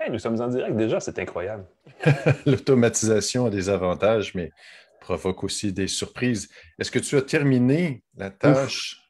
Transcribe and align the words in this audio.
Hey, 0.00 0.10
nous 0.12 0.18
sommes 0.18 0.40
en 0.40 0.48
direct 0.48 0.76
déjà, 0.76 1.00
c'est 1.00 1.18
incroyable. 1.18 1.66
L'automatisation 2.46 3.46
a 3.46 3.50
des 3.50 3.68
avantages, 3.68 4.34
mais 4.34 4.52
provoque 5.00 5.42
aussi 5.42 5.72
des 5.72 5.88
surprises. 5.88 6.48
Est-ce 6.78 6.90
que 6.90 7.00
tu 7.00 7.16
as 7.16 7.22
terminé 7.22 8.04
la 8.16 8.30
tâche? 8.30 9.02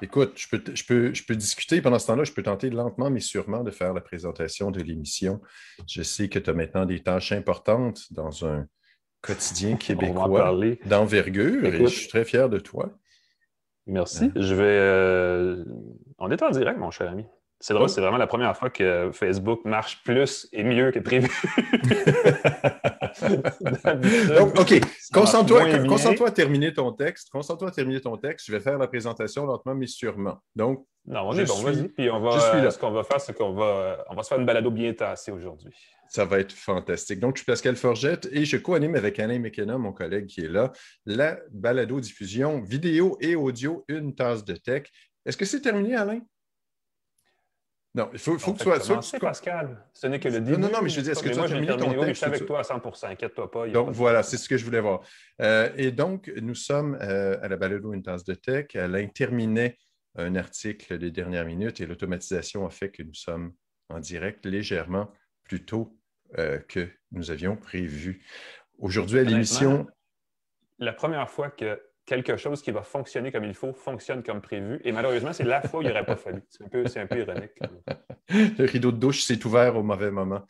Écoute, 0.00 0.32
je 0.36 0.48
peux, 0.48 0.62
je, 0.74 0.84
peux, 0.84 1.14
je 1.14 1.24
peux 1.24 1.36
discuter 1.36 1.80
pendant 1.82 1.98
ce 1.98 2.06
temps-là, 2.06 2.24
je 2.24 2.32
peux 2.32 2.42
tenter 2.42 2.70
lentement 2.70 3.10
mais 3.10 3.20
sûrement 3.20 3.64
de 3.64 3.70
faire 3.70 3.92
la 3.92 4.00
présentation 4.00 4.70
de 4.70 4.80
l'émission. 4.80 5.40
Je 5.88 6.02
sais 6.02 6.28
que 6.28 6.38
tu 6.38 6.50
as 6.50 6.52
maintenant 6.52 6.86
des 6.86 7.00
tâches 7.00 7.32
importantes 7.32 8.12
dans 8.12 8.46
un 8.46 8.66
quotidien 9.20 9.76
québécois 9.76 10.56
d'envergure 10.86 11.64
et 11.66 11.78
je 11.78 11.86
suis 11.86 12.08
très 12.08 12.24
fier 12.24 12.48
de 12.48 12.58
toi. 12.58 12.96
Merci. 13.86 14.26
Hein? 14.26 14.32
Je 14.36 14.54
vais. 14.54 14.78
Euh, 14.78 15.64
on 16.18 16.30
est 16.30 16.42
en 16.42 16.50
direct, 16.50 16.78
mon 16.78 16.90
cher 16.90 17.10
ami. 17.10 17.24
C'est 17.60 17.74
drôle, 17.74 17.88
c'est 17.88 18.00
vraiment 18.00 18.18
la 18.18 18.28
première 18.28 18.56
fois 18.56 18.70
que 18.70 19.10
Facebook 19.12 19.64
marche 19.64 20.00
plus 20.04 20.48
et 20.52 20.62
mieux 20.62 20.92
que 20.92 21.00
prévu. 21.00 21.28
Donc, 24.38 24.60
OK, 24.60 24.80
concentre-toi 25.12 26.28
à 26.28 26.30
terminer 26.30 26.72
ton 26.72 26.92
texte. 26.92 27.30
Concentre-toi 27.30 27.68
à 27.68 27.72
terminer 27.72 28.00
ton 28.00 28.16
texte. 28.16 28.46
Je 28.46 28.52
vais 28.52 28.60
faire 28.60 28.78
la 28.78 28.86
présentation 28.86 29.44
lentement, 29.44 29.74
mais 29.74 29.88
sûrement. 29.88 30.38
Donc, 30.54 30.86
non, 31.04 31.22
on 31.24 31.32
est 31.32 31.46
bon, 31.46 31.62
vas-y. 31.62 31.88
Puis 31.88 32.08
on 32.10 32.20
va, 32.20 32.70
ce 32.70 32.78
qu'on 32.78 32.92
va 32.92 33.02
faire, 33.02 33.20
c'est 33.20 33.36
qu'on 33.36 33.54
va, 33.54 34.04
on 34.08 34.14
va 34.14 34.22
se 34.22 34.28
faire 34.28 34.38
une 34.38 34.46
balado 34.46 34.70
bien 34.70 34.92
tassée 34.92 35.32
aujourd'hui. 35.32 35.74
Ça 36.08 36.24
va 36.24 36.38
être 36.38 36.52
fantastique. 36.52 37.18
Donc, 37.18 37.36
je 37.36 37.42
suis 37.42 37.46
Pascal 37.46 37.74
Forgette 37.74 38.28
et 38.30 38.44
je 38.44 38.56
co-anime 38.56 38.94
avec 38.94 39.18
Alain 39.18 39.40
McKenna, 39.40 39.78
mon 39.78 39.92
collègue 39.92 40.26
qui 40.26 40.42
est 40.42 40.48
là, 40.48 40.70
la 41.06 41.38
balado-diffusion 41.50 42.60
vidéo 42.60 43.18
et 43.20 43.34
audio, 43.34 43.84
une 43.88 44.14
tasse 44.14 44.44
de 44.44 44.54
tech. 44.54 44.84
Est-ce 45.26 45.36
que 45.36 45.44
c'est 45.44 45.60
terminé, 45.60 45.96
Alain? 45.96 46.20
Non, 47.98 48.08
il 48.12 48.18
faut, 48.20 48.36
que 48.36 48.58
tu 48.58 48.62
sois. 48.62 48.78
Commencer, 48.78 49.18
Pascal. 49.18 49.84
Ce 49.92 50.06
n'est 50.06 50.20
que 50.20 50.28
le 50.28 50.40
début. 50.40 50.56
Non, 50.56 50.70
non, 50.70 50.82
mais 50.82 50.88
je 50.88 50.98
veux 50.98 51.02
dire, 51.02 51.12
est-ce 51.12 51.22
que 51.22 51.30
tu 51.30 51.40
as 51.40 51.48
terminé 51.48 51.76
ton 51.76 51.90
texte? 51.90 52.06
je 52.06 52.12
suis 52.12 52.26
avec 52.26 52.46
toi 52.46 52.60
à 52.60 52.62
100% 52.62 53.06
inquiète-toi 53.10 53.50
pas. 53.50 53.66
Donc, 53.66 53.90
voilà, 53.90 54.22
c'est 54.22 54.36
ce 54.36 54.48
que 54.48 54.56
je 54.56 54.64
voulais 54.64 54.80
voir. 54.80 55.00
Euh, 55.42 55.68
et 55.76 55.90
donc, 55.90 56.30
nous 56.40 56.54
sommes 56.54 56.96
euh, 57.02 57.36
à 57.42 57.48
la 57.48 57.56
balado 57.56 57.92
Une 57.92 58.04
tasse 58.04 58.22
de 58.22 58.34
tech. 58.34 58.76
Alain 58.76 59.08
terminait 59.08 59.76
un 60.14 60.36
article 60.36 60.96
des 60.98 61.10
dernières 61.10 61.44
minutes 61.44 61.80
et 61.80 61.86
l'automatisation 61.86 62.64
a 62.64 62.70
fait 62.70 62.90
que 62.90 63.02
nous 63.02 63.14
sommes 63.14 63.52
en 63.88 63.98
direct 63.98 64.46
légèrement 64.46 65.12
plus 65.42 65.64
tôt 65.64 65.98
euh, 66.38 66.60
que 66.68 66.88
nous 67.10 67.32
avions 67.32 67.56
prévu. 67.56 68.24
Aujourd'hui, 68.78 69.18
à 69.18 69.24
l'émission. 69.24 69.88
La 70.78 70.92
première 70.92 71.28
fois 71.28 71.50
que 71.50 71.82
quelque 72.08 72.38
chose 72.38 72.62
qui 72.62 72.70
va 72.70 72.82
fonctionner 72.82 73.30
comme 73.30 73.44
il 73.44 73.54
faut 73.54 73.74
fonctionne 73.74 74.22
comme 74.22 74.40
prévu. 74.40 74.80
Et 74.82 74.92
malheureusement, 74.92 75.34
c'est 75.34 75.44
la 75.44 75.60
fois 75.60 75.80
où 75.80 75.82
il 75.82 75.88
n'aurait 75.88 76.06
pas 76.06 76.16
fallu. 76.24 76.42
C'est 76.48 76.64
un, 76.64 76.68
peu, 76.68 76.84
un 76.96 77.06
peu 77.06 77.18
ironique. 77.18 77.52
Le 78.30 78.64
rideau 78.64 78.90
de 78.90 78.96
douche 78.96 79.22
s'est 79.22 79.44
ouvert 79.44 79.76
au 79.76 79.82
mauvais 79.82 80.10
moment. 80.10 80.42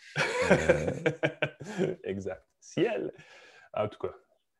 Euh, 0.53 0.91
exact. 2.05 2.45
Ciel. 2.61 3.13
En 3.75 3.89
tout 3.89 3.99
cas, 3.99 4.15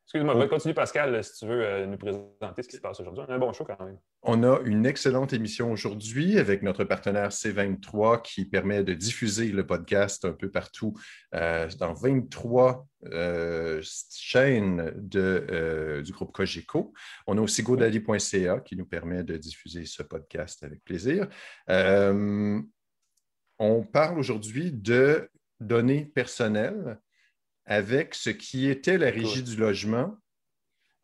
Excuse-moi, 0.09 0.33
va 0.33 0.47
continuer, 0.47 0.73
Pascal, 0.73 1.23
si 1.23 1.33
tu 1.35 1.45
veux 1.45 1.63
euh, 1.63 1.85
nous 1.85 1.99
présenter 1.99 2.63
ce 2.63 2.67
qui 2.67 2.77
se 2.77 2.81
passe 2.81 2.99
aujourd'hui. 2.99 3.23
On 3.27 3.31
a 3.31 3.35
un 3.35 3.37
bon 3.37 3.53
show 3.53 3.63
quand 3.63 3.79
même. 3.85 3.99
On 4.23 4.41
a 4.41 4.59
une 4.65 4.87
excellente 4.87 5.33
émission 5.33 5.71
aujourd'hui 5.71 6.39
avec 6.39 6.63
notre 6.63 6.83
partenaire 6.83 7.29
C23 7.29 8.23
qui 8.23 8.45
permet 8.45 8.83
de 8.83 8.95
diffuser 8.95 9.49
le 9.49 9.67
podcast 9.67 10.25
un 10.25 10.33
peu 10.33 10.49
partout 10.49 10.95
euh, 11.35 11.69
dans 11.77 11.93
23 11.93 12.87
euh, 13.03 13.83
chaînes 14.11 14.91
de, 14.95 16.01
du 16.03 16.11
groupe 16.11 16.31
Cogeco. 16.31 16.91
On 17.27 17.37
a 17.37 17.41
aussi 17.41 17.61
godaddy.ca 17.61 18.61
qui 18.61 18.77
nous 18.77 18.87
permet 18.87 19.23
de 19.23 19.37
diffuser 19.37 19.85
ce 19.85 20.01
podcast 20.01 20.63
avec 20.63 20.83
plaisir. 20.83 21.27
on 21.67 22.63
parle 23.93 24.17
aujourd'hui 24.17 24.71
de 24.71 25.29
données 25.59 26.05
personnelles 26.05 26.97
avec 27.69 28.15
ce 28.15 28.31
qui 28.31 28.67
était 28.67 28.97
la 28.97 29.11
régie 29.11 29.43
du 29.43 29.55
logement? 29.55 30.17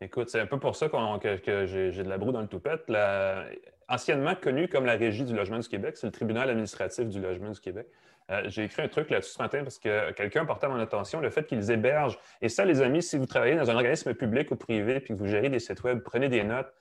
Écoute, 0.02 0.28
c'est 0.28 0.40
un 0.40 0.46
peu 0.46 0.58
pour 0.58 0.76
ça 0.76 0.88
que, 0.90 1.66
j'ai 1.66 2.02
de 2.02 2.08
la 2.08 2.18
broue 2.18 2.32
dans 2.32 2.42
le 2.42 2.48
toupette. 2.48 2.82
La, 2.88 3.46
anciennement 3.88 4.34
connu 4.34 4.68
comme 4.68 4.84
la 4.84 4.96
Régie 4.96 5.24
du 5.24 5.34
logement 5.34 5.60
du 5.60 5.68
Québec, 5.68 5.96
c'est 5.96 6.08
le 6.08 6.12
tribunal 6.12 6.50
administratif 6.50 7.08
du 7.08 7.20
logement 7.20 7.52
du 7.52 7.60
Québec. 7.60 7.86
Euh, 8.32 8.42
j'ai 8.46 8.64
écrit 8.64 8.82
un 8.82 8.88
truc 8.88 9.08
là-dessus 9.10 9.34
ce 9.34 9.40
matin 9.40 9.62
parce 9.62 9.78
que 9.78 10.10
quelqu'un 10.10 10.44
portait 10.44 10.66
à 10.66 10.68
mon 10.68 10.80
attention 10.80 11.20
le 11.20 11.30
fait 11.30 11.46
qu'ils 11.46 11.70
hébergent. 11.70 12.18
Et 12.42 12.48
ça, 12.48 12.64
les 12.64 12.82
amis, 12.82 13.00
si 13.00 13.16
vous 13.16 13.26
travaillez 13.26 13.54
dans 13.54 13.70
un 13.70 13.76
organisme 13.76 14.12
public 14.14 14.50
ou 14.50 14.56
privé 14.56 14.98
puis 14.98 15.14
que 15.14 15.18
vous 15.18 15.28
gérez 15.28 15.48
des 15.48 15.60
sites 15.60 15.84
web, 15.84 16.00
prenez 16.00 16.28
des 16.28 16.42
notes. 16.42 16.72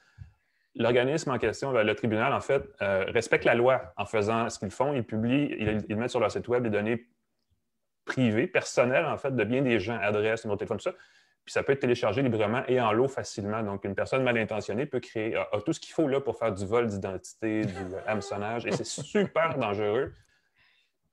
L'organisme 0.74 1.30
en 1.30 1.38
question, 1.38 1.72
le 1.72 1.96
tribunal, 1.96 2.34
en 2.34 2.42
fait, 2.42 2.64
euh, 2.82 3.06
respecte 3.10 3.46
la 3.46 3.54
loi 3.54 3.94
en 3.96 4.06
faisant 4.06 4.50
ce 4.50 4.58
qu'ils 4.58 4.72
font. 4.72 4.94
Ils 4.94 5.04
publient, 5.04 5.56
ils 5.88 5.96
mettent 5.96 6.10
sur 6.10 6.20
leur 6.20 6.32
site 6.32 6.48
web 6.48 6.64
des 6.64 6.72
données 6.72 7.06
privé, 8.06 8.48
personnel, 8.48 9.06
en 9.06 9.18
fait, 9.18 9.36
de 9.36 9.44
bien 9.44 9.62
des 9.62 9.80
gens, 9.80 9.98
adresse, 10.00 10.46
numéro 10.46 10.56
de 10.56 10.60
téléphone, 10.60 10.78
tout 10.78 10.90
ça. 10.90 10.96
Puis 11.44 11.54
ça 11.54 11.62
peut 11.62 11.74
être 11.74 11.80
téléchargé 11.80 12.24
librement 12.24 12.64
et 12.68 12.82
en 12.82 12.92
lot 12.92 13.08
facilement. 13.08 13.62
Donc, 13.62 13.86
une 13.86 13.94
personne 13.94 14.24
mal 14.24 14.38
intentionnée 14.38 14.88
peut 14.88 15.00
créer 15.00 15.36
a, 15.36 15.48
tout 15.64 15.74
ce 15.74 15.80
qu'il 15.80 15.94
faut 15.94 16.08
là 16.08 16.20
pour 16.20 16.38
faire 16.40 16.52
du 16.52 16.66
vol 16.66 16.88
d'identité, 16.88 17.62
du 17.62 17.74
hameçonnage, 18.08 18.66
et 18.66 18.72
c'est 18.72 18.86
super 18.86 19.58
dangereux. 19.58 20.14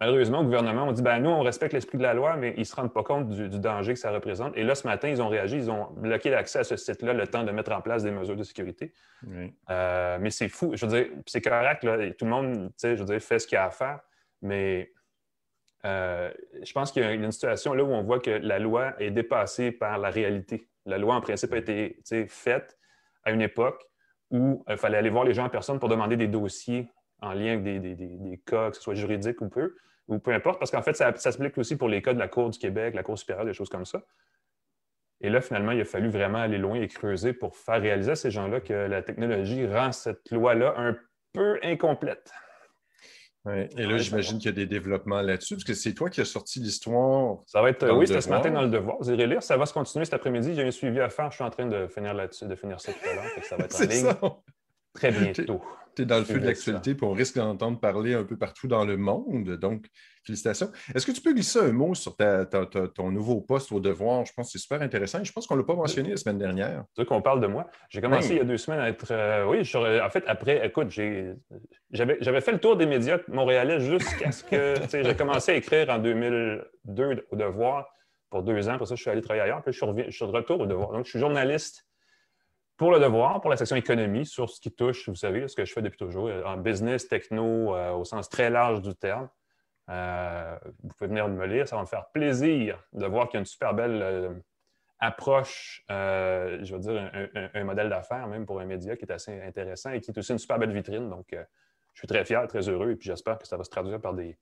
Malheureusement, 0.01 0.41
au 0.41 0.45
gouvernement, 0.45 0.89
on 0.89 0.91
dit 0.93 1.03
ben 1.03 1.21
nous, 1.21 1.31
on 1.31 1.43
respecte 1.43 1.75
l'esprit 1.75 1.97
de 1.97 2.03
la 2.03 2.13
loi, 2.13 2.37
mais 2.37 2.55
ils 2.57 2.61
ne 2.61 2.65
se 2.65 2.75
rendent 2.75 2.93
pas 2.93 3.05
compte 3.05 3.29
du, 3.29 3.49
danger 3.49 3.93
que 3.93 4.01
ça 4.01 4.11
représente. 4.11 4.57
Et 4.57 4.65
là, 4.65 4.75
ce 4.75 4.85
matin, 4.85 5.09
ils 5.09 5.23
ont 5.23 5.29
réagi, 5.29 5.57
ils 5.57 5.71
ont 5.71 5.93
bloqué 5.93 6.29
l'accès 6.31 6.59
à 6.59 6.65
ce 6.65 6.77
site-là 6.77 7.13
le 7.13 7.25
temps 7.29 7.45
de 7.45 7.53
mettre 7.53 7.71
en 7.71 7.81
place 7.81 8.03
des 8.03 8.11
mesures 8.11 8.35
de 8.35 8.43
sécurité. 8.43 8.93
Euh, 9.71 10.19
mais 10.21 10.31
c'est 10.31 10.49
fou. 10.49 10.73
Je 10.75 10.87
veux 10.87 10.93
dire, 10.93 11.07
c'est 11.27 11.41
correct, 11.41 11.85
là, 11.85 12.11
tout 12.19 12.25
le 12.25 12.31
monde, 12.33 12.73
je 12.83 12.89
veux 12.89 13.05
dire, 13.05 13.21
fait 13.21 13.39
ce 13.39 13.47
qu'il 13.47 13.59
a 13.59 13.67
à 13.67 13.71
faire, 13.71 14.01
mais 14.41 14.91
euh, 15.85 16.31
je 16.63 16.73
pense 16.73 16.93
qu'il 16.93 17.03
y 17.03 17.05
a 17.05 17.13
une 17.13 17.33
situation 17.33 17.75
là 17.75 17.83
où 17.83 17.93
on 17.93 18.03
voit 18.03 18.21
que 18.21 18.31
la 18.31 18.59
loi 18.59 18.95
est 19.01 19.11
dépassée 19.11 19.73
par 19.73 19.99
la 19.99 20.11
réalité. 20.11 20.69
La 20.87 20.99
loi, 20.99 21.15
en 21.15 21.21
principe, 21.21 21.53
a 21.53 21.59
été 21.59 21.97
faite 22.29 22.79
à 23.25 23.33
une 23.33 23.41
époque 23.41 23.83
où 24.31 24.65
il 24.69 24.77
fallait 24.77 24.99
aller 24.99 25.11
voir 25.11 25.25
les 25.25 25.35
gens 25.35 25.45
en 25.45 25.49
personne 25.49 25.79
pour 25.79 25.89
demander 25.89 26.17
des 26.17 26.29
dossiers 26.29 26.89
en 27.21 27.33
lien 27.33 27.53
avec 27.53 27.63
des, 27.63 28.43
cas, 28.45 28.71
que 28.71 28.77
ce 28.77 28.83
soit 28.83 28.95
juridiques 28.95 29.41
ou 29.41 29.49
peu, 29.49 29.77
ou 30.09 30.19
peu 30.19 30.33
importe, 30.33 30.59
parce 30.59 30.71
qu'en 30.71 30.83
fait, 30.83 30.95
ça 30.95 31.15
s'applique 31.15 31.57
aussi 31.59 31.77
pour 31.77 31.89
les 31.89 32.03
cas 32.03 32.15
de 32.15 32.19
la 32.19 32.29
Cour 32.29 32.51
du 32.51 32.59
Québec, 32.59 32.95
la 32.95 33.03
Cour 33.03 33.19
supérieure, 33.19 33.45
des 33.45 33.53
choses 33.53 33.69
comme 33.69 33.85
ça. 33.85 34.03
Et 35.21 35.31
là, 35.31 35.41
finalement, 35.41 35.71
il 35.71 35.81
a 35.81 35.85
fallu 35.85 36.09
vraiment 36.09 36.39
aller 36.39 36.59
loin 36.59 36.81
et 36.81 36.89
creuser 36.89 37.33
pour 37.33 37.57
faire 37.57 37.81
réaliser 37.81 38.11
à 38.11 38.17
ces 38.17 38.33
gens-là 38.33 38.61
que 38.61 38.73
la 38.73 39.03
technologie 39.03 39.67
rend 39.67 39.93
cette 39.93 40.31
loi-là 40.33 40.75
un 40.77 40.97
peu 41.33 41.61
incomplète. 41.63 42.33
Et 43.77 43.87
là, 43.87 43.99
j'imagine 43.99 44.39
qu'il 44.39 44.47
y 44.47 44.49
a 44.51 44.53
des 44.53 44.67
développements 44.67 45.21
là-dessus, 45.21 45.57
parce 45.57 45.65
que 45.65 45.75
c'est 45.75 45.95
toi 45.95 46.09
qui 46.09 46.21
as 46.21 46.25
sorti 46.25 46.61
l'histoire. 46.61 47.39
Ça 47.47 47.61
va 47.61 47.71
être, 47.71 47.91
oui, 47.91 48.07
c'était 48.07 48.21
ce 48.21 48.29
matin 48.29 48.51
dans 48.51 48.63
le 48.63 48.71
devoir. 48.71 48.97
Vous 49.01 49.11
irez 49.11 49.27
lire. 49.27 49.43
Ça 49.43 49.57
va 49.57 49.67
se 49.67 49.73
continuer 49.73 50.05
cet 50.05 50.15
après-midi. 50.15 50.55
J'ai 50.55 50.63
un 50.63 50.71
suivi 50.71 51.01
à 51.01 51.09
faire. 51.09 51.31
Je 51.31 51.37
suis 51.37 51.45
en 51.45 51.51
train 51.51 51.67
de 51.67 51.89
finir 51.89 52.15
là-dessus, 52.15 52.47
de 52.47 52.55
finir 52.55 52.81
ça 52.81 52.93
tout 52.93 53.09
à 53.11 53.15
l'heure. 53.15 53.25
Ça 53.43 53.57
va 53.57 53.65
être 53.65 53.75
en 53.75 53.85
ligne 53.89 54.05
ça. 54.05 54.21
Très 54.95 55.11
bientôt 55.11 55.63
tu 55.95 56.03
es 56.03 56.05
dans 56.05 56.19
le 56.19 56.25
feu 56.25 56.39
de 56.39 56.47
l'actualité, 56.47 56.95
puis 56.95 57.07
on 57.07 57.13
risque 57.13 57.37
d'entendre 57.37 57.79
parler 57.79 58.15
un 58.15 58.25
peu 58.25 58.37
partout 58.37 58.69
dans 58.69 58.85
le 58.85 58.97
monde. 58.97 59.57
Donc, 59.57 59.87
félicitations. 60.25 60.71
Est-ce 60.95 61.05
que 61.05 61.13
tu 61.13 61.21
peux 61.21 61.33
glisser 61.33 61.59
un 61.59 61.73
mot 61.73 61.95
sur 61.95 62.17
ton 62.95 63.11
nouveau 63.11 63.41
poste 63.41 63.73
au 63.73 63.81
devoir? 63.81 64.25
Je 64.25 64.33
pense 64.33 64.47
que 64.47 64.53
c'est 64.53 64.63
super 64.63 64.83
intéressant. 64.83 65.23
Je 65.23 65.33
pense 65.33 65.47
qu'on 65.47 65.55
ne 65.55 65.61
l'a 65.61 65.67
pas 65.67 65.75
mentionné 65.75 66.11
la 66.11 66.17
semaine 66.17 66.39
dernière. 66.39 66.85
Tu 66.95 67.03
veux 67.03 67.05
qu'on 67.05 67.23
parle 67.23 67.41
de 67.41 67.47
moi? 67.47 67.67
J'ai 67.89 68.01
commencé 68.01 68.31
il 68.31 68.37
y 68.39 68.41
a 68.41 68.45
deux 68.45 68.57
semaines 68.57 68.81
à 68.81 68.89
être. 68.89 69.11
Euh, 69.11 69.45
oui, 69.47 69.61
en 69.61 70.11
fait, 70.11 70.25
après, 70.27 70.67
écoute, 70.67 70.91
j'avais 70.91 72.41
fait 72.41 72.53
le 72.53 72.59
tour 72.59 72.77
des 72.77 72.87
médias 72.87 73.19
montréalais 73.29 73.81
jusqu'à 73.81 74.33
ce 74.33 74.45
que 74.45 74.75
j'ai 74.91 75.17
commencé 75.17 75.53
à 75.53 75.57
écrire 75.57 75.91
en 75.91 75.99
2002 75.99 77.27
au 77.31 77.37
devoir 77.37 77.87
pour 78.31 78.43
deux 78.43 78.69
ans. 78.69 78.79
Pour 78.79 78.87
ça, 78.87 78.95
je 78.95 79.03
suis 79.03 79.11
allé 79.11 79.21
travailler 79.21 79.43
ailleurs. 79.43 79.63
Puis 79.63 79.73
je 79.73 79.79
suis, 79.79 80.05
je 80.07 80.11
suis 80.11 80.27
de 80.27 80.31
retour 80.31 80.61
au 80.61 80.67
devoir. 80.67 80.93
Donc, 80.93 81.05
je 81.05 81.11
suis 81.11 81.19
journaliste 81.19 81.87
pour 82.83 82.91
le 82.91 82.99
devoir, 82.99 83.41
pour 83.41 83.49
la 83.49 83.57
section 83.57 83.77
économie, 83.77 84.27
sur 84.27 84.51
ce 84.51 84.61
qui 84.61 84.73
touche, 84.73 85.09
vous 85.09 85.15
savez, 85.15 85.47
ce 85.47 85.55
que 85.55 85.65
je 85.65 85.73
fais 85.73 85.83
depuis 85.83 85.99
toujours, 85.99 86.27
euh, 86.27 86.43
en 86.43 86.57
business, 86.57 87.07
techno, 87.07 87.77
euh, 87.77 87.93
au 87.93 88.03
sens 88.03 88.29
très 88.29 88.51
large 88.51 88.83
du 88.83 88.93
terme. 88.93 89.29
Euh, 89.89 90.59
vous 90.83 90.89
pouvez 90.99 91.07
venir 91.07 91.29
me 91.29 91.47
lire, 91.47 91.69
ça 91.69 91.77
va 91.77 91.83
me 91.83 91.87
faire 91.87 92.09
plaisir 92.13 92.85
de 92.93 93.07
voir 93.07 93.29
qu'il 93.29 93.35
y 93.35 93.39
a 93.39 93.43
une 93.43 93.47
super 93.47 93.73
belle 93.73 94.43
approche, 94.99 95.85
je 95.89 96.73
veux 96.73 96.81
dire, 96.81 97.09
un, 97.55 97.63
modèle 97.63 97.89
d'affaires 97.89 98.27
même 98.27 98.47
pour 98.47 98.59
un 98.59 98.65
média 98.65 98.97
qui 98.97 99.05
est 99.05 99.13
assez 99.13 99.41
intéressant 99.43 99.93
et 99.93 100.01
qui 100.01 100.11
est 100.11 100.19
aussi 100.19 100.33
une 100.33 100.39
super 100.39 100.59
belle 100.59 100.73
vitrine. 100.73 101.09
Donc, 101.09 101.27
je 101.31 102.01
suis 102.01 102.09
très 102.09 102.25
fier, 102.25 102.45
très 102.49 102.69
heureux 102.69 102.91
et 102.91 102.97
puis 102.97 103.07
j'espère 103.07 103.39
que 103.39 103.47
ça 103.47 103.57
va 103.57 103.63
se 103.63 103.71
traduire 103.71 104.01
par 104.01 104.13
des... 104.13 104.37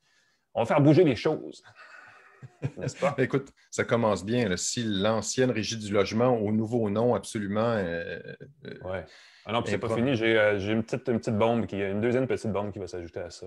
On 0.54 0.62
va 0.62 0.66
faire 0.66 0.80
bouger 0.80 1.04
les 1.04 1.14
choses. 1.14 1.62
N'est-ce 2.76 2.96
pas? 2.96 3.14
Écoute, 3.18 3.52
ça 3.70 3.84
commence 3.84 4.24
bien. 4.24 4.56
Si 4.56 4.82
l'ancienne 4.84 5.50
régie 5.50 5.76
du 5.76 5.92
logement 5.92 6.36
au 6.36 6.52
nouveau 6.52 6.90
nom, 6.90 7.14
absolument. 7.14 7.74
Euh, 7.76 8.18
euh, 8.66 8.74
oui. 8.84 8.98
Ah 9.46 9.52
non, 9.52 9.62
puis 9.62 9.72
c'est 9.72 9.78
pas 9.78 9.94
fini. 9.94 10.10
Euh, 10.22 10.58
j'ai 10.58 10.72
une, 10.72 10.82
petite, 10.82 11.08
une 11.08 11.18
petite 11.18 11.36
bombe, 11.36 11.66
qui, 11.66 11.76
une 11.76 12.00
deuxième 12.00 12.26
petite 12.26 12.52
bombe 12.52 12.72
qui 12.72 12.78
va 12.78 12.86
s'ajouter 12.86 13.20
à 13.20 13.30
ça. 13.30 13.46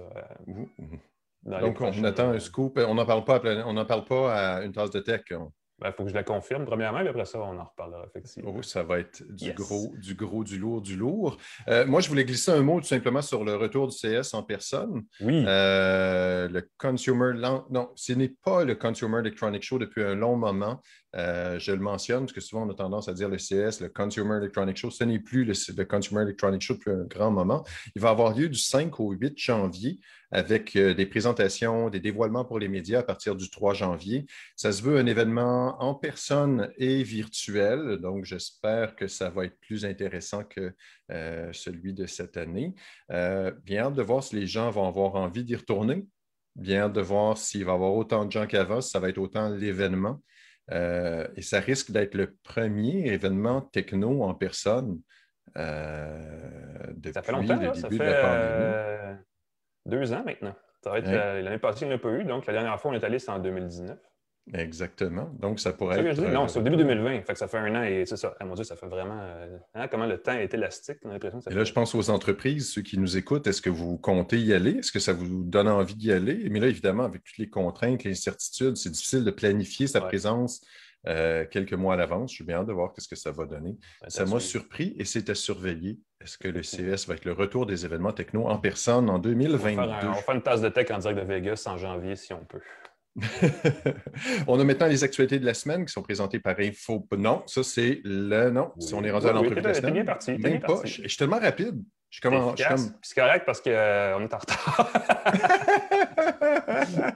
Donc, 1.44 1.82
on 1.82 2.04
attend 2.04 2.30
un 2.30 2.40
scoop. 2.40 2.80
On 2.86 2.96
n'en 2.96 3.06
parle, 3.06 3.24
pas 3.24 3.36
à, 3.36 3.68
on 3.68 3.86
parle 3.86 4.06
pas 4.06 4.34
à 4.34 4.64
une 4.64 4.72
tasse 4.72 4.92
de 4.92 5.00
tech. 5.00 5.22
Il 5.86 5.94
faut 5.94 6.04
que 6.04 6.10
je 6.10 6.16
la 6.16 6.24
confirme 6.24 6.66
premièrement, 6.66 7.04
mais 7.04 7.10
après 7.10 7.26
ça, 7.26 7.40
on 7.40 7.58
en 7.58 7.64
reparlera 7.64 8.06
effectivement. 8.06 8.54
Oh, 8.56 8.62
ça 8.62 8.84
va 8.84 9.00
être 9.00 9.24
du 9.30 9.54
gros, 9.54 9.94
du 9.98 10.16
gros, 10.16 10.44
du 10.44 10.58
lourd, 10.58 10.82
du 10.82 10.96
lourd. 10.96 11.38
Euh, 11.68 11.86
moi, 11.86 12.02
je 12.02 12.10
voulais 12.10 12.26
glisser 12.26 12.52
un 12.52 12.62
mot 12.62 12.80
tout 12.80 12.88
simplement 12.88 13.22
sur 13.22 13.44
le 13.44 13.56
retour 13.56 13.88
du 13.88 13.96
CS 13.96 14.34
en 14.34 14.44
personne. 14.44 15.04
Oui. 15.22 15.44
Euh, 15.48 16.48
le 16.48 16.70
Consumer. 16.78 17.34
Non, 17.70 17.92
ce 17.96 18.14
n'est 18.14 18.34
pas 18.44 18.64
le 18.64 18.76
Consumer 18.76 19.20
Electronic 19.20 19.64
Show 19.64 19.80
depuis 19.80 20.04
un 20.04 20.16
long 20.16 20.36
moment. 20.36 20.82
Euh, 21.16 21.60
je 21.60 21.72
le 21.72 21.80
mentionne 21.80 22.22
parce 22.22 22.34
que 22.34 22.42
souvent 22.42 22.66
on 22.66 22.70
a 22.72 22.74
tendance 22.74 23.08
à 23.08 23.14
dire 23.14 23.30
le 23.30 23.38
CS, 23.38 23.82
le 23.82 23.90
Consumer 23.90 24.38
Electronic 24.38 24.78
Show. 24.78 24.90
Ce 24.90 25.04
n'est 25.04 25.20
plus 25.20 25.46
le, 25.46 25.86
Consumer 25.86 26.24
Electronic 26.24 26.62
Show 26.62 26.74
depuis 26.76 26.92
un 26.92 27.04
grand 27.04 27.32
moment. 27.32 27.64
Il 27.96 28.02
va 28.02 28.10
avoir 28.10 28.36
lieu 28.36 28.50
du 28.50 28.58
5 28.58 29.00
au 29.00 29.12
8 29.12 29.38
janvier 29.38 30.00
avec 30.32 30.76
euh, 30.76 30.96
des 30.96 31.06
présentations, 31.06 31.90
des 31.90 32.00
dévoilements 32.00 32.46
pour 32.46 32.58
les 32.58 32.68
médias 32.68 33.00
à 33.00 33.04
partir 33.04 33.36
du 33.36 33.50
3 33.50 33.76
janvier. 33.76 34.26
Ça 34.56 34.72
se 34.72 34.82
veut 34.82 34.98
un 34.98 35.06
événement 35.06 35.82
en 35.84 35.94
personne 35.94 36.72
et 36.78 37.04
virtuel, 37.04 37.98
donc 38.02 38.26
j'espère 38.26 38.96
que 38.96 39.08
ça 39.08 39.30
va 39.30 39.46
être 39.46 39.60
plus 39.60 39.86
intéressant 39.86 40.44
que 40.44 40.74
euh, 41.12 41.50
celui 41.54 41.94
de 41.94 42.08
cette 42.08 42.38
année. 42.38 42.74
bien 43.64 43.92
de 43.92 44.02
voir 44.02 44.24
si 44.24 44.36
les 44.36 44.48
gens 44.48 44.72
vont 44.72 44.88
avoir 44.88 45.16
envie 45.16 45.44
d'y 45.44 45.56
retourner. 45.56 46.08
Bien 46.56 46.88
de 46.88 47.02
voir 47.02 47.38
s'il 47.38 47.66
va 47.66 47.72
y 47.72 47.76
avoir 47.76 47.94
autant 47.94 48.26
de 48.26 48.32
gens 48.32 48.46
qu'avant, 48.46 48.80
si 48.80 48.92
ça 48.92 49.00
va 49.00 49.10
être 49.10 49.18
autant 49.18 49.50
l'événement. 49.50 50.22
Euh, 50.72 51.28
et 51.36 51.42
ça 51.42 51.60
risque 51.60 51.92
d'être 51.92 52.16
le 52.16 52.36
premier 52.44 53.08
événement 53.08 53.62
techno 53.62 54.24
en 54.24 54.34
personne 54.34 55.02
euh, 55.58 56.88
depuis 56.96 57.14
ça 57.14 57.22
fait 57.22 57.32
longtemps, 57.32 57.60
le 57.60 57.72
début 57.72 57.98
de 57.98 58.04
la 58.04 58.22
pandémie. 58.22 58.74
Euh, 58.74 59.16
deux 59.86 60.14
ans 60.14 60.24
maintenant. 60.24 60.56
L'année 60.86 61.60
passée, 61.60 61.86
il 61.86 61.88
n'y 61.88 61.94
en 61.94 61.98
a 61.98 62.00
pas 62.00 62.10
eu. 62.10 62.24
Donc, 62.24 62.46
la 62.46 62.54
dernière 62.54 62.80
fois, 62.80 62.92
on 62.92 62.94
est 62.94 63.04
allé, 63.04 63.20
c'était 63.20 63.32
en 63.32 63.40
2019. 63.40 63.98
Exactement. 64.54 65.32
Donc, 65.40 65.60
ça 65.60 65.72
pourrait 65.72 66.06
être. 66.06 66.22
non, 66.22 66.48
c'est 66.48 66.60
au 66.60 66.62
début 66.62 66.76
2020. 66.76 67.22
Fait 67.22 67.34
que 67.34 67.40
ça 67.40 67.48
fait 67.48 67.60
un 67.60 67.76
an 67.76 67.84
et 67.84 68.06
c'est 68.06 68.18
ça. 68.18 68.36
Ah, 68.40 68.46
mon 68.46 68.56
Dieu, 68.56 68.64
ça 68.64 68.76
fait 68.76 68.88
vraiment. 68.88 69.22
Hein, 69.74 69.88
comment 69.88 70.06
le 70.06 70.18
temps 70.18 70.34
est 70.34 70.54
élastique. 70.54 70.98
On 71.06 71.10
a 71.10 71.14
l'impression 71.14 71.40
et 71.50 71.54
là, 71.54 71.64
je 71.64 71.72
pense 71.72 71.96
aux 71.96 72.10
entreprises, 72.10 72.72
ceux 72.72 72.82
qui 72.82 73.00
nous 73.00 73.16
écoutent. 73.18 73.48
Est-ce 73.48 73.62
que 73.62 73.70
vous 73.70 73.98
comptez 73.98 74.40
y 74.40 74.54
aller? 74.54 74.80
Est-ce 74.80 74.92
que 74.92 75.00
ça 75.00 75.14
vous 75.14 75.44
donne 75.44 75.70
envie 75.70 75.96
d'y 75.96 76.12
aller? 76.12 76.48
Mais 76.50 76.60
là, 76.60 76.68
évidemment, 76.68 77.04
avec 77.04 77.24
toutes 77.24 77.38
les 77.38 77.50
contraintes, 77.50 78.04
les 78.04 78.12
incertitudes, 78.12 78.76
c'est 78.76 78.90
difficile 78.90 79.24
de 79.24 79.32
planifier 79.32 79.88
sa 79.88 80.02
présence 80.02 80.62
euh, 81.08 81.46
quelques 81.50 81.74
mois 81.74 81.96
à 81.96 81.98
l'avance. 81.98 82.32
Je 82.32 82.36
suis 82.36 82.44
bien 82.46 82.58
hâte 82.58 82.68
de 82.68 82.74
voir 82.74 82.94
ce 82.98 83.08
que 83.08 83.16
ça 83.16 83.32
va 83.32 83.46
donner. 83.46 83.78
ça 84.08 84.26
m'a 84.26 84.40
surpris 84.40 84.96
et 84.98 85.06
c'est 85.06 85.30
à 85.30 85.36
surveiller. 85.36 86.00
Est-ce 86.22 86.38
que 86.38 86.48
le 86.48 86.64
CES 86.64 87.08
va 87.08 87.16
être 87.16 87.26
le 87.26 87.34
retour 87.34 87.66
des 87.66 87.86
événements 87.86 88.14
techno 88.14 88.48
en 88.48 88.58
personne 88.58 89.10
en 89.10 89.20
2022? 89.20 90.08
On 90.08 90.12
va 90.12 90.14
faire, 90.14 90.36
une 90.36 90.42
tasse 90.42 90.62
de 90.62 90.70
tech 90.70 90.90
en 90.92 91.00
direct 91.00 91.20
de 91.20 91.26
Vegas 91.26 91.64
en 91.66 91.78
janvier 91.78 92.16
si 92.16 92.32
on 92.32 92.46
peut. 92.46 92.62
on 94.48 94.60
a 94.60 94.64
maintenant 94.64 94.88
les 94.88 95.04
actualités 95.04 95.38
de 95.38 95.46
la 95.46 95.54
semaine 95.54 95.86
qui 95.86 95.94
sont 95.94 96.02
présentées 96.02 96.40
par 96.40 96.60
Info. 96.60 97.08
Non, 97.16 97.44
ça 97.46 97.62
c'est 97.64 98.02
le. 98.04 98.50
Non, 98.50 98.72
si 98.80 98.94
on 98.94 99.04
est 99.04 99.12
rendu 99.12 99.28
à 99.28 99.34
l'entrevue 99.34 99.62
de 99.62 99.68
la 99.68 99.74
semaine. 99.74 99.94
bien 99.94 100.06
parti. 100.06 100.34
Bien 100.34 100.60
pas. 100.60 100.82
Je, 100.84 101.08
suis 101.08 101.18
tellement 101.18 101.40
rapide. 101.40 101.84
Je 102.10 102.16
suis 102.18 102.22
comme. 102.22 102.56
C'est 103.02 103.16
correct 103.16 103.44
parce 103.46 103.62
qu'on 103.62 103.70
euh, 103.70 104.20
est 104.20 104.34
en 104.34 104.38
retard. 104.38 104.92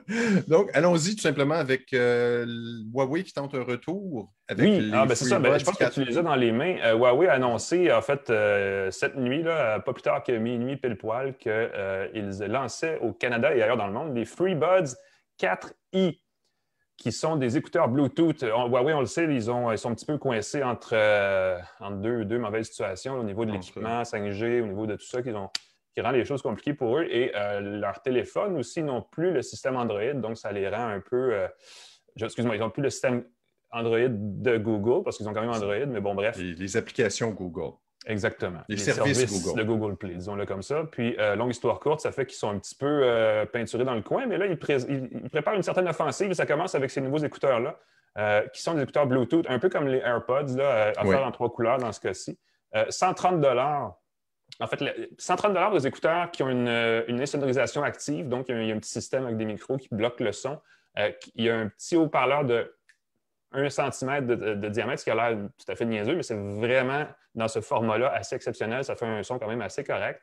Donc, 0.47 0.69
allons-y 0.73 1.15
tout 1.15 1.21
simplement 1.21 1.55
avec 1.55 1.91
euh, 1.93 2.45
Huawei 2.93 3.23
qui 3.23 3.33
tente 3.33 3.55
un 3.55 3.63
retour. 3.63 4.31
Avec 4.47 4.65
oui, 4.65 4.91
ah, 4.93 5.05
ben, 5.05 5.15
c'est 5.15 5.25
ça. 5.25 5.39
Ben, 5.39 5.57
je 5.57 5.65
pense 5.65 5.77
que 5.77 5.89
tu 5.91 6.03
les 6.05 6.17
as 6.17 6.21
dans 6.21 6.35
les 6.35 6.51
mains. 6.51 6.77
Euh, 6.83 6.93
Huawei 6.93 7.27
a 7.27 7.33
annoncé, 7.33 7.91
en 7.91 8.01
fait, 8.03 8.31
cette 8.91 9.17
nuit, 9.17 9.41
là, 9.41 9.79
pas 9.79 9.93
plus 9.93 10.03
tard 10.03 10.23
que 10.23 10.31
minuit 10.31 10.77
pile 10.77 10.95
poil, 10.95 11.35
qu'ils 11.37 12.37
lançaient 12.47 12.99
au 12.99 13.13
Canada 13.13 13.55
et 13.55 13.63
ailleurs 13.63 13.77
dans 13.77 13.87
le 13.87 13.93
monde 13.93 14.13
des 14.13 14.25
FreeBuds 14.25 14.95
4i, 15.39 16.19
qui 16.97 17.11
sont 17.11 17.35
des 17.35 17.57
écouteurs 17.57 17.87
Bluetooth. 17.89 18.41
Huawei, 18.41 18.93
on 18.93 19.01
le 19.01 19.05
sait, 19.05 19.25
ils, 19.25 19.51
ont, 19.51 19.71
ils 19.71 19.77
sont 19.77 19.91
un 19.91 19.95
petit 19.95 20.05
peu 20.05 20.17
coincés 20.17 20.63
entre, 20.63 20.91
euh, 20.93 21.59
deux, 21.91 22.25
deux, 22.25 22.39
mauvaises 22.39 22.67
situations 22.67 23.19
au 23.19 23.23
niveau 23.23 23.45
de 23.45 23.51
l'équipement 23.51 24.01
5G, 24.01 24.61
au 24.61 24.67
niveau 24.67 24.87
de 24.87 24.95
tout 24.95 25.05
ça, 25.05 25.21
qui, 25.21 25.29
ont, 25.29 25.49
qui 25.93 26.01
rend 26.01 26.11
les 26.11 26.25
choses 26.25 26.41
compliquées 26.41 26.73
pour 26.73 26.97
eux. 26.97 27.05
Et 27.09 27.35
euh, 27.35 27.59
leurs 27.59 28.01
téléphones 28.01 28.57
aussi 28.57 28.81
n'ont 28.81 29.03
plus 29.03 29.31
le 29.31 29.43
système 29.43 29.75
Android, 29.75 30.13
donc 30.13 30.37
ça 30.37 30.51
les 30.51 30.67
rend 30.67 30.87
un 30.87 30.99
peu. 30.99 31.33
Euh, 31.33 31.47
excuse-moi, 32.19 32.55
ils 32.55 32.59
n'ont 32.59 32.71
plus 32.71 32.83
le 32.83 32.89
système 32.89 33.23
Android 33.69 34.09
de 34.09 34.57
Google, 34.57 35.03
parce 35.03 35.17
qu'ils 35.17 35.29
ont 35.29 35.33
quand 35.33 35.41
même 35.41 35.51
Android, 35.51 35.85
mais 35.85 36.01
bon, 36.01 36.15
bref. 36.15 36.37
les 36.37 36.77
applications 36.77 37.29
Google. 37.29 37.75
Exactement. 38.05 38.59
Les, 38.69 38.77
services, 38.77 39.53
de 39.53 39.63
Google 39.63 39.95
Play, 39.95 40.13
disons-le 40.13 40.45
comme 40.45 40.61
ça. 40.61 40.83
Puis, 40.89 41.15
euh, 41.19 41.35
longue 41.35 41.51
histoire 41.51 41.79
courte, 41.79 41.99
ça 41.99 42.11
fait 42.11 42.25
qu'ils 42.25 42.37
sont 42.37 42.49
un 42.49 42.59
petit 42.59 42.75
peu 42.75 43.01
euh, 43.03 43.45
peinturés 43.45 43.83
dans 43.83 43.95
le 43.95 44.01
coin, 44.01 44.25
mais 44.25 44.37
là, 44.37 44.45
ils, 44.45 44.57
préparent 44.57 45.55
une 45.55 45.63
certaine 45.63 45.87
offensive 45.87 46.31
et 46.31 46.33
ça 46.33 46.45
commence 46.45 46.75
avec 46.75 46.91
ces 46.91 47.01
nouveaux 47.01 47.17
écouteurs-là, 47.17 47.77
euh, 48.17 48.47
qui 48.49 48.61
sont 48.61 48.75
des 48.75 48.83
écouteurs 48.83 49.07
Bluetooth, 49.07 49.45
un 49.49 49.59
peu 49.59 49.69
comme 49.69 49.87
les 49.87 49.97
AirPods, 49.97 50.55
là, 50.55 50.93
à 50.95 51.05
faire 51.05 51.25
en 51.25 51.31
trois 51.31 51.51
couleurs 51.51 51.77
dans 51.77 51.91
ce 51.91 51.99
cas-ci. 51.99 52.37
130 52.89 53.43
en 54.59 54.67
fait, 54.67 55.11
130 55.17 55.73
des 55.73 55.87
écouteurs 55.87 56.31
qui 56.31 56.41
ont 56.41 56.49
une, 56.49 57.03
une 57.07 57.21
insonorisation 57.21 57.83
active, 57.83 58.29
donc 58.29 58.47
il 58.49 58.65
y, 58.65 58.71
a 58.71 58.75
un, 58.75 58.79
petit 58.79 58.89
système 58.89 59.25
avec 59.25 59.37
des 59.37 59.45
micros 59.45 59.77
qui 59.77 59.89
bloquent 59.91 60.23
le 60.23 60.31
son. 60.31 60.59
il 61.35 61.43
y 61.43 61.49
a 61.49 61.57
un 61.57 61.67
petit 61.67 61.95
haut-parleur 61.95 62.45
de 62.45 62.73
un 63.57 63.69
centimètre 63.69 64.27
de, 64.27 64.69
diamètre, 64.69 64.99
ce 64.99 65.05
qui 65.05 65.11
a 65.11 65.15
l'air 65.15 65.37
tout 65.37 65.71
à 65.71 65.75
fait 65.75 65.85
niaiseux, 65.85 66.15
mais 66.15 66.23
c'est 66.23 66.37
vraiment 66.37 67.05
dans 67.33 67.47
ce 67.47 67.59
format-là 67.59 68.11
assez 68.13 68.35
exceptionnel. 68.35 68.83
Ça 68.83 68.95
fait 68.95 69.05
un 69.05 69.23
son 69.23 69.39
quand 69.39 69.47
même 69.47 69.61
assez 69.61 69.83
correct. 69.83 70.21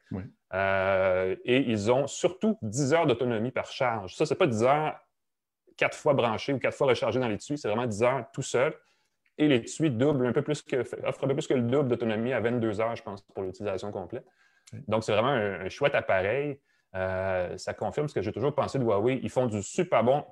Euh, 0.53 1.35
et 1.45 1.59
ils 1.59 1.91
ont 1.91 2.07
surtout 2.07 2.57
10 2.63 2.95
heures 2.95 3.07
d'autonomie 3.07 3.51
par 3.51 3.67
charge. 3.67 4.15
Ça, 4.15 4.25
ce 4.25 4.35
n'est 4.35 4.39
pas 4.39 4.47
10 4.47 4.63
heures 4.63 5.01
quatre 5.77 5.97
fois 5.97 6.15
branchées 6.15 6.53
ou 6.53 6.59
quatre 6.59 6.77
fois 6.77 6.87
rechargées 6.87 7.19
dans 7.19 7.29
l'étui, 7.29 7.59
c'est 7.59 7.67
vraiment 7.67 7.87
10 7.87 8.03
heures 8.05 8.25
tout 8.33 8.43
seul. 8.43 8.73
Et 9.37 9.49
l'étui 9.49 9.91
double 9.91 10.27
un 10.27 10.33
peu 10.33 10.43
plus 10.43 10.63
que, 10.63 10.77
offre 11.05 11.25
un 11.25 11.29
peu 11.29 11.35
plus 11.35 11.49
que 11.49 11.55
le 11.55 11.63
double 11.63 11.89
d'autonomie 11.89 12.33
à 12.33 12.39
22 12.39 12.81
heures, 12.81 12.95
je 12.95 13.03
pense, 13.03 13.23
pour 13.23 13.43
l'utilisation 13.43 13.91
complète. 13.91 14.25
Donc, 14.87 15.03
c'est 15.03 15.13
vraiment 15.13 15.29
un, 15.31 15.69
chouette 15.69 15.97
appareil. 15.97 16.61
Euh, 16.95 17.57
ça 17.59 17.75
confirme 17.75 18.09
ce 18.09 18.15
que 18.15 18.23
j'ai 18.23 18.31
toujours 18.31 18.55
pensé 18.55 18.79
de 18.79 18.85
Huawei. 18.85 19.19
Ils 19.25 19.31
font 19.31 19.47
du 19.47 19.61
super 19.61 20.05
bon 20.05 20.25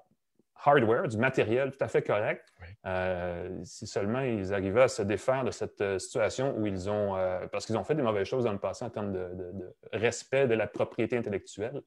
hardware, 0.64 1.09
du 1.09 1.17
matériel 1.17 1.70
tout 1.70 1.82
à 1.82 1.88
fait 1.88 2.03
correct. 2.03 2.53
Euh, 2.87 3.61
si 3.64 3.87
seulement 3.87 4.20
ils 4.20 4.53
arrivaient 4.53 4.82
à 4.82 4.88
se 4.88 5.03
défaire 5.03 5.44
de 5.44 5.50
cette 5.50 5.81
euh, 5.81 5.99
situation 5.99 6.56
où 6.56 6.67
ils 6.67 6.88
ont, 6.91 7.17
euh, 7.17 7.47
parce 7.49 7.67
qu'ils 7.67 7.76
ont 7.76 7.85
fait 7.85 7.94
des 7.94 8.03
mauvaises 8.03 8.26
choses 8.26 8.44
dans 8.44 8.53
le 8.53 8.59
passé 8.59 8.85
en 8.85 8.91
termes 8.91 9.12
de, 9.12 9.75
respect 9.93 10.47
de 10.47 10.55
la 10.55 10.67
propriété 10.67 11.17
intellectuelle, 11.17 11.82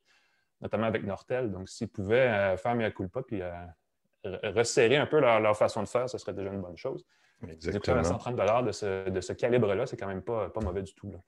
notamment 0.61 0.87
avec 0.87 1.03
Nortel. 1.03 1.51
Donc, 1.51 1.69
s'ils 1.69 1.89
pouvaient 1.89 2.55
faire 2.57 2.75
mieux 2.75 2.89
culpa 2.91 3.21
puis 3.21 3.41
resserrer 4.23 4.97
un 4.97 5.05
peu 5.05 5.19
leur, 5.19 5.57
façon 5.57 5.83
de 5.83 5.87
faire, 5.87 6.09
ce 6.09 6.17
serait 6.17 6.33
déjà 6.33 6.51
une 6.51 6.61
bonne 6.61 6.77
chose. 6.77 7.05
Exactement. 7.47 8.03
130 8.03 8.65
de 8.65 8.71
ce, 8.71 9.09
de 9.09 9.21
ce 9.21 9.33
calibre-là, 9.33 9.85
c'est 9.85 9.97
quand 9.97 10.07
même 10.07 10.23
pas, 10.23 10.49
pas 10.49 10.61
mauvais 10.61 10.81
du 10.81 10.93
tout. 10.95 11.11
Là. 11.11 11.19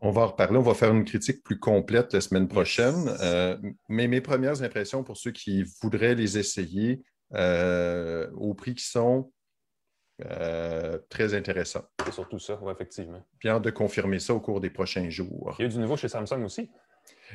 On 0.00 0.10
va 0.10 0.22
en 0.22 0.26
reparler, 0.26 0.58
on 0.58 0.62
va 0.62 0.74
faire 0.74 0.92
une 0.92 1.04
critique 1.04 1.42
plus 1.42 1.58
complète 1.58 2.12
la 2.12 2.20
semaine 2.20 2.48
prochaine. 2.48 3.16
Euh, 3.20 3.56
mais 3.88 4.08
mes 4.08 4.20
premières 4.20 4.62
impressions 4.62 5.02
pour 5.02 5.16
ceux 5.16 5.30
qui 5.30 5.64
voudraient 5.82 6.14
les 6.14 6.36
essayer 6.36 7.02
euh, 7.34 8.30
au 8.34 8.54
prix 8.54 8.74
qui 8.74 8.84
sont 8.84 9.32
euh, 10.24 10.98
très 11.08 11.34
intéressants. 11.34 11.84
C'est 12.04 12.12
surtout 12.12 12.38
ça, 12.38 12.58
oui, 12.62 12.72
effectivement. 12.72 13.22
Bien 13.40 13.58
de 13.58 13.70
confirmer 13.70 14.18
ça 14.18 14.34
au 14.34 14.40
cours 14.40 14.60
des 14.60 14.70
prochains 14.70 15.08
jours. 15.08 15.54
Il 15.58 15.62
y 15.62 15.66
a 15.66 15.68
du 15.68 15.78
nouveau 15.78 15.96
chez 15.96 16.08
Samsung 16.08 16.44
aussi. 16.44 16.70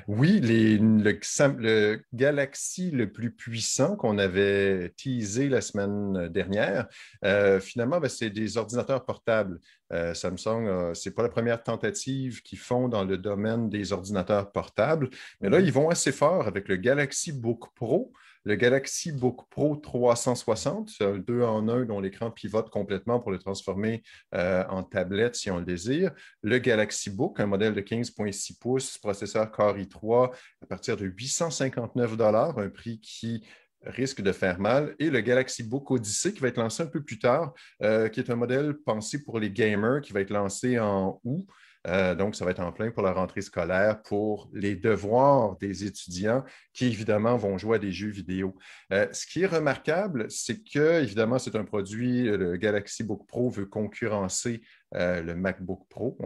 Oui, 0.08 0.40
le, 0.42 2.02
Galaxy 2.14 2.92
le 2.92 3.12
plus 3.12 3.32
puissant 3.32 3.96
qu'on 3.96 4.18
avait 4.18 4.94
teasé 4.98 5.50
la 5.50 5.62
semaine 5.62 6.28
dernière, 6.30 6.88
euh, 7.26 7.60
finalement, 7.60 8.00
ben, 8.00 8.10
c'est 8.10 8.30
des 8.30 8.58
ordinateurs 8.58 9.06
portables. 9.06 9.60
Euh, 9.94 10.14
Samsung, 10.14 10.94
ce 10.94 11.10
n'est 11.10 11.14
pas 11.14 11.24
la 11.24 11.30
première 11.30 11.64
tentative 11.64 12.42
qu'ils 12.42 12.60
font 12.60 12.88
dans 12.88 13.04
le 13.04 13.18
domaine 13.18 13.70
des 13.70 13.94
ordinateurs 13.94 14.52
portables, 14.52 15.10
mais 15.42 15.50
là, 15.50 15.60
ils 15.60 15.72
vont 15.72 15.90
assez 15.90 16.12
fort 16.12 16.48
avec 16.48 16.68
le 16.68 16.78
Galaxy 16.78 17.32
Book 17.32 17.74
Pro. 17.76 18.14
Le 18.44 18.56
Galaxy 18.56 19.12
Book 19.12 19.48
Pro 19.50 19.76
360, 19.76 20.90
c'est 20.90 21.06
un 21.06 21.18
2 21.18 21.44
en 21.44 21.68
1 21.68 21.86
dont 21.86 22.00
l'écran 22.00 22.32
pivote 22.32 22.72
complètement 22.72 23.20
pour 23.20 23.32
le 23.32 23.38
transformer 23.38 24.02
euh, 24.34 24.64
en 24.68 24.82
tablette 24.84 25.36
si 25.36 25.52
on 25.52 25.60
le 25.60 25.66
désire. 25.66 26.12
Le 26.42 26.58
Galaxy 26.58 27.12
Book, 27.12 27.40
un 27.40 27.46
modèle 27.46 27.76
de 27.76 27.82
15,6 27.82 28.58
pouces, 28.60 28.98
processeur 28.98 29.52
Core 29.52 29.78
i3 29.78 30.34
à 30.64 30.66
partir 30.66 30.98
de 30.98 31.06
859 31.06 32.18
un 32.58 32.70
prix 32.70 33.00
qui 33.00 33.44
risque 33.84 34.22
de 34.22 34.32
faire 34.32 34.60
mal. 34.60 34.96
Et 35.00 35.10
le 35.10 35.22
Galaxy 35.22 35.64
Book 35.64 35.92
Odyssey 35.92 36.34
qui 36.34 36.40
va 36.40 36.48
être 36.48 36.58
lancé 36.58 36.84
un 36.84 36.88
peu 36.88 37.04
plus 37.04 37.20
tard, 37.20 37.54
euh, 37.84 38.10
qui 38.10 38.20
est 38.20 38.30
un 38.30 38.36
modèle 38.36 38.76
pensé 38.86 39.24
pour 39.24 39.40
les 39.40 39.52
gamers, 39.52 40.02
qui 40.02 40.14
va 40.14 40.22
être 40.22 40.32
lancé 40.32 40.80
en 40.80 41.20
août. 41.24 41.46
Euh, 41.88 42.14
donc, 42.16 42.36
ça 42.36 42.46
va 42.46 42.52
être 42.52 42.60
en 42.60 42.72
plein 42.72 42.92
pour 42.92 43.04
la 43.04 43.12
rentrée 43.12 43.42
scolaire, 43.42 44.02
pour 44.04 44.50
les 44.54 44.76
devoirs 44.76 45.58
des 45.58 45.86
étudiants 45.86 46.44
qui, 46.74 46.86
évidemment, 46.88 47.38
vont 47.38 47.58
jouer 47.58 47.78
à 47.78 47.80
des 47.80 47.92
jeux 47.92 48.10
vidéo. 48.10 48.56
Euh, 48.94 49.08
ce 49.12 49.26
qui 49.26 49.42
est 49.42 49.48
remarquable, 49.48 50.30
c'est 50.30 50.62
que, 50.64 51.02
évidemment, 51.02 51.40
c'est 51.40 51.56
un 51.56 51.66
produit, 51.66 52.24
le 52.24 52.58
Galaxy 52.58 53.04
Book 53.04 53.28
Pro 53.28 53.50
veut 53.50 53.66
concurrencer 53.66 54.62
euh, 54.96 55.22
le 55.22 55.36
MacBook 55.36 55.88
Pro. 55.90 56.18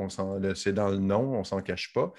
C'est 0.56 0.74
dans 0.74 0.90
le 0.90 0.98
nom, 0.98 1.36
on 1.36 1.40
ne 1.40 1.44
s'en 1.44 1.62
cache 1.62 1.94
pas. 1.94 2.12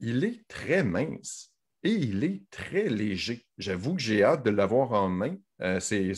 Il 0.00 0.24
est 0.24 0.46
très 0.48 0.82
mince. 0.82 1.51
Et 1.84 1.90
il 1.90 2.24
est 2.24 2.42
très 2.50 2.88
léger. 2.88 3.44
J'avoue 3.58 3.94
que 3.94 4.00
j'ai 4.00 4.22
hâte 4.22 4.44
de 4.44 4.50
l'avoir 4.50 4.92
en 4.92 5.08
main. 5.08 5.36
Euh, 5.60 5.80
c'est 5.80 6.10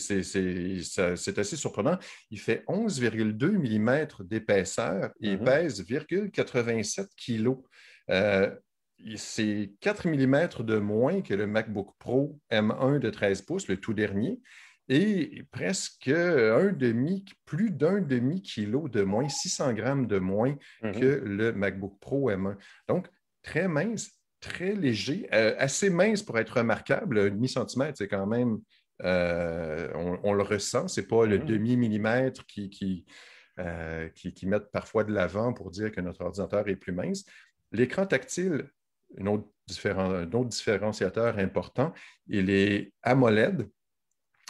assez 1.37 1.55
surprenant. 1.55 1.97
Il 2.29 2.39
fait 2.39 2.63
11,2 2.67 3.51
mm 3.57 4.23
d'épaisseur 4.25 5.11
et 5.21 5.35
mm-hmm. 5.35 5.43
pèse 5.43 5.83
0,87 5.83 7.07
kg. 7.17 7.57
Euh, 8.09 8.55
c'est 9.17 9.73
4 9.81 10.07
mm 10.07 10.63
de 10.63 10.77
moins 10.77 11.21
que 11.21 11.33
le 11.33 11.47
MacBook 11.47 11.89
Pro 11.99 12.39
M1 12.51 12.99
de 12.99 13.09
13 13.09 13.41
pouces, 13.41 13.67
le 13.67 13.77
tout 13.77 13.93
dernier, 13.93 14.39
et 14.87 15.43
presque 15.51 16.07
un 16.07 16.71
demi, 16.71 17.25
plus 17.45 17.71
d'un 17.71 18.01
demi-kilo 18.01 18.87
de 18.87 19.01
moins, 19.01 19.27
600 19.27 19.73
grammes 19.73 20.07
de 20.07 20.19
moins 20.19 20.55
mm-hmm. 20.83 20.99
que 20.99 21.05
le 21.25 21.53
MacBook 21.53 21.99
Pro 21.99 22.31
M1. 22.31 22.55
Donc, 22.87 23.07
très 23.41 23.67
mince, 23.67 24.14
très 24.45 24.73
léger, 24.73 25.27
euh, 25.33 25.55
assez 25.57 25.89
mince 25.89 26.21
pour 26.21 26.37
être 26.37 26.57
remarquable. 26.57 27.19
Un 27.19 27.29
demi-centimètre, 27.29 27.97
c'est 27.97 28.07
quand 28.07 28.27
même, 28.27 28.59
euh, 29.03 29.89
on, 30.23 30.33
le 30.33 30.43
ressent, 30.43 30.87
ce 30.87 31.01
n'est 31.01 31.07
pas 31.07 31.25
le 31.25 31.37
mm-hmm. 31.37 31.45
demi-millimètre 31.45 32.45
qui, 32.45 32.69
qui, 32.69 33.05
euh, 33.59 34.07
qui, 34.09 34.33
qui 34.33 34.45
mettent 34.45 34.71
parfois 34.71 35.03
de 35.03 35.11
l'avant 35.11 35.53
pour 35.53 35.71
dire 35.71 35.91
que 35.91 36.01
notre 36.01 36.21
ordinateur 36.21 36.67
est 36.67 36.75
plus 36.75 36.93
mince. 36.93 37.25
L'écran 37.71 38.05
tactile, 38.05 38.69
un 39.19 39.25
autre, 39.25 39.49
un 39.85 40.31
autre 40.31 40.49
différenciateur 40.49 41.39
important, 41.39 41.91
il 42.27 42.49
est 42.49 42.93
AMOLED. 43.01 43.67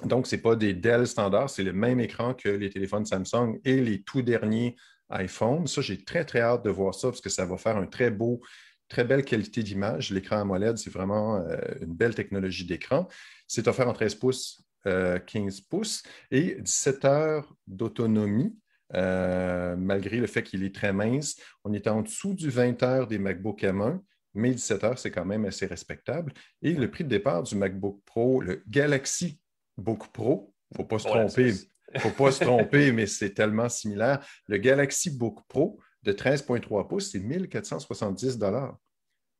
Donc, 0.03 0.27
ce 0.27 0.35
n'est 0.35 0.41
pas 0.41 0.57
des 0.57 0.73
Dell 0.73 1.07
standards, 1.07 1.49
c'est 1.49 1.63
le 1.63 1.71
même 1.71 2.01
écran 2.01 2.33
que 2.33 2.49
les 2.49 2.69
téléphones 2.69 3.05
Samsung 3.05 3.61
et 3.63 3.79
les 3.79 4.03
tout 4.03 4.21
derniers 4.21 4.75
iPhones. 5.09 5.67
Ça, 5.67 5.81
j'ai 5.81 6.03
très, 6.03 6.25
très 6.25 6.41
hâte 6.41 6.65
de 6.65 6.69
voir 6.69 6.93
ça 6.93 7.07
parce 7.07 7.21
que 7.21 7.29
ça 7.29 7.45
va 7.45 7.57
faire 7.57 7.77
un 7.77 7.85
très 7.85 8.11
beau 8.11 8.41
très 8.87 9.03
belle 9.03 9.23
qualité 9.23 9.63
d'image. 9.63 10.11
L'écran 10.11 10.41
AMOLED, 10.41 10.77
c'est 10.77 10.91
vraiment 10.91 11.37
euh, 11.37 11.57
une 11.81 11.93
belle 11.93 12.15
technologie 12.15 12.65
d'écran. 12.65 13.07
C'est 13.47 13.67
offert 13.67 13.87
en 13.87 13.93
13 13.93 14.15
pouces, 14.15 14.63
15 14.83 14.87
euh, 14.87 15.49
pouces 15.69 16.03
et 16.31 16.57
17 16.61 17.05
heures 17.05 17.55
d'autonomie. 17.67 18.55
Euh, 18.93 19.75
malgré 19.75 20.17
le 20.17 20.27
fait 20.27 20.43
qu'il 20.43 20.63
est 20.63 20.73
très 20.73 20.93
mince, 20.93 21.37
on 21.63 21.73
est 21.73 21.87
en 21.87 22.01
dessous 22.01 22.35
du 22.35 22.49
20 22.49 22.83
heures 22.83 23.07
des 23.07 23.17
MacBook 23.17 23.63
M1, 23.63 23.99
mais 24.35 24.51
17 24.51 24.83
heures, 24.83 24.99
c'est 24.99 25.11
quand 25.11 25.25
même 25.25 25.45
assez 25.45 25.65
respectable. 25.65 26.33
Et 26.61 26.73
le 26.73 26.89
prix 26.91 27.03
de 27.03 27.09
départ 27.09 27.41
du 27.43 27.55
MacBook 27.55 28.01
Pro, 28.05 28.41
le 28.41 28.63
Galaxy 28.67 29.39
Book 29.75 30.07
Pro, 30.13 30.53
il 30.71 30.75
ne 30.75 30.77
faut 30.77 30.87
pas 30.87 30.99
se 30.99 31.07
tromper, 31.07 31.53
faut 31.97 32.09
pas 32.11 32.31
se 32.31 32.39
tromper, 32.43 32.91
mais 32.91 33.07
c'est 33.07 33.33
tellement 33.33 33.69
similaire. 33.69 34.25
Le 34.47 34.57
Galaxy 34.57 35.09
Book 35.09 35.39
Pro, 35.47 35.79
de 36.05 36.13
13,3 36.13 36.87
pouces, 36.87 37.11
c'est 37.11 37.19
1470 37.19 38.37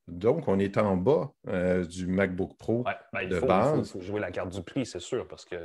donc, 0.08 0.48
on 0.48 0.60
est 0.60 0.78
en 0.78 0.98
bas 0.98 1.32
euh, 1.48 1.84
du 1.84 2.06
MacBook 2.06 2.56
Pro 2.58 2.84
ben, 3.12 3.28
de 3.28 3.40
base. 3.40 3.80
Il 3.80 3.86
faut, 3.86 4.02
jouer 4.02 4.20
la 4.20 4.30
carte 4.30 4.54
du 4.54 4.62
prix, 4.62 4.86
c'est 4.86 5.00
sûr, 5.00 5.28
parce 5.28 5.46
que. 5.46 5.56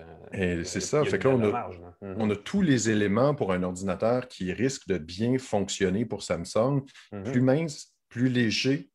c'est 0.64 0.80
ça. 0.80 1.04
Fait 1.04 1.25
on, 1.26 1.42
a, 1.54 1.71
mhm. 2.00 2.14
on 2.16 2.30
a 2.30 2.37
tous 2.37 2.62
les 2.62 2.88
éléments 2.88 3.35
pour 3.35 3.52
un 3.52 3.62
ordinateur 3.62 4.28
qui 4.28 4.50
risque 4.52 4.88
de 4.88 4.97
bien 4.97 5.37
fonctionner 5.37 6.07
pour 6.07 6.23
Samsung. 6.23 6.83
Mhm. 7.12 7.23
Plus 7.25 7.40
mince, 7.42 7.95
plus 8.09 8.28
léger. 8.28 8.90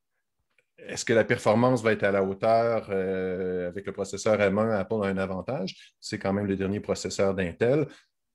Est-ce 0.80 1.06
que 1.06 1.14
la 1.14 1.24
performance 1.24 1.84
va 1.84 1.92
être 1.92 2.04
à 2.04 2.12
la 2.12 2.24
hauteur 2.24 2.88
euh, 2.90 3.68
avec 3.68 3.86
le 3.86 3.92
processeur 3.92 4.40
M1? 4.40 4.72
Apple 4.72 5.04
a 5.04 5.08
un 5.08 5.18
avantage? 5.18 5.96
C'est 6.00 6.18
quand 6.18 6.34
même 6.34 6.48
le 6.48 6.56
dernier 6.56 6.80
processeur 6.80 7.36
d'Intel 7.36 7.88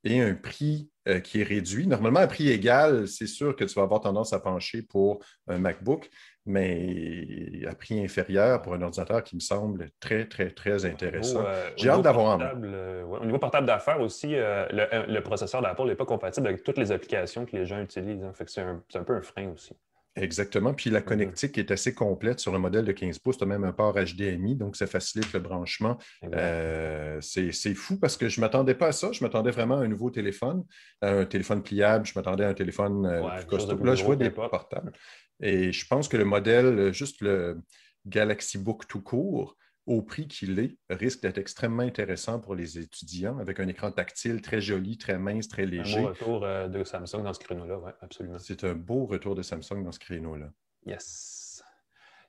et 0.04 0.20
un 0.20 0.34
prix 0.34 0.90
euh, 1.08 1.20
qui 1.20 1.40
est 1.40 1.44
réduit. 1.44 1.86
Normalement, 1.86 2.20
à 2.20 2.26
prix 2.26 2.50
égal, 2.50 3.08
c'est 3.08 3.26
sûr 3.26 3.56
que 3.56 3.64
tu 3.64 3.74
vas 3.74 3.82
avoir 3.82 4.00
tendance 4.00 4.32
à 4.32 4.38
pencher 4.38 4.82
pour 4.82 5.18
un 5.48 5.58
MacBook, 5.58 6.10
mais 6.46 7.62
à 7.66 7.74
prix 7.74 8.02
inférieur 8.04 8.60
pour 8.62 8.74
un 8.74 8.82
ordinateur 8.82 9.22
qui 9.22 9.34
me 9.34 9.40
semble 9.40 9.90
très, 9.98 10.26
très, 10.26 10.50
très 10.50 10.84
intéressant. 10.84 11.42
Euh, 11.46 11.70
J'ai 11.76 11.88
hâte 11.88 12.02
d'avoir 12.02 12.40
un. 12.40 12.62
Euh, 12.64 13.04
au 13.04 13.24
niveau 13.24 13.38
portable 13.38 13.66
d'affaires 13.66 14.00
aussi, 14.00 14.34
le, 14.34 15.20
processeur 15.20 15.62
d'Apple 15.62 15.86
n'est 15.86 15.94
pas 15.94 16.06
compatible 16.06 16.48
avec 16.48 16.62
toutes 16.62 16.78
les 16.78 16.92
applications 16.92 17.46
que 17.46 17.56
les 17.56 17.66
gens 17.66 17.80
utilisent. 17.80 18.22
Hein. 18.22 18.32
c'est 18.46 18.60
un, 18.60 19.04
peu 19.04 19.16
un 19.16 19.22
frein 19.22 19.48
aussi. 19.54 19.74
Exactement. 20.16 20.74
Puis 20.74 20.90
la 20.90 21.00
mm-hmm. 21.00 21.04
connectique 21.04 21.58
est 21.58 21.70
assez 21.70 21.94
complète 21.94 22.40
sur 22.40 22.52
le 22.52 22.58
modèle 22.58 22.84
de 22.84 22.92
15 22.92 23.18
pouces. 23.20 23.38
Tu 23.38 23.44
as 23.44 23.46
même 23.46 23.64
un 23.64 23.72
port 23.72 23.94
HDMI, 23.94 24.56
donc 24.56 24.76
ça 24.76 24.86
facilite 24.86 25.32
le 25.32 25.40
branchement. 25.40 25.98
Euh, 26.34 27.20
c'est 27.20 27.74
fou 27.74 27.98
parce 27.98 28.16
que 28.16 28.28
je 28.28 28.40
ne 28.40 28.44
m'attendais 28.44 28.74
pas 28.74 28.88
à 28.88 28.92
ça. 28.92 29.12
Je 29.12 29.22
m'attendais 29.22 29.50
vraiment 29.50 29.78
à 29.78 29.84
un 29.84 29.88
nouveau 29.88 30.10
téléphone, 30.10 30.64
un 31.00 31.24
téléphone 31.24 31.62
pliable. 31.62 32.06
Je 32.06 32.12
m'attendais 32.16 32.44
à 32.44 32.48
un 32.48 32.54
téléphone 32.54 33.06
euh, 33.06 33.36
plus 33.38 33.46
costaud. 33.46 33.84
Là, 33.84 33.94
je 33.94 34.04
vois 34.04 34.16
des 34.16 34.30
portables. 34.30 34.92
Et 35.40 35.72
je 35.72 35.86
pense 35.86 36.08
que 36.08 36.16
le 36.16 36.24
modèle, 36.24 36.92
juste 36.92 37.20
le 37.20 37.60
Galaxy 38.06 38.58
Book 38.58 38.86
tout 38.88 39.02
court, 39.02 39.56
au 39.86 40.02
prix 40.02 40.28
qu'il 40.28 40.58
est, 40.58 40.76
risque 40.88 41.22
d'être 41.22 41.38
extrêmement 41.38 41.82
intéressant 41.82 42.38
pour 42.38 42.54
les 42.54 42.78
étudiants, 42.78 43.38
avec 43.38 43.60
un 43.60 43.68
écran 43.68 43.90
tactile 43.90 44.40
très 44.40 44.60
joli, 44.60 44.98
très 44.98 45.18
mince, 45.18 45.48
très 45.48 45.66
léger. 45.66 45.98
Un 45.98 46.02
beau 46.02 46.08
retour 46.08 46.44
euh, 46.44 46.68
de 46.68 46.84
Samsung 46.84 47.22
dans 47.24 47.32
ce 47.32 47.40
créneau-là, 47.40 47.78
oui, 47.78 47.90
absolument. 48.00 48.38
C'est 48.38 48.64
un 48.64 48.74
beau 48.74 49.06
retour 49.06 49.34
de 49.34 49.42
Samsung 49.42 49.82
dans 49.82 49.92
ce 49.92 49.98
créneau-là. 49.98 50.46
Yes. 50.86 51.62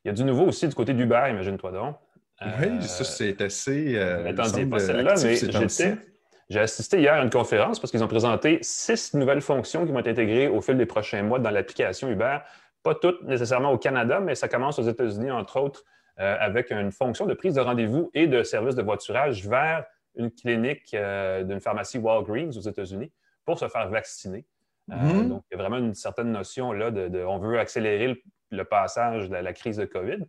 Il 0.04 0.08
y 0.08 0.12
a 0.12 0.14
du 0.14 0.24
nouveau 0.24 0.46
aussi 0.46 0.68
du 0.68 0.74
côté 0.74 0.94
d'Uber, 0.94 1.28
imagine-toi 1.30 1.72
donc. 1.72 1.98
oui, 2.42 2.82
ça, 2.82 3.04
c'est 3.04 3.40
assez. 3.42 3.96
Euh, 3.96 4.34
pas 4.34 4.80
celle-là, 4.80 5.14
mais 5.24 5.36
J'ai 6.50 6.60
assisté 6.60 7.00
hier 7.00 7.14
à 7.14 7.24
une 7.24 7.30
conférence 7.30 7.80
parce 7.80 7.92
qu'ils 7.92 8.04
ont 8.04 8.08
présenté 8.08 8.58
six 8.62 9.14
nouvelles 9.14 9.42
fonctions 9.42 9.86
qui 9.86 9.92
vont 9.92 10.00
être 10.00 10.08
intégrées 10.08 10.48
au 10.48 10.62
fil 10.62 10.78
des 10.78 10.88
prochains 10.88 11.22
mois 11.22 11.40
dans 11.40 11.52
l'application 11.52 12.10
Uber. 12.10 12.40
Pas 12.82 12.96
toutes 12.96 13.22
nécessairement 13.24 13.72
au 13.72 13.78
Canada, 13.78 14.20
mais 14.20 14.34
ça 14.34 14.48
commence 14.48 14.80
aux 14.80 14.90
États-Unis, 14.90 15.30
entre 15.30 15.60
autres, 15.60 15.84
euh, 16.22 16.38
avec 16.40 16.70
une 16.70 16.92
fonction 16.92 17.26
de 17.26 17.34
prise 17.34 17.56
de 17.56 17.62
rendez-vous 17.62 18.12
et 18.14 18.28
de 18.28 18.44
service 18.44 18.76
de 18.76 18.84
voiturage 18.84 19.48
vers 19.48 19.86
une 20.16 20.30
clinique 20.30 20.94
euh, 20.94 21.44
d'une 21.44 21.60
pharmacie 21.60 21.98
Walgreens 21.98 22.56
aux 22.56 22.62
États-Unis 22.62 23.12
pour 23.44 23.58
se 23.58 23.68
faire 23.68 23.90
vacciner. 23.90 24.46
Euh, 24.92 24.96
mm-hmm. 24.96 25.30
donc, 25.30 25.44
il 25.50 25.58
y 25.58 25.60
a 25.60 25.64
vraiment 25.64 25.78
une 25.78 25.96
certaine 25.96 26.32
notion 26.32 26.74
là 26.74 26.92
de, 26.92 27.24
on 27.24 27.40
veut 27.40 27.58
accélérer 27.58 28.22
le, 28.52 28.64
passage 28.66 29.30
de 29.30 29.36
la, 29.36 29.54
crise 29.54 29.78
de 29.78 29.86
COVID. 29.86 30.20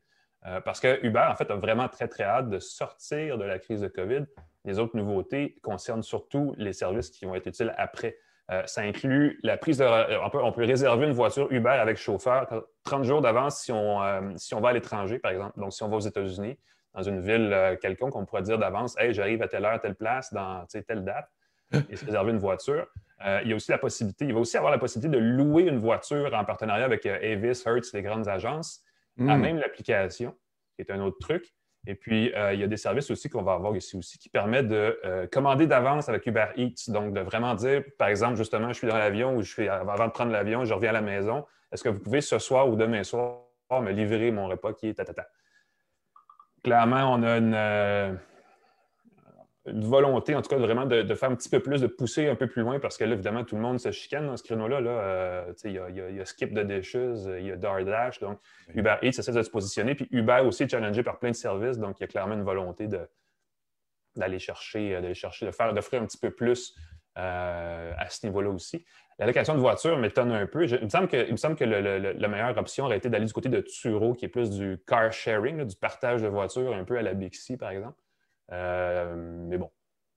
parce 0.65 0.81
que 0.81 1.05
Uber, 1.05 1.27
en 1.31 1.37
fait, 1.37 1.51
a 1.51 1.57
vraiment 1.57 1.89
très, 1.89 2.09
très 2.09 2.25
hâte 2.25 2.49
de 2.49 2.59
sortir 2.59 3.37
de 3.37 3.45
la 3.45 3.59
crise 3.59 3.83
de 3.83 3.89
COVID. 3.89 4.25
Les 4.65 4.79
autres 4.79 4.97
nouveautés 4.97 5.59
concernent 5.63 6.03
surtout 6.03 6.55
les 6.57 6.73
services 6.73 7.11
qui 7.11 7.27
vont 7.27 7.35
être 7.35 7.49
utiles 7.49 7.75
après. 7.77 8.17
Euh, 8.51 8.63
ça 8.67 8.83
inclut 8.83 9.39
la 9.43 9.57
prise 9.57 9.79
de. 9.79 9.85
Euh, 9.85 10.19
on 10.43 10.53
peut, 10.53 10.65
réserver 10.65 11.07
une 11.07 11.13
voiture 11.13 11.51
Uber 11.53 11.71
avec 11.71 11.97
chauffeur 11.97 12.49
30 12.85 13.05
jours 13.05 13.23
d'avance 13.23 13.61
si, 13.61 13.71
on, 13.71 14.03
euh, 14.03 14.21
si 14.37 14.55
on 14.55 14.61
va 14.61 14.71
à 14.71 14.73
l'étranger, 14.73 15.19
par 15.19 15.31
exemple. 15.31 15.59
Donc, 15.61 15.73
si 15.73 15.83
on 15.83 15.89
va 15.89 15.97
aux 15.97 16.01
États-Unis, 16.01 16.59
dans 16.93 17.03
une 17.03 17.21
ville 17.21 17.79
quelconque, 17.81 18.17
on 18.17 18.27
pourrait 18.27 18.43
dire 18.43 18.59
d'avance 18.59 18.97
Hey, 18.99 19.15
j'arrive 19.15 19.43
à 19.43 19.49
telle 19.49 19.65
heure, 19.65 19.81
telle 19.81 19.95
place, 19.95 20.33
dans 20.33 20.67
telle 20.67 21.05
date, 21.05 21.31
et 21.89 21.97
se 21.97 22.05
réserver 22.05 22.33
une 22.33 22.39
voiture. 22.39 22.87
il 23.43 23.49
y 23.49 23.53
a 23.53 23.57
aussi 23.57 23.71
la 23.71 23.79
possibilité, 23.79 24.27
il 24.27 24.35
va 24.35 24.41
aussi 24.41 24.59
avoir 24.59 24.73
la 24.73 24.79
possibilité 24.79 25.17
de 25.17 25.23
louer 25.23 25.63
une 25.63 25.79
voiture 25.79 26.35
en 26.35 26.45
partenariat 26.45 26.85
avec 26.85 27.07
Avis, 27.07 27.63
Hertz, 27.65 27.95
les 27.95 28.03
grandes 28.03 28.29
agences, 28.29 28.83
à 29.19 29.23
hmm. 29.23 29.41
même 29.41 29.57
l'application, 29.59 30.35
qui 30.75 30.83
est 30.83 30.91
un 30.91 31.01
autre 31.01 31.17
truc. 31.19 31.55
Et 31.87 31.97
puis, 31.97 32.33
euh, 32.35 32.55
il 32.55 32.61
y 32.61 32.63
a 32.63 32.69
des 32.69 32.77
services 32.77 33.11
aussi 33.11 33.29
qu'on 33.29 33.43
va 33.43 33.55
avoir 33.55 33.75
ici 33.77 33.97
aussi 33.97 34.17
qui 34.19 34.29
permettent 34.29 34.69
de 34.69 35.01
euh, 35.05 35.27
commander 35.27 35.67
d'avance 35.67 36.09
avec 36.09 36.25
Uber 36.27 36.47
Eats. 36.57 36.89
Donc, 36.89 37.13
de 37.13 37.21
vraiment 37.21 37.55
dire, 37.55 37.83
par 37.99 38.09
exemple, 38.09 38.37
justement, 38.37 38.69
je 38.69 38.75
suis 38.75 38.87
dans 38.87 38.97
l'avion 38.97 39.37
ou 39.37 39.43
je 39.43 39.51
suis 39.51 39.69
avant 39.69 40.07
de 40.07 40.13
prendre 40.13 40.31
l'avion, 40.31 40.65
je 40.65 40.73
reviens 40.73 40.91
à 40.91 40.95
la 40.95 41.03
maison. 41.03 41.45
Est-ce 41.73 41.83
que 41.83 41.89
vous 41.89 41.99
pouvez 41.99 42.21
ce 42.21 42.39
soir 42.39 42.69
ou 42.69 42.77
demain 42.77 43.03
soir 43.03 43.41
me 43.81 43.91
livrer 43.91 44.31
mon 44.31 44.47
repas 44.49 44.75
qui 44.75 44.89
est 44.89 44.95
tatata? 44.95 45.27
Clairement, 46.63 47.13
on 47.13 47.23
a 47.25 47.39
une, 47.39 47.55
euh, 47.55 48.13
une 49.67 49.85
volonté, 49.85 50.35
en 50.35 50.43
tout 50.43 50.49
cas, 50.49 50.57
vraiment 50.57 50.87
de, 50.87 51.15
faire 51.15 51.31
un 51.31 51.37
petit 51.37 51.49
peu 51.49 51.61
plus, 51.61 51.81
de 51.81 51.87
pousser 51.87 52.29
un 52.29 52.35
peu 52.35 52.49
plus 52.49 52.63
loin, 52.63 52.81
parce 52.81 52.97
que 52.97 53.05
là, 53.05 53.13
évidemment, 53.13 53.45
tout 53.45 53.55
le 53.55 53.63
monde 53.63 53.79
se 53.79 53.93
chicane 53.93 54.27
dans 54.27 54.37
ce 54.37 54.43
créneau-là. 54.43 54.79
Euh, 54.79 55.53
il, 55.65 55.73
y 55.73 56.21
a, 56.21 56.25
Skip 56.25 56.53
de 56.53 56.63
Dishes, 56.63 57.29
il 57.39 57.47
y 57.47 57.53
a 57.53 57.57
DoorDash, 57.57 58.19
donc 58.21 58.41
Uber 58.75 58.97
Eats 59.03 59.19
essaie 59.19 59.33
de 59.33 59.43
se 59.43 59.51
positionner, 59.51 59.95
puis 59.95 60.09
Uber 60.11 60.43
aussi 60.45 60.65
est 60.65 60.69
challengé 60.69 61.03
par 61.03 61.19
plein 61.19 61.31
de 61.31 61.37
services, 61.37 61.79
donc 61.79 62.01
il 62.01 62.03
y 62.03 62.05
a 62.05 62.09
clairement 62.09 62.35
une 62.35 62.43
volonté 62.43 62.89
d'aller 64.17 64.39
chercher, 64.41 64.93
d'aller 65.01 65.15
chercher, 65.15 65.47
de 65.47 65.53
faire, 65.53 65.73
d'offrir 65.73 66.03
un 66.03 66.07
petit 66.07 66.19
peu 66.19 66.33
plus 66.33 66.75
euh, 67.19 67.93
à 67.97 68.09
ce 68.09 68.27
niveau-là 68.27 68.51
aussi. 68.51 68.85
La 69.19 69.27
location 69.27 69.55
de 69.55 69.61
voiture 69.61 69.97
m'étonne 69.97 70.33
un 70.33 70.47
peu. 70.47 70.67
il 70.67 70.83
me 70.83 70.89
semble 70.89 71.07
que, 71.07 71.31
me 71.31 71.37
semble 71.37 71.55
que 71.55 71.65
la 71.65 72.29
meilleure 72.29 72.57
option 72.59 72.87
aurait 72.87 72.97
été 72.97 73.09
d'aller 73.09 73.27
du 73.27 73.33
côté 73.33 73.49
de 73.49 73.61
Turo, 73.61 74.15
qui 74.15 74.25
est 74.25 74.29
plus 74.29 74.51
du 74.51 74.83
car 74.89 75.13
sharing, 75.13 75.65
du 75.65 75.77
partage 75.77 76.23
de 76.23 76.27
voitures, 76.27 76.75
un 76.75 76.83
peu 76.83 76.99
à 76.99 77.03
la 77.03 77.15
Bixi, 77.15 77.57
par 77.57 77.71
exemple. 77.71 78.02
Euh, 78.53 79.17
mais 79.17 79.59
bon, 79.59 79.71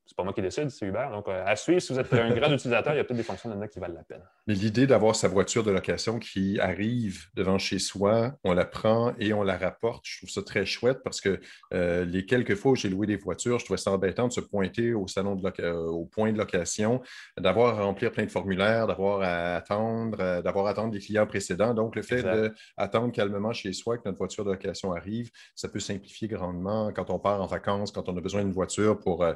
c'est 0.06 0.16
pas 0.16 0.24
moi 0.24 0.34
qui 0.34 0.42
décide, 0.42 0.70
c'est 0.70 0.86
Uber. 0.86 1.08
Donc, 1.12 1.28
euh, 1.28 1.44
à 1.46 1.56
suivre, 1.56 1.82
si 1.82 1.92
vous 1.92 2.00
êtes 2.00 2.14
un 2.14 2.30
grand 2.30 2.52
utilisateur, 2.54 2.94
il 2.94 2.98
y 2.98 3.00
a 3.00 3.04
peut-être 3.04 3.18
des 3.18 3.24
fonctions 3.24 3.50
là-dedans 3.50 3.68
qui 3.68 3.80
valent 3.80 3.96
la 3.96 4.04
peine. 4.04 4.22
Mais 4.46 4.54
l'idée 4.54 4.86
d'avoir 4.86 5.16
sa 5.16 5.28
voiture 5.28 5.64
de 5.64 5.72
location 5.72 6.20
qui 6.20 6.60
arrive 6.60 7.26
devant 7.34 7.58
chez 7.58 7.80
soi, 7.80 8.34
on 8.44 8.54
la 8.54 8.66
prend 8.66 9.14
et 9.20 9.34
on 9.34 9.42
la 9.42 9.58
rapporte, 9.58 10.06
je 10.06 10.20
trouve 10.20 10.30
ça 10.30 10.44
très 10.44 10.66
chouette 10.66 11.00
parce 11.04 11.22
que 11.22 11.40
euh, 11.74 12.06
les 12.06 12.26
quelques 12.26 12.54
fois 12.54 12.74
où 12.74 12.76
j'ai 12.76 12.90
loué 12.90 13.08
des 13.08 13.16
voitures, 13.16 13.58
je 13.58 13.66
trouvais 13.66 13.80
ça 13.80 13.92
embêtant 13.92 14.28
de 14.28 14.34
se 14.34 14.42
pointer 14.42 14.94
au 14.94 15.08
salon 15.08 15.36
de 15.36 15.46
euh, 15.62 15.74
au 15.74 16.06
point 16.06 16.32
de 16.32 16.38
location, 16.38 17.02
d'avoir 17.38 17.80
à 17.80 17.84
remplir 17.84 18.12
plein 18.12 18.26
de 18.26 18.32
formulaires, 18.32 18.86
d'avoir 18.86 19.22
à 19.22 19.56
attendre, 19.56 20.42
d'avoir 20.42 20.68
à 20.68 20.70
attendre 20.72 20.92
des 20.92 21.00
clients 21.00 21.26
précédents. 21.26 21.74
Donc, 21.74 21.96
le 21.96 22.04
fait 22.04 22.22
d'attendre 22.22 23.12
calmement 23.12 23.54
chez 23.54 23.74
soi 23.74 23.98
que 23.98 24.04
notre 24.06 24.18
voiture 24.20 24.46
de 24.46 24.52
location 24.52 24.94
arrive, 24.94 25.32
ça 25.56 25.68
peut 25.68 25.80
simplifier 25.80 26.28
grandement 26.28 26.92
quand 26.94 27.10
on 27.10 27.18
part 27.18 27.42
en 27.42 27.48
vacances, 27.48 27.92
quand 27.92 28.08
on 28.08 28.18
a 28.18 28.22
besoin 28.22 28.44
d'une 28.44 28.54
voiture 28.54 29.00
pour 29.00 29.24
euh, 29.24 29.34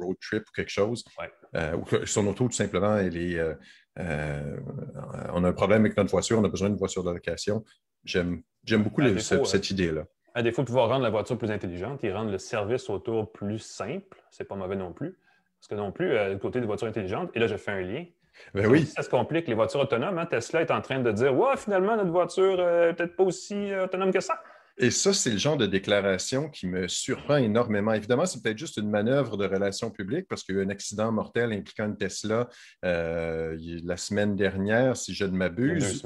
road 0.00 0.16
trip 0.20 0.42
ou 0.48 0.52
quelque 0.52 0.70
chose, 0.70 1.04
euh, 1.54 1.76
ou 1.76 1.82
que 1.82 2.06
son 2.06 2.26
auto, 2.26 2.46
tout 2.46 2.52
simplement, 2.52 2.96
elle 2.96 3.16
est, 3.16 3.38
euh, 3.38 4.56
on 5.32 5.44
a 5.44 5.48
un 5.48 5.52
problème 5.52 5.82
avec 5.82 5.96
notre 5.96 6.10
voiture, 6.10 6.38
on 6.38 6.44
a 6.44 6.48
besoin 6.48 6.68
d'une 6.68 6.78
voiture 6.78 7.04
de 7.04 7.10
location. 7.10 7.64
J'aime 8.04 8.42
beaucoup 8.66 9.02
cette 9.18 9.70
idée-là. 9.70 10.04
À 10.34 10.42
défaut 10.42 10.62
de 10.62 10.66
pouvoir 10.66 10.88
rendre 10.88 11.02
la 11.02 11.10
voiture 11.10 11.36
plus 11.36 11.50
intelligente 11.50 12.04
et 12.04 12.12
rendre 12.12 12.30
le 12.30 12.38
service 12.38 12.88
autour 12.88 13.32
plus 13.32 13.58
simple, 13.58 14.22
c'est 14.30 14.44
pas 14.44 14.54
mauvais 14.54 14.76
non 14.76 14.92
plus. 14.92 15.18
Parce 15.58 15.68
que 15.68 15.74
non 15.74 15.92
plus, 15.92 16.16
côté 16.40 16.60
des 16.60 16.66
voitures 16.66 16.86
intelligentes, 16.86 17.30
et 17.34 17.38
là, 17.38 17.46
je 17.46 17.56
fais 17.56 17.72
un 17.72 17.80
lien. 17.80 18.04
Ben 18.54 18.66
oui. 18.66 18.86
Ça 18.86 19.02
se 19.02 19.10
complique, 19.10 19.48
les 19.48 19.54
voitures 19.54 19.80
autonomes. 19.80 20.16
Hein. 20.18 20.24
Tesla 20.24 20.62
est 20.62 20.70
en 20.70 20.80
train 20.80 21.00
de 21.00 21.12
dire 21.12 21.36
Ouais, 21.36 21.56
finalement, 21.56 21.96
notre 21.96 22.10
voiture 22.10 22.56
n'est 22.56 22.94
peut-être 22.94 23.16
pas 23.16 23.24
aussi 23.24 23.74
autonome 23.74 24.12
que 24.12 24.20
ça. 24.20 24.40
Et 24.82 24.90
ça, 24.90 25.12
c'est 25.12 25.30
le 25.30 25.36
genre 25.36 25.58
de 25.58 25.66
déclaration 25.66 26.48
qui 26.48 26.66
me 26.66 26.88
surprend 26.88 27.36
énormément. 27.36 27.92
Évidemment, 27.92 28.24
c'est 28.24 28.42
peut-être 28.42 28.56
juste 28.56 28.78
une 28.78 28.88
manœuvre 28.88 29.36
de 29.36 29.44
relations 29.44 29.90
publiques 29.90 30.26
parce 30.26 30.42
qu'il 30.42 30.54
y 30.54 30.58
a 30.58 30.62
eu 30.62 30.64
un 30.64 30.70
accident 30.70 31.12
mortel 31.12 31.52
impliquant 31.52 31.84
une 31.84 31.98
Tesla 31.98 32.48
euh, 32.86 33.58
la 33.84 33.98
semaine 33.98 34.36
dernière, 34.36 34.96
si 34.96 35.12
je 35.12 35.26
ne 35.26 35.36
m'abuse. 35.36 36.02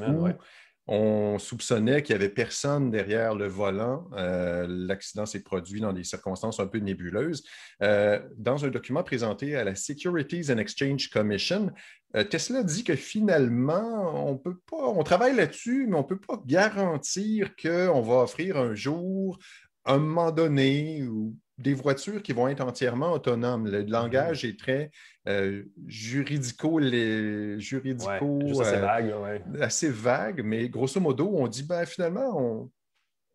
On 0.87 1.39
soupçonnait 1.39 2.03
qu'il 2.03 2.15
n'y 2.15 2.23
avait 2.23 2.33
personne 2.33 2.91
derrière 2.91 3.35
le 3.35 3.47
volant. 3.47 4.07
Euh, 4.13 4.67
l'accident 4.69 5.25
s'est 5.25 5.43
produit 5.43 5.81
dans 5.81 5.95
des 5.95 6.05
circonstances 6.05 6.61
un 6.61 6.67
peu 6.67 6.79
nébuleuses. 6.79 7.43
Euh, 7.83 8.21
dans 8.37 8.67
un 8.67 8.69
document 8.69 9.03
présenté 9.03 9.57
à 9.57 9.65
la 9.65 9.75
Securities 9.75 10.53
and 10.53 10.59
Exchange 10.59 11.09
Commission, 11.09 11.73
euh, 12.17 12.25
Tesla 12.25 12.63
dit 12.63 12.85
que 12.85 12.97
finalement, 12.97 14.29
on 14.29 14.37
peut 14.37 14.59
pas, 14.71 14.87
on 14.89 15.03
travaille 15.03 15.35
là-dessus, 15.35 15.87
mais 15.89 15.97
on 15.97 16.03
ne 16.03 16.07
peut 16.07 16.21
pas 16.21 16.43
garantir 16.45 17.57
qu'on 17.57 18.03
va 18.03 18.17
offrir 18.23 18.59
un 18.59 18.75
jour, 18.75 19.39
un 19.87 19.99
moment 19.99 20.33
donné, 20.33 21.03
ou 21.05 21.35
des 21.57 21.73
voitures 21.73 22.23
qui 22.23 22.33
vont 22.33 22.49
être 22.49 22.61
entièrement 22.61 23.13
autonomes. 23.13 23.69
Le 23.69 23.83
langage 23.83 24.45
est 24.45 24.59
très 24.59 24.91
euh, 25.27 25.65
juridico, 25.87 26.79
les, 26.79 27.59
juridico 27.59 28.61
assez, 28.61 28.77
vague, 28.77 29.15
assez, 29.61 29.89
vague, 29.89 30.43
mais 30.45 30.69
grosso 30.69 31.01
modo, 31.01 31.31
on 31.35 31.49
dit 31.49 31.63
ben, 31.63 31.87
finalement, 31.87 32.39
on, 32.39 32.71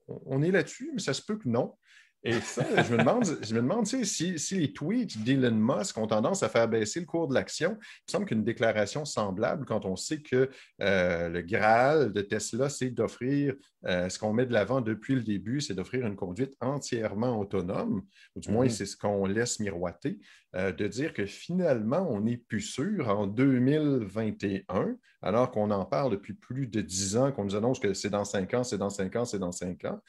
on 0.08 0.42
est 0.42 0.52
là-dessus, 0.52 0.92
mais 0.94 1.02
ça 1.02 1.14
se 1.14 1.22
peut 1.22 1.38
que 1.38 1.50
non. 1.50 1.76
Et 2.24 2.34
ça, 2.42 2.84
je 2.84 2.92
me 2.92 2.98
demande, 2.98 3.24
je 3.24 3.54
me 3.54 3.62
demande 3.62 3.88
si, 3.88 4.38
si, 4.38 4.56
les 4.56 4.74
tweets 4.74 5.24
d'Elon 5.24 5.56
Musk 5.56 5.98
ont 5.98 6.08
tendance 6.08 6.44
à 6.44 6.50
faire 6.50 6.68
baisser 6.68 7.00
le 7.00 7.06
cours 7.06 7.30
de 7.30 7.34
l'action. 7.34 7.72
Il 7.72 7.76
me 7.76 8.12
semble 8.12 8.26
qu'une 8.26 8.44
déclaration 8.44 9.06
semblable, 9.06 9.66
quand 9.66 9.86
on 9.86 9.96
sait 9.96 10.22
que 10.22 10.50
euh, 10.82 11.30
le 11.30 11.42
Graal 11.42 12.12
de 12.12 12.22
Tesla, 12.22 12.68
c'est 12.68 12.90
d'offrir 12.90 13.56
euh, 13.86 14.10
ce 14.10 14.20
qu'on 14.20 14.34
met 14.34 14.46
de 14.46 14.52
l'avant 14.52 14.82
depuis 14.82 15.16
le 15.16 15.22
début, 15.22 15.62
c'est 15.62 15.74
d'offrir 15.74 16.06
une 16.06 16.18
conduite 16.18 16.56
entièrement 16.60 17.40
autonome, 17.40 18.02
ou 18.36 18.42
du 18.42 18.52
moins 18.52 18.66
mm-hmm. 18.66 18.70
c'est 18.70 18.86
ce 18.86 18.98
qu'on 18.98 19.26
laisse 19.26 19.62
miroiter, 19.62 20.20
euh, 20.56 20.74
de 20.74 20.88
dire 20.88 21.14
que 21.14 21.26
finalement, 21.26 22.06
on 22.10 22.20
n'est 22.20 22.38
plus 22.38 22.60
sûr 22.60 23.08
en 23.08 23.28
2021, 23.28 24.98
alors 25.22 25.52
qu'on 25.52 25.72
en 25.72 25.86
parle 25.86 26.12
depuis 26.12 26.34
plus 26.34 26.68
de 26.68 26.82
dix 26.82 27.16
ans, 27.16 27.32
qu'on 27.32 27.46
nous 27.46 27.56
annonce 27.56 27.80
que 27.80 27.94
c'est 27.94 28.10
dans 28.10 28.26
cinq 28.26 28.54
ans, 28.54 28.66
c'est 28.66 28.78
dans 28.78 28.90
cinq 28.90 29.16
ans, 29.16 29.24
c'est 29.24 29.40
dans 29.40 29.54
cinq 29.54 29.86
ans, 29.86 30.02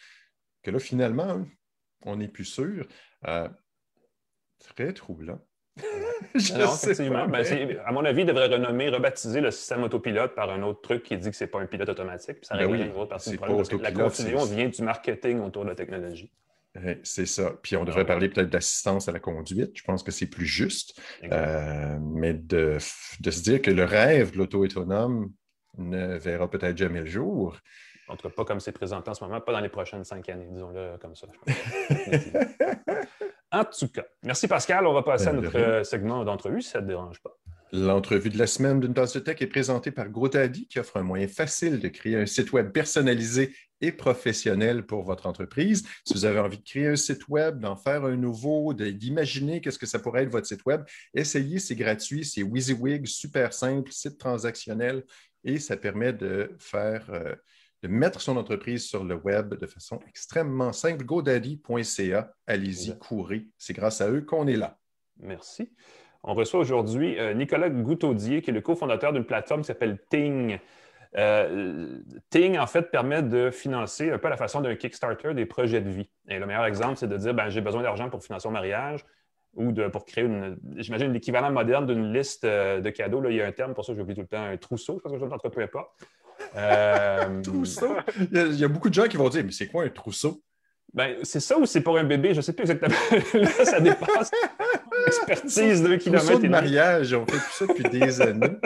que 0.63 0.73
là, 0.73 0.79
finalement, 0.79 1.45
on 2.03 2.17
n'est 2.17 2.29
plus 2.29 2.45
sûr. 2.45 2.87
Euh, 3.27 3.49
très 4.59 4.93
troublant. 4.93 5.41
Ben, 6.37 7.45
à 7.87 7.93
mon 7.93 8.05
avis, 8.05 8.21
il 8.23 8.27
devrait 8.27 8.49
renommer, 8.49 8.91
rebaptiser 8.91 9.41
le 9.41 9.51
système 9.51 9.83
autopilote 9.85 10.35
par 10.35 10.51
un 10.51 10.63
autre 10.63 10.83
truc 10.83 11.03
qui 11.03 11.17
dit 11.17 11.31
que 11.31 11.37
ce 11.37 11.45
n'est 11.45 11.51
pas 11.51 11.61
un 11.61 11.67
pilote 11.67 11.89
automatique. 11.89 12.39
ça 12.43 12.57
ben 12.59 12.73
une 12.75 12.93
autre 12.93 13.07
partie 13.07 13.31
du 13.31 13.39
problème. 13.39 13.65
la 13.81 13.93
confusion 13.93 14.45
vient 14.45 14.69
du 14.69 14.83
marketing 14.83 15.41
autour 15.41 15.65
de 15.65 15.71
la 15.71 15.75
technologie. 15.75 16.31
C'est 17.03 17.27
ça. 17.27 17.53
Puis 17.63 17.77
on 17.77 17.85
devrait 17.85 18.07
parler 18.07 18.29
peut-être 18.29 18.51
d'assistance 18.51 19.09
à 19.09 19.13
la 19.13 19.19
conduite. 19.19 19.73
Je 19.75 19.83
pense 19.83 20.03
que 20.03 20.13
c'est 20.13 20.27
plus 20.27 20.47
juste. 20.47 21.01
Euh, 21.25 21.99
mais 22.01 22.35
de, 22.35 22.79
de, 23.21 23.31
se 23.31 23.43
dire 23.43 23.61
que 23.61 23.71
le 23.71 23.85
rêve 23.85 24.33
de 24.33 24.39
l'auto 24.39 24.63
autonome 24.63 25.33
ne 25.79 26.17
verra 26.17 26.49
peut-être 26.49 26.77
jamais 26.77 27.01
le 27.01 27.07
jour. 27.07 27.59
En 28.11 28.17
tout 28.17 28.29
cas, 28.29 28.35
pas 28.35 28.45
comme 28.45 28.61
c'est 28.61 28.73
présenté 28.73 29.09
en 29.09 29.15
ce 29.15 29.23
moment, 29.23 29.41
pas 29.41 29.53
dans 29.53 29.61
les 29.61 29.69
prochaines 29.69 30.05
cinq 30.05 30.29
années, 30.29 30.49
disons-le 30.51 30.99
comme 30.99 31.15
ça. 31.15 31.29
en 33.53 33.65
tout 33.65 33.89
cas, 33.89 34.05
merci 34.25 34.49
Pascal. 34.49 34.87
On 34.87 34.93
va 34.93 35.03
passer 35.03 35.29
à 35.29 35.33
ben, 35.33 35.43
notre 35.43 35.57
euh, 35.57 35.85
segment 35.85 36.25
d'entrevue, 36.25 36.61
si 36.61 36.71
ça 36.71 36.81
ne 36.81 36.87
te 36.87 36.89
dérange 36.89 37.21
pas. 37.21 37.31
L'entrevue 37.73 38.31
de 38.31 38.39
la 38.39 38.49
semaine 38.49 38.81
d'une 38.81 38.95
tasse 38.95 39.15
de 39.15 39.21
tech 39.21 39.41
est 39.41 39.47
présentée 39.47 39.93
par 39.93 40.09
GrowDaddy, 40.09 40.67
qui 40.67 40.81
offre 40.81 40.97
un 40.97 41.05
moyen 41.05 41.29
facile 41.29 41.79
de 41.79 41.87
créer 41.87 42.17
un 42.17 42.27
site 42.27 42.53
web 42.53 42.73
personnalisé 42.73 43.55
et 43.81 43.93
professionnel 43.93 44.85
pour 44.85 45.05
votre 45.05 45.27
entreprise. 45.27 45.87
Si 46.05 46.15
vous 46.15 46.25
avez 46.25 46.41
envie 46.41 46.59
de 46.59 46.65
créer 46.65 46.89
un 46.89 46.97
site 46.97 47.29
web, 47.29 47.61
d'en 47.61 47.77
faire 47.77 48.05
un 48.05 48.17
nouveau, 48.17 48.75
d'imaginer 48.75 49.61
qu'est-ce 49.61 49.79
que 49.79 49.87
ça 49.87 50.01
pourrait 50.01 50.25
être 50.25 50.33
votre 50.33 50.49
site 50.49 50.65
web, 50.67 50.83
essayez, 51.15 51.61
c'est 51.61 51.77
gratuit, 51.77 52.25
c'est 52.25 52.43
WYSIWYG, 52.43 53.07
super 53.07 53.53
simple, 53.53 53.93
site 53.93 54.19
transactionnel 54.19 55.05
et 55.45 55.59
ça 55.59 55.77
permet 55.77 56.13
de 56.13 56.57
faire 56.59 57.07
euh, 57.11 57.35
de 57.83 57.89
mettre 57.89 58.21
son 58.21 58.37
entreprise 58.37 58.87
sur 58.87 59.05
le 59.05 59.15
web 59.15 59.55
de 59.55 59.67
façon 59.67 60.01
extrêmement 60.09 60.73
simple. 60.73 61.05
GoDaddy.ca, 61.05 62.33
allez-y, 62.47 62.99
courez. 62.99 63.47
C'est 63.57 63.73
grâce 63.73 64.01
à 64.01 64.11
eux 64.11 64.23
qu'on 64.23 64.47
est 64.47 64.57
là. 64.57 64.79
Merci. 65.19 65.73
On 66.23 66.35
reçoit 66.35 66.61
aujourd'hui 66.61 67.19
euh, 67.19 67.33
Nicolas 67.33 67.71
Goutaudier, 67.71 68.43
qui 68.43 68.51
est 68.51 68.53
le 68.53 68.61
cofondateur 68.61 69.13
d'une 69.13 69.25
plateforme 69.25 69.63
qui 69.63 69.69
s'appelle 69.69 69.99
Ting. 70.11 70.59
Euh, 71.17 71.99
Ting, 72.29 72.59
en 72.59 72.67
fait, 72.67 72.91
permet 72.91 73.23
de 73.23 73.51
financer 73.51 74.11
un 74.11 74.19
peu 74.19 74.27
à 74.27 74.31
la 74.31 74.37
façon 74.37 74.61
d'un 74.61 74.77
Kickstarter 74.77 75.35
des 75.35 75.47
projets 75.47 75.81
de 75.81 75.91
vie. 75.91 76.11
Et 76.29 76.39
le 76.39 76.47
meilleur 76.47 76.67
exemple, 76.67 76.97
c'est 76.97 77.09
de 77.09 77.17
dire 77.17 77.35
ben, 77.35 77.49
j'ai 77.49 77.63
besoin 77.63 77.83
d'argent 77.83 78.11
pour 78.11 78.23
financer 78.23 78.49
mon 78.49 78.53
mariage 78.53 79.05
ou 79.55 79.73
de, 79.73 79.89
pour 79.89 80.05
créer 80.05 80.25
une, 80.25 80.59
j'imagine, 80.77 81.13
l'équivalent 81.13 81.51
moderne 81.51 81.87
d'une 81.87 82.13
liste 82.13 82.45
euh, 82.45 82.81
de 82.81 82.91
cadeaux. 82.91 83.21
Là, 83.21 83.31
il 83.31 83.37
y 83.37 83.43
a 83.43 83.47
un 83.47 83.53
terme 83.53 83.75
pour 83.75 83.85
ça, 83.85 83.95
j'oublie 83.95 84.15
tout 84.15 84.21
le 84.21 84.29
temps, 84.29 84.45
un 84.45 84.57
trousseau, 84.57 84.99
je 84.99 85.03
pense 85.03 85.13
que 85.13 85.19
je 85.19 85.25
ne 85.25 85.51
peu 85.51 85.67
pas. 85.67 85.95
Euh, 86.57 87.43
trousseau? 87.43 87.97
Il 88.33 88.59
y, 88.59 88.65
a, 88.65 88.69
beaucoup 88.69 88.89
de 88.89 88.95
gens 88.95 89.07
qui 89.07 89.17
vont 89.17 89.29
dire, 89.29 89.45
mais 89.45 89.53
c'est 89.53 89.69
quoi 89.69 89.85
un 89.85 89.89
trousseau? 89.89 90.43
Ben, 90.93 91.17
c'est 91.23 91.41
ça 91.41 91.57
ou 91.57 91.67
c'est 91.67 91.83
pour 91.83 91.99
un 91.99 92.05
bébé? 92.05 92.31
Je 92.31 92.39
ne 92.39 92.43
sais 92.43 92.53
plus 92.53 92.63
exactement. 92.63 92.95
Là, 93.35 93.65
ça 93.65 93.81
dépasse 93.81 94.31
l'expertise 95.07 95.83
d'un 95.83 95.99
kilomètre. 95.99 96.41
de 96.41 96.49
mariage, 96.49 97.15
on 97.15 97.25
fait 97.27 97.37
tout 97.37 97.53
ça 97.53 97.67
depuis 97.67 97.85
des 97.85 98.21
années. 98.21 98.57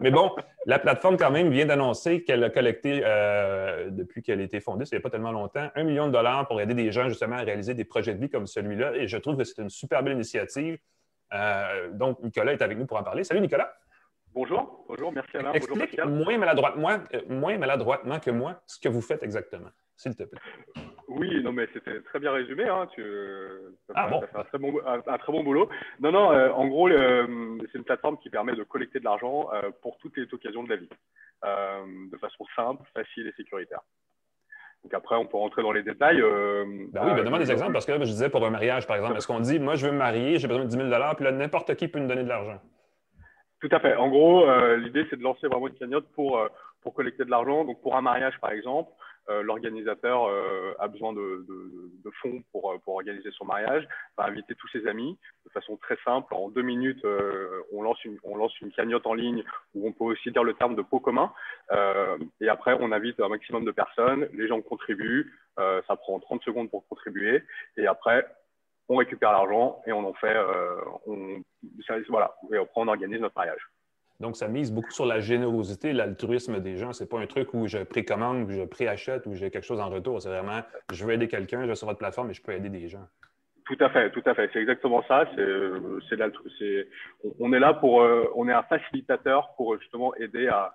Mais 0.00 0.10
bon, 0.10 0.30
la 0.66 0.78
plateforme, 0.78 1.16
quand 1.16 1.30
même, 1.30 1.50
vient 1.50 1.66
d'annoncer 1.66 2.22
qu'elle 2.22 2.44
a 2.44 2.50
collecté, 2.50 3.00
euh, 3.04 3.88
depuis 3.90 4.22
qu'elle 4.22 4.40
a 4.40 4.44
été 4.44 4.60
fondée, 4.60 4.84
il 4.90 4.94
n'y 4.94 4.98
a 4.98 5.00
pas 5.00 5.10
tellement 5.10 5.32
longtemps, 5.32 5.68
un 5.74 5.84
million 5.84 6.08
de 6.08 6.12
dollars 6.12 6.46
pour 6.46 6.60
aider 6.60 6.74
des 6.74 6.92
gens 6.92 7.08
justement 7.08 7.36
à 7.36 7.42
réaliser 7.42 7.72
des 7.74 7.84
projets 7.84 8.14
de 8.14 8.20
vie 8.20 8.30
comme 8.30 8.46
celui-là. 8.46 8.94
Et 8.94 9.08
je 9.08 9.16
trouve 9.16 9.36
que 9.36 9.44
c'est 9.44 9.62
une 9.62 9.70
super 9.70 10.02
belle 10.02 10.14
initiative. 10.14 10.78
Euh, 11.32 11.90
donc, 11.92 12.22
Nicolas 12.22 12.52
est 12.52 12.62
avec 12.62 12.78
nous 12.78 12.86
pour 12.86 12.98
en 12.98 13.02
parler. 13.02 13.24
Salut, 13.24 13.40
Nicolas. 13.40 13.72
Bonjour, 14.36 14.84
bonjour, 14.86 15.10
merci 15.12 15.34
Alain. 15.38 15.52
Explique 15.54 15.98
moins, 16.04 16.36
maladroitement, 16.36 16.90
euh, 16.90 17.20
moins 17.26 17.56
maladroitement 17.56 18.20
que 18.20 18.30
moi 18.30 18.60
ce 18.66 18.78
que 18.78 18.90
vous 18.90 19.00
faites 19.00 19.22
exactement, 19.22 19.70
s'il 19.96 20.14
te 20.14 20.24
plaît. 20.24 20.38
Oui, 21.08 21.42
non, 21.42 21.52
mais 21.52 21.66
c'était 21.72 22.02
très 22.02 22.18
bien 22.18 22.32
résumé. 22.32 22.64
Hein. 22.68 22.86
Tu 22.94 23.02
ah, 23.94 24.08
bon. 24.08 24.20
fait 24.20 24.36
un 24.36 24.44
très, 24.44 24.58
bon, 24.58 24.78
un, 24.84 25.16
très 25.16 25.32
bon 25.32 25.42
boulot. 25.42 25.70
Non, 26.00 26.12
non, 26.12 26.32
euh, 26.32 26.50
en 26.50 26.66
gros, 26.66 26.86
c'est 26.90 27.78
une 27.78 27.84
plateforme 27.84 28.18
qui 28.18 28.28
permet 28.28 28.54
de 28.54 28.62
collecter 28.62 28.98
de 28.98 29.04
l'argent 29.04 29.48
euh, 29.54 29.70
pour 29.80 29.96
toutes 29.96 30.18
les 30.18 30.26
occasions 30.30 30.64
de 30.64 30.68
la 30.68 30.76
vie, 30.76 30.90
de 32.12 32.16
façon 32.18 32.44
simple, 32.54 32.82
facile 32.92 33.28
et 33.28 33.32
sécuritaire. 33.38 33.80
Donc 34.84 34.92
après, 34.92 35.16
on 35.16 35.24
peut 35.24 35.38
rentrer 35.38 35.62
dans 35.62 35.72
les 35.72 35.82
détails. 35.82 36.20
ben 36.20 37.06
oui, 37.06 37.14
ben 37.14 37.24
donne 37.24 37.38
des 37.38 37.50
exemples, 37.50 37.72
parce 37.72 37.86
que 37.86 37.94
je 37.94 38.04
disais 38.04 38.28
pour 38.28 38.44
un 38.44 38.50
mariage, 38.50 38.86
par 38.86 38.96
exemple, 38.96 39.16
est-ce 39.16 39.26
qu'on 39.26 39.40
dit, 39.40 39.58
moi, 39.58 39.76
je 39.76 39.86
veux 39.86 39.92
me 39.92 39.98
marier, 39.98 40.38
j'ai 40.38 40.46
besoin 40.46 40.64
de 40.64 40.68
10 40.68 40.76
000 40.76 40.90
puis 41.14 41.24
là, 41.24 41.32
n'importe 41.32 41.74
qui 41.76 41.88
peut 41.88 42.00
me 42.00 42.06
donner 42.06 42.22
de 42.22 42.28
l'argent? 42.28 42.60
Tout 43.60 43.68
à 43.70 43.80
fait. 43.80 43.96
En 43.96 44.08
gros, 44.08 44.48
euh, 44.48 44.76
l'idée, 44.76 45.06
c'est 45.08 45.16
de 45.16 45.22
lancer 45.22 45.46
vraiment 45.46 45.68
une 45.68 45.74
cagnotte 45.74 46.06
pour, 46.14 46.38
euh, 46.38 46.48
pour 46.82 46.92
collecter 46.92 47.24
de 47.24 47.30
l'argent. 47.30 47.64
Donc, 47.64 47.80
pour 47.80 47.96
un 47.96 48.02
mariage, 48.02 48.38
par 48.40 48.50
exemple, 48.50 48.92
euh, 49.28 49.42
l'organisateur 49.42 50.30
a 50.78 50.86
besoin 50.86 51.12
de, 51.12 51.44
de, 51.48 52.10
fonds 52.22 52.44
pour, 52.52 52.78
pour, 52.84 52.94
organiser 52.94 53.30
son 53.32 53.44
mariage, 53.44 53.88
va 54.16 54.26
inviter 54.26 54.54
tous 54.54 54.68
ses 54.68 54.86
amis 54.86 55.18
de 55.44 55.50
façon 55.50 55.76
très 55.78 55.96
simple. 56.04 56.32
En 56.32 56.48
deux 56.48 56.62
minutes, 56.62 57.04
on, 57.72 57.82
lance 57.82 58.04
une, 58.04 58.18
on 58.22 58.36
lance 58.36 58.52
une 58.60 58.70
cagnotte 58.70 59.06
en 59.06 59.14
ligne 59.14 59.42
où 59.74 59.88
on 59.88 59.92
peut 59.92 60.04
aussi 60.04 60.30
dire 60.30 60.44
le 60.44 60.54
terme 60.54 60.76
de 60.76 60.82
pot 60.82 61.00
commun. 61.00 61.32
et 62.40 62.48
après, 62.48 62.76
on 62.78 62.92
invite 62.92 63.18
un 63.18 63.28
maximum 63.28 63.64
de 63.64 63.72
personnes. 63.72 64.28
Les 64.34 64.46
gens 64.46 64.60
contribuent. 64.60 65.32
ça 65.56 65.96
prend 65.96 66.20
30 66.20 66.42
secondes 66.44 66.70
pour 66.70 66.86
contribuer. 66.86 67.42
Et 67.76 67.88
après, 67.88 68.24
on 68.88 68.96
récupère 68.96 69.32
l'argent 69.32 69.82
et 69.86 69.92
on 69.92 70.06
en 70.08 70.14
fait, 70.14 70.36
on, 71.06 71.42
voilà, 72.08 72.34
et 72.52 72.56
après 72.56 72.80
on 72.80 72.88
organise 72.88 73.20
notre 73.20 73.36
mariage. 73.36 73.68
Donc, 74.20 74.36
ça 74.36 74.48
mise 74.48 74.72
beaucoup 74.72 74.90
sur 74.90 75.04
la 75.04 75.20
générosité, 75.20 75.92
l'altruisme 75.92 76.60
des 76.60 76.76
gens. 76.76 76.92
Ce 76.92 77.04
n'est 77.04 77.08
pas 77.08 77.18
un 77.18 77.26
truc 77.26 77.52
où 77.52 77.66
je 77.66 77.78
précommande, 77.78 78.48
où 78.48 78.50
je 78.50 78.62
préachète, 78.62 79.26
où 79.26 79.34
j'ai 79.34 79.50
quelque 79.50 79.64
chose 79.64 79.80
en 79.80 79.90
retour. 79.90 80.22
C'est 80.22 80.30
vraiment, 80.30 80.62
je 80.92 81.04
veux 81.04 81.12
aider 81.12 81.28
quelqu'un, 81.28 81.62
je 81.62 81.68
vais 81.68 81.74
sur 81.74 81.86
votre 81.86 81.98
plateforme 81.98 82.30
et 82.30 82.34
je 82.34 82.42
peux 82.42 82.52
aider 82.52 82.70
des 82.70 82.88
gens. 82.88 83.06
Tout 83.66 83.76
à 83.80 83.90
fait, 83.90 84.10
tout 84.12 84.22
à 84.24 84.34
fait. 84.34 84.48
C'est 84.52 84.60
exactement 84.60 85.02
ça. 85.06 85.28
C'est, 85.34 86.88
on 87.40 87.52
est 87.52 87.58
là 87.58 87.74
pour, 87.74 88.02
euh, 88.02 88.30
on 88.36 88.48
est 88.48 88.52
un 88.52 88.62
facilitateur 88.62 89.52
pour 89.56 89.78
justement 89.78 90.14
aider 90.14 90.48
à, 90.48 90.74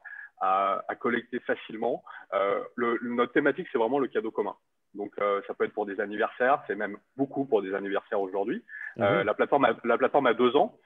collecter 1.00 1.40
facilement. 1.40 2.04
Euh, 2.34 2.60
notre 3.04 3.32
thématique, 3.32 3.68
c'est 3.72 3.78
vraiment 3.78 4.00
le 4.00 4.08
cadeau 4.08 4.32
commun. 4.32 4.56
Donc, 4.94 5.14
euh, 5.22 5.42
ça 5.48 5.54
peut 5.54 5.66
être 5.66 5.74
pour 5.74 5.86
des 5.86 6.00
anniversaires, 6.02 6.62
c'est 6.68 6.76
même 6.76 6.98
beaucoup 7.16 7.46
pour 7.46 7.62
des 7.62 7.74
anniversaires 7.74 8.20
aujourd'hui. 8.20 8.64
Mhm. 8.98 9.22
la, 9.24 9.34
plateforme 9.34 9.66
a, 9.66 9.74
la 9.86 9.98
plateforme 9.98 10.28
a 10.28 10.34
deux 10.34 10.56
ans. 10.56 10.78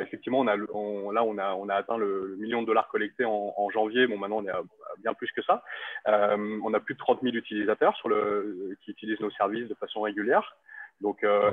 effectivement, 0.00 0.40
on 0.40 0.46
a, 0.48 0.56
là, 0.56 0.64
on 0.74 1.38
a, 1.38 1.54
on 1.54 1.68
a 1.68 1.74
atteint 1.74 1.96
le, 1.96 2.36
million 2.38 2.62
de 2.62 2.66
dollars 2.66 2.88
collectés 2.88 3.24
en, 3.24 3.70
janvier. 3.70 4.06
Bon, 4.06 4.18
maintenant, 4.18 4.38
on 4.38 4.46
est 4.46 4.50
à, 4.50 4.62
bien 4.98 5.14
plus 5.14 5.30
que 5.32 5.42
ça. 5.42 5.62
on 6.06 6.74
a 6.74 6.80
plus 6.80 6.94
de 6.94 6.98
30 6.98 7.22
000 7.22 7.36
utilisateurs 7.36 7.96
sur 7.96 8.08
le, 8.08 8.76
qui 8.82 8.90
utilisent 8.90 9.20
nos 9.20 9.30
services 9.30 9.68
de 9.68 9.74
façon 9.74 10.00
régulière. 10.00 10.56
Donc, 11.00 11.22
euh, 11.24 11.50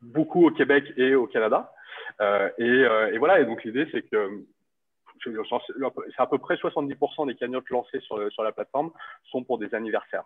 beaucoup 0.00 0.46
au 0.46 0.50
Québec 0.50 0.84
et 0.96 1.14
au 1.14 1.26
Canada. 1.26 1.72
Euh, 2.20 2.48
euh, 2.60 3.12
et, 3.12 3.18
voilà, 3.18 3.40
et 3.40 3.44
donc 3.44 3.64
l'idée, 3.64 3.86
c'est 3.92 4.02
que 4.02 4.44
c'est 5.22 6.20
à 6.20 6.26
peu 6.26 6.38
près 6.38 6.56
70% 6.56 7.26
des 7.26 7.34
cagnottes 7.34 7.68
lancées 7.70 8.00
sur, 8.00 8.30
sur 8.32 8.42
la 8.42 8.52
plateforme 8.52 8.90
sont 9.30 9.42
pour 9.42 9.58
des 9.58 9.74
anniversaires. 9.74 10.24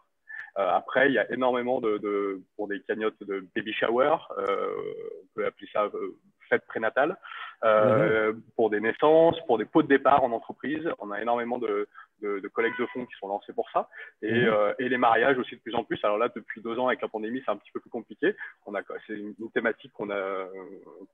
Après, 0.58 1.08
il 1.08 1.14
y 1.14 1.18
a 1.18 1.30
énormément 1.32 1.80
de, 1.80 2.40
pour 2.56 2.68
des 2.68 2.80
cagnottes 2.80 3.22
de 3.22 3.44
baby 3.54 3.72
shower, 3.72 4.16
on 4.36 5.26
peut 5.34 5.46
appeler 5.46 5.68
ça 5.72 5.88
fête 6.48 6.66
prénatale, 6.66 7.16
mhm. 7.62 8.42
pour 8.56 8.70
des 8.70 8.80
naissances, 8.80 9.38
pour 9.46 9.58
des 9.58 9.64
pots 9.64 9.82
de 9.82 9.88
départ 9.88 10.24
en 10.24 10.32
entreprise. 10.32 10.88
On 10.98 11.10
a 11.10 11.20
énormément 11.20 11.58
de, 11.58 11.86
de, 12.22 12.40
de, 12.40 12.48
collectes 12.48 12.78
de 12.78 12.86
fonds 12.86 13.06
qui 13.06 13.14
sont 13.18 13.28
lancés 13.28 13.52
pour 13.52 13.68
ça. 13.70 13.88
Et, 14.22 14.32
mhm. 14.32 14.48
euh, 14.48 14.74
et, 14.78 14.88
les 14.88 14.98
mariages 14.98 15.38
aussi 15.38 15.56
de 15.56 15.60
plus 15.60 15.74
en 15.74 15.84
plus. 15.84 15.98
Alors 16.04 16.18
là, 16.18 16.28
depuis 16.34 16.60
deux 16.60 16.78
ans 16.78 16.88
avec 16.88 17.00
la 17.02 17.08
pandémie, 17.08 17.42
c'est 17.44 17.50
un 17.50 17.56
petit 17.56 17.70
peu 17.70 17.80
plus 17.80 17.90
compliqué. 17.90 18.34
On 18.66 18.74
a, 18.74 18.80
c'est 19.06 19.14
une, 19.14 19.34
thématique 19.54 19.92
qu'on 19.92 20.10
a, 20.10 20.46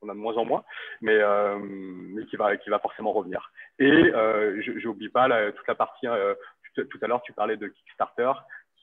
qu'on 0.00 0.08
a 0.08 0.14
de 0.14 0.18
moins 0.18 0.34
en 0.34 0.44
moins, 0.44 0.64
mais, 1.00 1.18
euh, 1.20 1.58
mais 1.60 2.24
qui 2.26 2.36
va, 2.36 2.56
qui 2.56 2.70
va 2.70 2.78
forcément 2.78 3.12
revenir. 3.12 3.52
Et 3.78 3.90
euh, 3.90 4.60
j'oublie 4.78 5.08
pas 5.08 5.28
toute 5.52 5.68
la 5.68 5.74
partie. 5.74 6.06
Euh, 6.06 6.34
tout, 6.74 6.98
à 7.02 7.06
l'heure, 7.06 7.22
tu 7.22 7.32
parlais 7.32 7.56
de 7.56 7.68
Kickstarter 7.68 8.32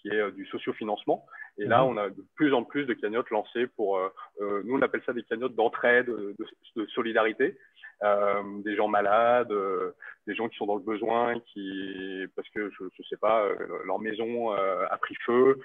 qui 0.02 0.10
est 0.10 0.20
euh, 0.20 0.32
du 0.32 0.46
sociofinancement. 0.48 1.26
Et 1.58 1.66
là, 1.66 1.84
mhm. 1.84 1.90
on 1.90 1.98
a 1.98 2.10
de 2.10 2.26
plus 2.36 2.54
en 2.54 2.64
plus 2.64 2.86
de 2.86 2.94
cagnottes 2.94 3.30
lancées 3.30 3.68
pour, 3.68 4.00
nous 4.40 4.78
on 4.78 4.82
appelle 4.82 5.02
ça 5.06 5.14
des 5.14 5.24
cagnottes 5.24 5.56
d'entraide, 5.56 6.08
de, 6.08 6.36
de, 6.76 6.86
solidarité. 6.88 7.58
Euh, 8.04 8.42
des 8.64 8.76
gens 8.76 8.88
malades, 8.88 9.52
euh, 9.52 9.92
des 10.26 10.34
gens 10.34 10.50
qui 10.50 10.58
sont 10.58 10.66
dans 10.66 10.76
le 10.76 10.82
besoin, 10.82 11.40
qui 11.54 12.26
parce 12.36 12.50
que 12.50 12.72
je, 12.72 12.86
ne 12.86 13.04
sais 13.08 13.18
pas, 13.18 13.44
euh, 13.44 13.56
leur 13.86 14.00
maison 14.00 14.52
a 14.52 14.98
pris 14.98 15.16
feu, 15.24 15.60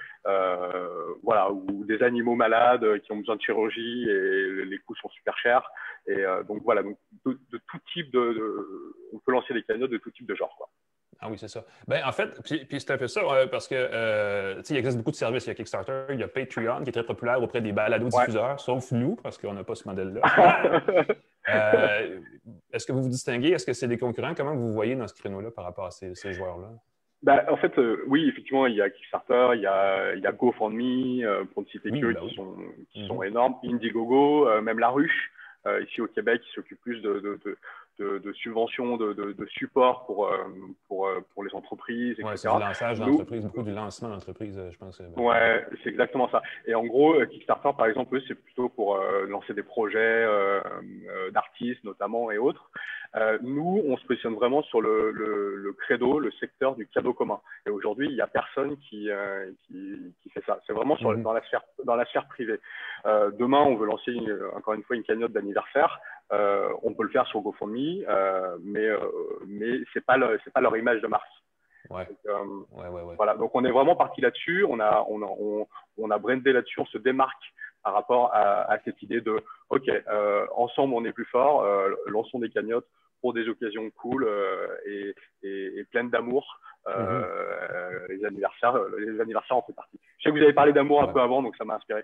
voilà, 1.22 1.50
ou 1.50 1.84
des 1.86 2.02
animaux 2.02 2.34
malades 2.34 3.00
qui 3.00 3.12
ont 3.12 3.16
besoin 3.16 3.36
de 3.36 3.40
chirurgie 3.40 4.06
et 4.08 4.64
les 4.66 4.78
coûts 4.80 4.94
sont 4.96 5.08
super 5.10 5.36
chers. 5.38 5.66
Et 6.08 6.24
donc 6.46 6.62
voilà, 6.62 6.82
donc 6.82 6.98
de, 7.24 7.38
tout 7.52 7.78
type 7.94 8.10
de, 8.12 8.94
on 9.14 9.18
peut 9.18 9.32
lancer 9.32 9.54
des 9.54 9.62
cagnottes 9.62 9.90
de 9.90 9.98
tout 9.98 10.10
type 10.10 10.26
de 10.26 10.34
genre. 10.34 10.54
Quoi. 10.58 10.68
Ah 11.20 11.28
oui, 11.30 11.38
c'est 11.38 11.48
ça. 11.48 11.64
Ben, 11.88 12.02
en 12.04 12.12
fait, 12.12 12.40
puis, 12.42 12.66
c'est 12.70 12.90
un 12.90 12.98
peu 12.98 13.08
ça, 13.08 13.22
parce 13.50 13.68
que 13.68 14.60
il 14.70 14.76
existe 14.76 14.98
beaucoup 14.98 15.10
de 15.10 15.16
services. 15.16 15.46
Il 15.46 15.48
y 15.48 15.52
a 15.52 15.54
Kickstarter, 15.54 16.06
il 16.10 16.20
y 16.20 16.22
a 16.22 16.28
Patreon 16.28 16.82
qui 16.82 16.90
est 16.90 16.92
très 16.92 17.04
populaire 17.04 17.42
auprès 17.42 17.60
des 17.60 17.72
balados-diffuseurs, 17.72 18.60
sauf 18.60 18.92
nous, 18.92 19.16
parce 19.16 19.38
qu'on 19.38 19.54
n'a 19.54 19.64
pas 19.64 19.74
ce 19.74 19.88
modèle-là. 19.88 20.20
Euh, 21.48 22.18
est-ce 22.72 22.86
que 22.86 22.92
vous 22.92 23.02
vous 23.02 23.08
distinguez? 23.08 23.50
Est-ce 23.50 23.66
que 23.66 23.72
c'est 23.72 23.88
des 23.88 23.98
concurrents? 23.98 24.34
Comment 24.34 24.54
vous 24.54 24.72
voyez 24.72 24.96
dans 24.96 25.06
ce 25.06 25.14
créneau-là 25.14 25.50
par 25.50 25.64
rapport 25.64 25.86
à 25.86 25.90
ces, 25.90 26.32
joueurs-là? 26.32 26.68
Ben, 27.22 27.44
en 27.48 27.56
fait, 27.56 27.76
euh, 27.78 28.02
oui, 28.06 28.28
effectivement, 28.28 28.66
il 28.66 28.74
y 28.74 28.82
a 28.82 28.90
Kickstarter, 28.90 29.50
il 29.54 29.60
y 29.60 29.66
a, 29.66 30.14
il 30.14 30.20
y 30.20 30.26
a 30.26 30.32
GoFundMe, 30.32 31.24
euh, 31.24 31.44
pour 31.44 31.62
ne 31.62 31.68
citer 31.68 31.90
que, 31.90 32.12
bah 32.12 32.20
qui, 32.20 32.34
sont, 32.34 32.56
qui 32.90 33.06
sont 33.06 33.20
mhm. 33.20 33.28
énormes, 33.28 33.54
Indiegogo, 33.64 34.60
même 34.60 34.78
La 34.78 34.88
Ruche, 34.88 35.32
ici 35.82 36.00
au 36.00 36.06
Québec, 36.06 36.42
qui 36.42 36.52
s'occupe 36.52 36.80
plus 36.80 37.00
de, 37.00 37.40
de, 37.44 37.56
subventions, 38.34 38.96
de, 38.96 39.12
de, 39.12 39.46
support 39.46 40.06
pour, 40.06 40.26
euh, 40.26 40.36
pour, 40.88 41.06
euh, 41.06 41.20
pour 41.32 41.44
les 41.44 41.54
entreprises, 41.54 42.18
etc. 42.18 42.32
c'est 42.36 42.48
du 42.48 42.60
lançage 42.60 43.00
d'entreprise, 43.00 43.44
beaucoup 43.44 43.62
du 43.62 43.72
lancement 43.72 44.08
d'entreprise, 44.08 44.60
je 44.70 44.78
pense. 44.78 45.00
Ouais, 45.16 45.66
c'est 45.82 45.90
exactement 45.90 46.28
ça. 46.28 46.42
Et 46.66 46.74
en 46.74 46.84
gros, 46.84 47.14
euh, 47.14 47.26
Kickstarter, 47.26 47.70
par 47.76 47.86
exemple, 47.86 48.20
c'est 48.28 48.34
plutôt 48.34 48.68
pour 48.68 48.98
lancer 49.28 49.54
des 49.54 49.62
projets 49.62 50.26
d'artistes, 51.32 51.82
notamment, 51.84 52.30
et 52.30 52.38
autres. 52.38 52.70
nous, 53.42 53.82
on 53.86 53.96
se 53.96 54.04
positionne 54.06 54.34
vraiment 54.34 54.62
sur 54.62 54.80
le, 54.80 55.10
le, 55.10 55.72
credo, 55.72 56.18
le 56.18 56.30
secteur 56.32 56.74
du 56.74 56.86
cadeau 56.86 57.12
commun. 57.12 57.40
Et 57.66 57.70
aujourd'hui, 57.70 58.08
il 58.08 58.14
n'y 58.14 58.20
a 58.20 58.26
personne 58.26 58.76
qui, 58.78 59.08
qui, 59.66 60.14
qui, 60.22 60.30
fait 60.30 60.42
ça. 60.46 60.60
C'est 60.66 60.72
vraiment 60.72 60.96
sur, 60.96 61.10
mhm. 61.10 61.22
dans, 61.22 61.32
la 61.32 61.42
sphère, 61.42 61.62
dans 61.84 61.96
la 61.96 62.04
sphère 62.06 62.26
privée. 62.28 62.60
demain, 63.38 63.60
on 63.60 63.76
veut 63.76 63.86
lancer, 63.86 64.16
encore 64.54 64.74
une 64.74 64.82
fois, 64.82 64.96
une 64.96 65.04
cagnotte 65.04 65.32
d'anniversaire. 65.32 66.00
Euh, 66.32 66.68
on 66.82 66.92
peut 66.92 67.04
le 67.04 67.10
faire 67.10 67.26
sur 67.26 67.40
GoFundMe, 67.40 68.04
euh, 68.08 68.56
mais 68.62 68.84
euh, 68.84 68.98
mais 69.46 69.78
c'est 69.92 70.04
pas 70.04 70.16
c'est 70.42 70.52
pas 70.52 70.60
leur 70.60 70.76
image 70.76 71.00
de 71.00 71.06
marque. 71.06 71.24
Ouais. 71.88 72.08
Voilà, 73.16 73.36
donc 73.36 73.52
on 73.54 73.64
est 73.64 73.70
vraiment 73.70 73.94
parti 73.94 74.20
là-dessus. 74.20 74.64
On 74.68 74.80
a 74.80 75.04
on 75.08 75.22
a 75.22 75.26
on, 75.26 75.68
on 75.98 76.10
a 76.10 76.18
brandé 76.18 76.52
là-dessus. 76.52 76.80
On 76.80 76.86
se 76.86 76.98
démarque 76.98 77.54
par 77.84 77.94
rapport 77.94 78.34
à, 78.34 78.76
cette 78.84 79.00
idée 79.02 79.20
de 79.20 79.40
ok, 79.70 79.88
ensemble 80.56 80.94
on 80.94 81.04
est 81.04 81.12
plus 81.12 81.26
fort. 81.26 81.64
lançons 82.06 82.40
des 82.40 82.50
cagnottes 82.50 82.88
pour 83.20 83.32
des 83.32 83.48
occasions 83.48 83.88
cool 83.90 84.28
et, 84.84 85.14
et, 85.44 85.84
pleines 85.92 86.10
d'amour. 86.10 86.58
Mm-hmm. 86.88 88.08
Les 88.08 88.24
anniversaires, 88.24 88.76
les 88.98 89.20
anniversaires 89.20 89.56
en 89.56 89.62
fait 89.62 89.72
partie. 89.72 90.00
Je 90.18 90.24
sais 90.24 90.30
que 90.30 90.38
vous 90.38 90.42
avez 90.42 90.52
parlé 90.52 90.72
d'amour 90.72 91.00
un 91.04 91.06
peu 91.06 91.20
avant, 91.20 91.40
donc 91.40 91.54
ça 91.56 91.64
m'a 91.64 91.76
inspiré. 91.76 92.02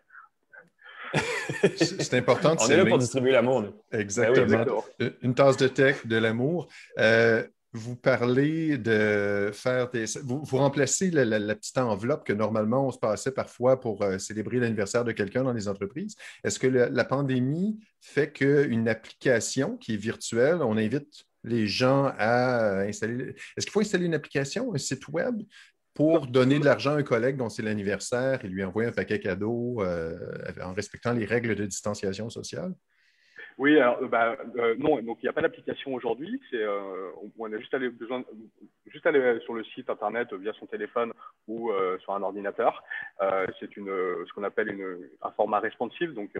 C'est 1.77 2.15
important 2.15 2.55
de 2.55 2.61
On 2.61 2.69
est 2.69 2.77
là 2.77 2.87
pour 2.87 2.99
distribuer 2.99 3.33
l'amour. 3.33 3.65
Exactement. 3.93 4.85
Ben 4.99 5.13
Une 5.23 5.35
tasse 5.35 5.57
de 5.57 5.69
tech, 5.69 6.07
de 6.07 6.17
l'amour. 6.17 6.69
Euh, 6.99 7.45
vous 7.75 7.97
parlez 7.97 8.77
de 8.77 9.51
faire 9.53 9.89
des. 9.91 10.05
Vous, 10.23 10.59
remplacez 10.59 11.11
la, 11.11 11.55
petite 11.55 11.79
enveloppe 11.79 12.27
que 12.27 12.33
normalement 12.33 12.87
on 12.87 12.91
se 12.91 12.99
passait 12.99 13.33
parfois 13.33 13.81
pour 13.81 14.03
euh, 14.03 14.19
célébrer 14.19 14.59
l'anniversaire 14.59 15.05
de 15.05 15.13
quelqu'un 15.13 15.43
dans 15.43 15.55
les 15.55 15.69
entreprises. 15.69 16.17
Est-ce 16.45 16.59
que 16.59 16.67
la 16.67 17.05
pandémie 17.05 17.79
fait 18.01 18.31
qu'une 18.31 18.89
application 18.89 19.79
qui 19.79 19.95
est 19.95 19.97
virtuelle, 19.97 20.59
on 20.61 20.77
invite 20.77 21.25
les 21.45 21.67
gens 21.67 22.13
à 22.19 22.83
installer. 22.83 23.35
Est-ce 23.57 23.67
qu'il 23.67 23.73
faut 23.73 23.81
installer 23.81 24.07
une 24.07 24.15
application, 24.15 24.75
un 24.75 24.79
site 24.79 25.09
web? 25.09 25.43
Pour 25.95 26.27
donner 26.27 26.59
de 26.59 26.65
l'argent 26.65 26.93
à 26.93 26.97
un 26.97 27.03
collègue 27.03 27.37
dont 27.37 27.49
c'est 27.49 27.63
l'anniversaire 27.63 28.45
et 28.45 28.49
lui 28.49 28.65
envoyer 28.65 28.89
un 28.89 28.93
paquet 28.93 29.21
cadeau 29.21 29.83
euh, 29.83 30.17
en 30.63 30.73
respectant 30.73 31.13
les 31.13 31.25
règles 31.25 31.55
de 31.55 31.67
distanciation 31.67 32.31
sociale? 32.31 32.73
Oui, 33.59 33.79
alors 33.79 34.01
bah, 34.09 34.37
euh, 34.57 34.75
non, 34.79 35.03
donc 35.03 35.19
il 35.23 35.27
n'y 35.27 35.29
a 35.29 35.33
pas 35.35 35.43
d'application 35.43 35.93
aujourd'hui. 35.93 36.41
C'est, 36.51 36.63
euh, 36.63 37.11
on, 37.39 37.53
a 37.53 37.59
juste 37.59 37.77
besoin, 37.77 38.25
juste 38.87 39.07
sur 39.45 39.55
le 39.55 39.65
site 39.75 39.91
internet 39.91 40.33
via 40.33 40.55
son 40.55 40.67
téléphone 40.67 41.13
ou 41.47 41.71
sur 42.01 42.15
un 42.15 42.23
ordinateur. 42.23 42.83
c'est 43.61 43.77
une, 43.77 43.89
ce 44.27 44.33
qu'on 44.33 44.45
appelle 44.45 44.69
une, 44.69 44.99
un 45.21 45.31
format 45.33 45.61
responsive, 45.61 46.15
donc 46.15 46.31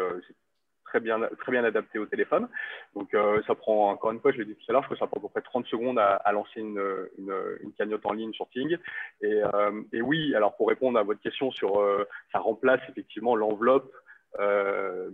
très 0.93 1.01
bien, 1.01 1.21
très 1.39 1.53
bien 1.53 1.65
adapté 1.65 1.99
au 1.99 2.05
téléphone. 2.05 2.49
Donc, 2.95 3.15
euh, 3.15 3.41
ça 3.47 3.55
prend, 3.55 3.91
encore 3.91 4.13
une 4.13 4.21
fois, 4.21 4.31
je 4.31 4.39
l'ai 4.39 4.45
dit 4.45 4.55
tout 4.55 4.65
à 4.69 4.73
l'heure, 4.73 4.83
je 4.83 4.89
crois 4.89 4.97
que 4.97 5.01
ça 5.01 5.07
prend 5.07 5.21
à 5.21 5.23
peu 5.23 5.29
près 5.29 5.41
30 5.41 5.67
secondes 5.67 5.99
à, 5.99 6.33
lancer 6.33 6.61
une, 6.61 6.83
une, 7.19 7.73
cagnotte 7.79 8.05
en 8.05 8.13
ligne 8.13 8.33
sur 8.35 8.47
Ting. 8.51 8.77
Et, 9.23 9.43
euh, 9.43 9.83
et, 9.95 10.03
oui, 10.03 10.35
alors 10.35 10.55
pour 10.57 10.69
répondre 10.69 10.99
à 10.99 11.03
votre 11.03 11.21
question 11.21 11.51
sur, 11.51 11.81
euh, 11.81 12.07
ça 12.31 12.41
remplace 12.41 12.81
effectivement 12.91 13.35
l'enveloppe 13.37 13.91
euh, 14.39 15.11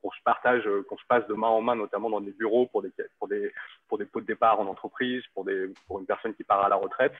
qu'on 0.00 0.10
se 0.10 0.22
partage, 0.24 0.68
qu'on 0.88 0.96
se 0.96 1.06
passe 1.08 1.26
de 1.26 1.34
main 1.34 1.48
en 1.48 1.60
main, 1.60 1.74
notamment 1.74 2.10
dans 2.10 2.20
des 2.20 2.32
bureaux 2.32 2.66
pour 2.66 2.82
des, 2.82 2.90
pour 3.18 3.28
des, 3.28 3.52
pour 3.88 3.98
des 3.98 4.04
pots 4.04 4.20
de 4.20 4.26
départ 4.26 4.60
en 4.60 4.66
entreprise, 4.66 5.22
pour, 5.34 5.44
des, 5.44 5.72
pour 5.86 5.98
une 5.98 6.06
personne 6.06 6.34
qui 6.34 6.44
part 6.44 6.64
à 6.64 6.68
la 6.68 6.76
retraite. 6.76 7.14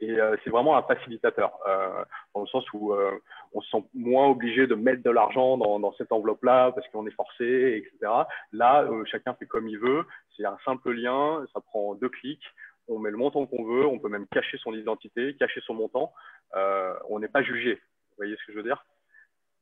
Et 0.00 0.18
euh, 0.20 0.36
c'est 0.42 0.50
vraiment 0.50 0.76
un 0.76 0.82
facilitateur, 0.82 1.52
euh, 1.66 2.04
dans 2.34 2.42
le 2.42 2.46
sens 2.46 2.64
où 2.72 2.92
euh, 2.92 3.10
on 3.52 3.60
se 3.60 3.70
sent 3.70 3.84
moins 3.94 4.28
obligé 4.28 4.66
de 4.66 4.74
mettre 4.74 5.02
de 5.02 5.10
l'argent 5.10 5.58
dans, 5.58 5.78
dans, 5.78 5.92
cette 5.94 6.12
enveloppe-là 6.12 6.72
parce 6.72 6.88
qu'on 6.88 7.06
est 7.06 7.14
forcé, 7.14 7.84
etc. 7.84 8.12
Là, 8.52 8.82
euh, 8.84 9.04
chacun 9.04 9.34
fait 9.34 9.46
comme 9.46 9.68
il 9.68 9.78
veut. 9.78 10.04
C'est 10.36 10.44
un 10.44 10.56
simple 10.64 10.92
lien, 10.92 11.44
ça 11.52 11.60
prend 11.60 11.94
deux 11.94 12.08
clics 12.08 12.44
on 12.88 12.98
met 12.98 13.10
le 13.10 13.16
montant 13.16 13.46
qu'on 13.46 13.64
veut, 13.64 13.86
on 13.86 13.98
peut 13.98 14.08
même 14.08 14.26
cacher 14.26 14.58
son 14.58 14.74
identité, 14.74 15.34
cacher 15.36 15.60
son 15.66 15.74
montant. 15.74 16.12
Euh, 16.54 16.94
on 17.08 17.18
n'est 17.20 17.28
pas 17.28 17.42
jugé. 17.42 17.74
Vous 17.74 18.16
voyez 18.18 18.36
ce 18.36 18.46
que 18.46 18.52
je 18.52 18.56
veux 18.58 18.62
dire? 18.62 18.84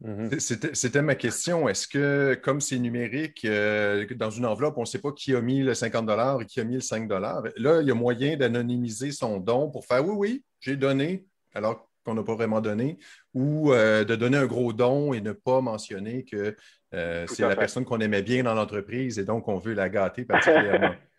Mhm. 0.03 0.41
C'était 0.41 1.03
ma 1.03 1.15
question. 1.15 1.69
Est-ce 1.69 1.87
que, 1.87 2.35
comme 2.43 2.61
c'est 2.61 2.79
numérique, 2.79 3.45
euh, 3.45 4.07
dans 4.17 4.31
une 4.31 4.47
enveloppe, 4.47 4.79
on 4.79 4.83
ne 4.83 4.87
sait 4.87 4.99
pas 4.99 5.13
qui 5.13 5.35
a 5.35 5.41
mis 5.41 5.61
le 5.61 5.75
50 5.75 6.09
et 6.41 6.47
qui 6.47 6.61
a 6.61 6.65
mis 6.65 6.75
le 6.75 6.81
5 6.81 7.11
là, 7.11 7.43
il 7.57 7.87
y 7.87 7.91
a 7.91 7.95
moyen 7.95 8.37
d'anonymiser 8.37 9.13
son 9.13 9.39
don 9.39 9.71
pour 9.71 9.85
faire 9.85 10.07
oui, 10.07 10.15
oui, 10.17 10.45
j'ai 10.61 10.77
donné, 10.77 11.27
alors 11.55 11.91
qu'on 12.05 12.15
n'a 12.15 12.23
pas 12.23 12.35
vraiment 12.35 12.63
donné, 12.63 12.99
ou 13.35 13.73
euh, 13.73 14.05
de 14.05 14.17
donner 14.17 14.39
un 14.39 14.47
gros 14.47 14.73
don 14.73 15.13
et 15.13 15.21
ne 15.21 15.33
pas 15.33 15.61
mentionner 15.61 16.25
que 16.25 16.57
euh, 16.95 17.27
c'est 17.29 17.47
la 17.47 17.57
personne 17.57 17.85
qu'on 17.85 18.01
aimait 18.01 18.23
bien 18.23 18.43
dans 18.43 18.55
l'entreprise 18.55 19.19
et 19.19 19.25
donc 19.25 19.49
on 19.49 19.59
veut 19.59 19.75
la 19.75 19.89
gâter 19.91 20.25
particulièrement. 20.25 20.95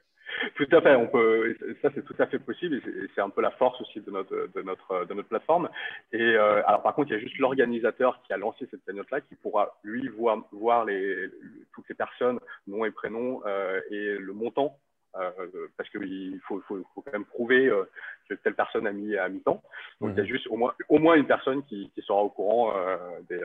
tout 0.66 0.76
à 0.76 0.82
fait, 0.82 0.96
on 0.96 1.08
peut, 1.08 1.56
ça 1.82 1.90
c'est 1.94 2.04
tout 2.04 2.16
à 2.20 2.28
fait 2.28 2.40
possible 2.40 2.76
et 2.76 3.10
c'est 3.16 3.22
un 3.22 3.30
peu 3.30 3.42
la 3.42 3.52
force 3.52 3.80
aussi 3.82 4.02
de 4.02 4.12
notre, 4.12 4.50
de 4.54 4.62
notre, 4.62 5.06
de 5.06 5.14
notre 5.14 5.30
plateforme. 5.30 5.70
Et 6.12 6.22
euh, 6.22 6.62
alors 6.66 6.82
par 6.82 6.94
contre, 6.96 7.12
il 7.12 7.14
y 7.14 7.18
a 7.18 7.20
juste 7.20 7.38
l'organisateur 7.38 8.22
qui 8.24 8.34
a 8.34 8.38
lancé 8.38 8.68
cette 8.72 8.84
cagnotte-là 8.86 9.22
qui 9.22 9.36
pourra 9.36 9.78
lui 9.84 10.08
voir, 10.08 10.44
voir 10.52 10.86
les, 10.86 11.30
toutes 11.74 11.88
les 11.90 11.96
personnes, 11.96 12.40
nom 12.68 12.86
et 12.86 12.92
prénom 12.92 13.42
et 13.90 14.18
le 14.18 14.34
montant 14.34 14.78
euh, 15.18 15.68
parce 15.78 15.90
qu'il 15.90 16.40
faut, 16.48 16.62
faut, 16.68 16.82
faut, 16.94 17.02
quand 17.02 17.12
même 17.12 17.26
prouver 17.26 17.68
euh, 17.68 17.84
que 18.30 18.36
telle 18.36 18.56
personne 18.56 18.88
a 18.88 18.94
mis 18.94 19.16
à 19.18 19.28
mi-temps. 19.28 19.62
Donc, 20.00 20.12
il 20.12 20.18
y 20.18 20.20
a 20.20 20.24
mhm. 20.24 20.30
juste 20.30 20.48
au 20.48 20.56
moins, 20.56 20.74
au 20.88 21.00
moins 21.00 21.16
une 21.16 21.28
personne 21.28 21.64
qui, 21.66 21.92
qui 21.94 22.02
sera 22.02 22.22
au 22.22 22.30
courant 22.30 22.74
euh, 22.78 22.98
des, 23.30 23.42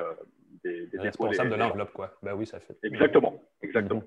des, 0.62 0.86
des 0.86 0.98
Responsable 0.98 1.50
de 1.50 1.56
l'enveloppe, 1.56 1.92
quoi. 1.92 2.14
Ben 2.22 2.34
oui, 2.34 2.46
ça 2.46 2.60
fait. 2.60 2.76
Exactement, 2.84 3.42
exactement. 3.62 4.00
Mhm. 4.00 4.06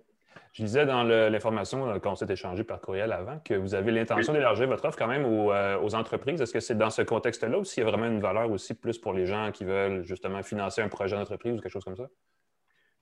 Je 0.54 0.64
disais 0.64 0.86
dans 0.86 1.04
l'information 1.04 2.00
quand 2.00 2.12
on 2.12 2.16
s'est 2.16 2.32
échangé 2.32 2.64
par 2.64 2.82
courriel 2.82 3.12
avant 3.12 3.40
que 3.40 3.54
vous 3.54 3.76
avez 3.76 3.92
l'intention 3.92 4.34
d'élargir 4.34 4.68
votre 4.68 4.86
offre 4.86 4.98
quand 4.98 5.08
même 5.08 5.26
aux, 5.26 5.52
aux 5.52 5.96
entreprises. 5.96 6.42
Est-ce 6.42 6.54
que 6.54 6.60
c'est 6.60 6.78
dans 6.78 6.90
ce 6.90 7.02
contexte-là 7.02 7.60
ou 7.60 7.64
s'il 7.64 7.84
y 7.84 7.88
a 7.88 7.90
vraiment 7.90 8.08
une 8.08 8.20
valeur 8.20 8.50
aussi 8.52 8.74
plus 8.74 8.98
pour 8.98 9.14
les 9.14 9.26
gens 9.26 9.52
qui 9.52 9.64
veulent 9.64 10.04
justement 10.04 10.42
financer 10.42 10.82
un 10.82 10.90
projet 10.90 11.16
d'entreprise 11.16 11.54
ou 11.54 11.62
quelque 11.62 11.72
chose 11.72 11.86
comme 11.86 11.96
ça? 11.96 12.08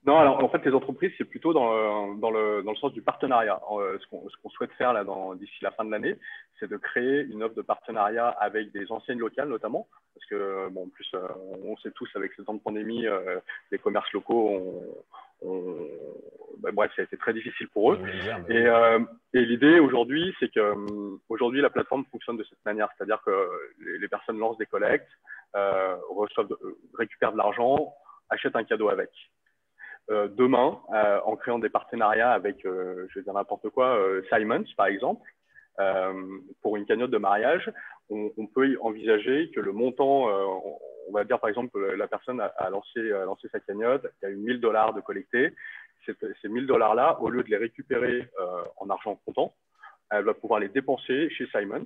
Non, 0.07 0.17
alors 0.19 0.41
en 0.41 0.47
fait, 0.47 0.63
les 0.63 0.73
entreprises, 0.73 1.11
c'est 1.17 1.25
plutôt 1.25 1.51
dans, 1.51 2.13
dans, 2.15 2.31
le, 2.31 2.63
dans, 2.63 2.71
le, 2.71 2.77
sens 2.77 2.93
du 2.93 3.01
partenariat. 3.01 3.59
Euh, 3.71 3.97
ce 3.99 4.07
qu'on 4.07 4.49
souhaite 4.49 4.71
faire 4.77 4.93
là 4.93 5.03
d'ici 5.35 5.57
la 5.61 5.71
fin 5.71 5.83
de 5.83 5.91
l'année, 5.91 6.15
c'est 6.59 6.69
de 6.69 6.77
créer 6.77 7.23
une 7.23 7.43
offre 7.43 7.55
de 7.55 7.61
partenariat 7.61 8.29
avec 8.29 8.71
des 8.71 8.89
enseignes 8.89 9.19
locales 9.19 9.49
notamment, 9.49 9.85
parce 10.13 10.25
que 10.27 10.69
bon, 10.69 10.85
en 10.85 10.89
plus, 10.89 11.09
euh, 11.13 11.27
on 11.65 11.75
sait 11.77 11.91
tous 11.91 12.09
avec 12.15 12.31
ce 12.37 12.41
temps 12.41 12.53
de 12.53 12.61
pandémie, 12.61 13.05
euh, 13.05 13.39
les 13.69 13.79
commerces 13.79 14.11
locaux 14.13 14.49
ont, 14.49 14.81
ont 15.41 15.77
ben, 16.59 16.71
bref, 16.73 16.91
ça 16.95 17.03
a 17.03 17.05
été 17.05 17.17
très 17.17 17.33
difficile 17.33 17.67
pour 17.69 17.93
eux. 17.93 17.99
Et, 18.49 18.65
et 19.33 19.45
l'idée 19.45 19.79
aujourd'hui, 19.79 20.33
c'est 20.39 20.51
que 20.51 20.73
aujourd'hui 21.29 21.61
la 21.61 21.69
plateforme 21.69 22.03
fonctionne 22.11 22.37
de 22.37 22.43
cette 22.45 22.65
manière, 22.65 22.89
c'est-à-dire 22.97 23.21
que 23.23 23.47
les, 23.85 23.99
les, 23.99 24.07
personnes 24.07 24.39
lancent 24.39 24.57
des 24.57 24.65
collectes, 24.65 25.07
reçoivent, 25.53 26.49
récupèrent 26.97 27.33
de 27.33 27.37
l'argent, 27.37 27.93
achètent 28.29 28.55
un 28.55 28.63
cadeau 28.63 28.89
avec. 28.89 29.11
Euh, 30.09 30.29
demain 30.29 30.79
euh, 30.93 31.19
en 31.25 31.35
créant 31.35 31.59
des 31.59 31.67
partenariats 31.67 32.31
avec, 32.31 32.65
euh, 32.65 33.07
je 33.09 33.19
vais 33.19 33.23
dire 33.23 33.33
n'importe 33.33 33.67
quoi, 33.69 33.99
Simons 34.31 34.63
par 34.77 34.87
exemple, 34.87 35.29
pour 36.61 36.77
une 36.77 36.85
cagnotte 36.85 37.11
de 37.11 37.17
mariage, 37.17 37.71
on, 38.09 38.31
on, 38.37 38.47
peut 38.47 38.77
envisager 38.81 39.51
que 39.53 39.59
le 39.59 39.73
montant, 39.73 40.27
on 40.27 40.79
va 41.11 41.23
dire 41.23 41.39
par 41.39 41.49
exemple 41.49 41.95
la 41.95 42.07
personne 42.07 42.41
a, 42.41 42.69
lancé, 42.69 43.11
a 43.11 43.25
lancé 43.25 43.47
sa 43.49 43.59
cagnotte, 43.59 44.05
il 44.21 44.25
y 44.25 44.27
a 44.27 44.31
eu 44.31 44.37
1000 44.37 44.59
dollars 44.59 44.93
de 44.93 45.01
collectés, 45.01 45.53
ces 46.05 46.49
1000 46.49 46.67
dollars-là, 46.67 47.19
au 47.21 47.29
lieu 47.29 47.43
de 47.43 47.49
les 47.49 47.57
récupérer 47.57 48.29
en 48.77 48.89
argent 48.89 49.19
comptant, 49.25 49.53
elle 50.09 50.23
va 50.23 50.33
pouvoir 50.33 50.59
les 50.59 50.69
dépenser 50.69 51.29
chez 51.31 51.47
Simons. 51.47 51.85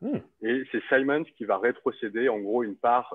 Hmm. 0.00 0.18
Et 0.42 0.64
c'est 0.72 0.82
Simons 0.88 1.24
qui 1.36 1.44
va 1.44 1.58
rétrocéder 1.58 2.28
en 2.28 2.40
gros 2.40 2.64
une 2.64 2.76
part 2.76 3.14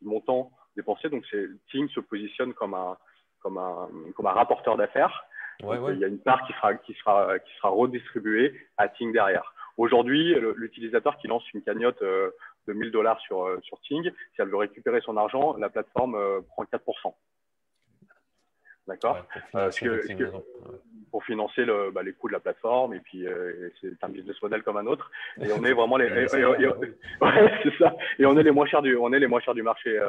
du 0.00 0.06
montant 0.06 0.52
dépensé. 0.76 1.08
Donc, 1.08 1.24
Ting 1.70 1.88
se 1.88 2.00
positionne 2.00 2.52
comme 2.54 2.74
un, 2.74 2.96
comme 3.40 3.58
un, 3.58 3.88
comme 4.14 4.26
un 4.26 4.32
rapporteur 4.32 4.76
d'affaires. 4.76 5.24
Il 5.60 5.98
y 5.98 6.04
a 6.04 6.08
une 6.08 6.18
part 6.18 6.44
qui 6.46 6.52
sera, 6.54 6.74
qui 6.74 6.94
sera, 6.94 7.38
qui 7.38 7.54
sera 7.56 7.68
redistribuée 7.68 8.54
à 8.76 8.88
Ting 8.88 9.12
derrière. 9.12 9.54
Aujourd'hui, 9.76 10.34
l'utilisateur 10.56 11.16
qui 11.18 11.28
lance 11.28 11.44
une 11.54 11.62
cagnotte 11.62 12.02
euh, 12.02 12.30
de 12.66 12.72
1000 12.72 12.90
dollars 12.90 13.20
sur, 13.20 13.44
euh, 13.44 13.60
sur 13.62 13.80
Ting, 13.80 14.02
si 14.34 14.40
elle 14.40 14.48
veut 14.48 14.56
récupérer 14.56 15.00
son 15.00 15.16
argent, 15.16 15.56
la 15.56 15.70
plateforme 15.70 16.14
euh, 16.14 16.40
prend 16.48 16.64
4%. 16.64 17.14
D'accord 18.86 19.24
pour 21.12 21.24
financer 21.24 21.66
le, 21.66 21.90
bah, 21.90 22.02
les 22.02 22.14
coûts 22.14 22.28
de 22.28 22.32
la 22.32 22.40
plateforme 22.40 22.94
et 22.94 23.00
puis 23.00 23.26
c'est 23.80 24.02
un 24.02 24.08
business 24.08 24.40
model 24.40 24.62
comme 24.62 24.78
un 24.78 24.86
autre 24.86 25.10
et 25.38 25.52
on 25.52 25.62
est 25.62 25.74
vraiment 25.74 25.98
les 25.98 26.06
ouais, 27.20 27.60
c'est 27.62 27.78
ça. 27.78 27.94
Et 28.18 28.24
on 28.24 28.34
est 28.38 28.42
les 28.42 28.50
moins 28.50 28.64
chers 28.64 28.80
du 28.80 28.96
on 28.96 29.12
est 29.12 29.18
les 29.18 29.26
moins 29.26 29.40
chers 29.40 29.52
du 29.52 29.62
marché 29.62 30.00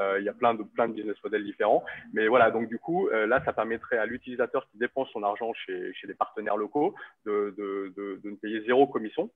euh, 0.00 0.18
il 0.18 0.24
y 0.24 0.28
a 0.28 0.32
plein 0.32 0.54
de, 0.54 0.62
plein 0.62 0.88
de 0.88 0.94
business 0.94 1.16
models 1.22 1.44
différents. 1.44 1.84
Mais 2.12 2.28
voilà, 2.28 2.50
donc 2.50 2.68
du 2.68 2.78
coup, 2.78 3.08
euh, 3.08 3.26
là, 3.26 3.42
ça 3.44 3.52
permettrait 3.52 3.98
à 3.98 4.06
l'utilisateur 4.06 4.66
qui 4.70 4.78
dépense 4.78 5.08
son 5.12 5.22
argent 5.22 5.52
chez, 5.52 5.92
chez 5.94 6.06
des 6.06 6.14
partenaires 6.14 6.56
locaux 6.56 6.94
de, 7.26 7.54
de, 7.58 7.92
de, 7.96 8.20
de 8.22 8.30
ne 8.30 8.36
payer 8.36 8.62
zéro 8.66 8.86
commission 8.86 9.30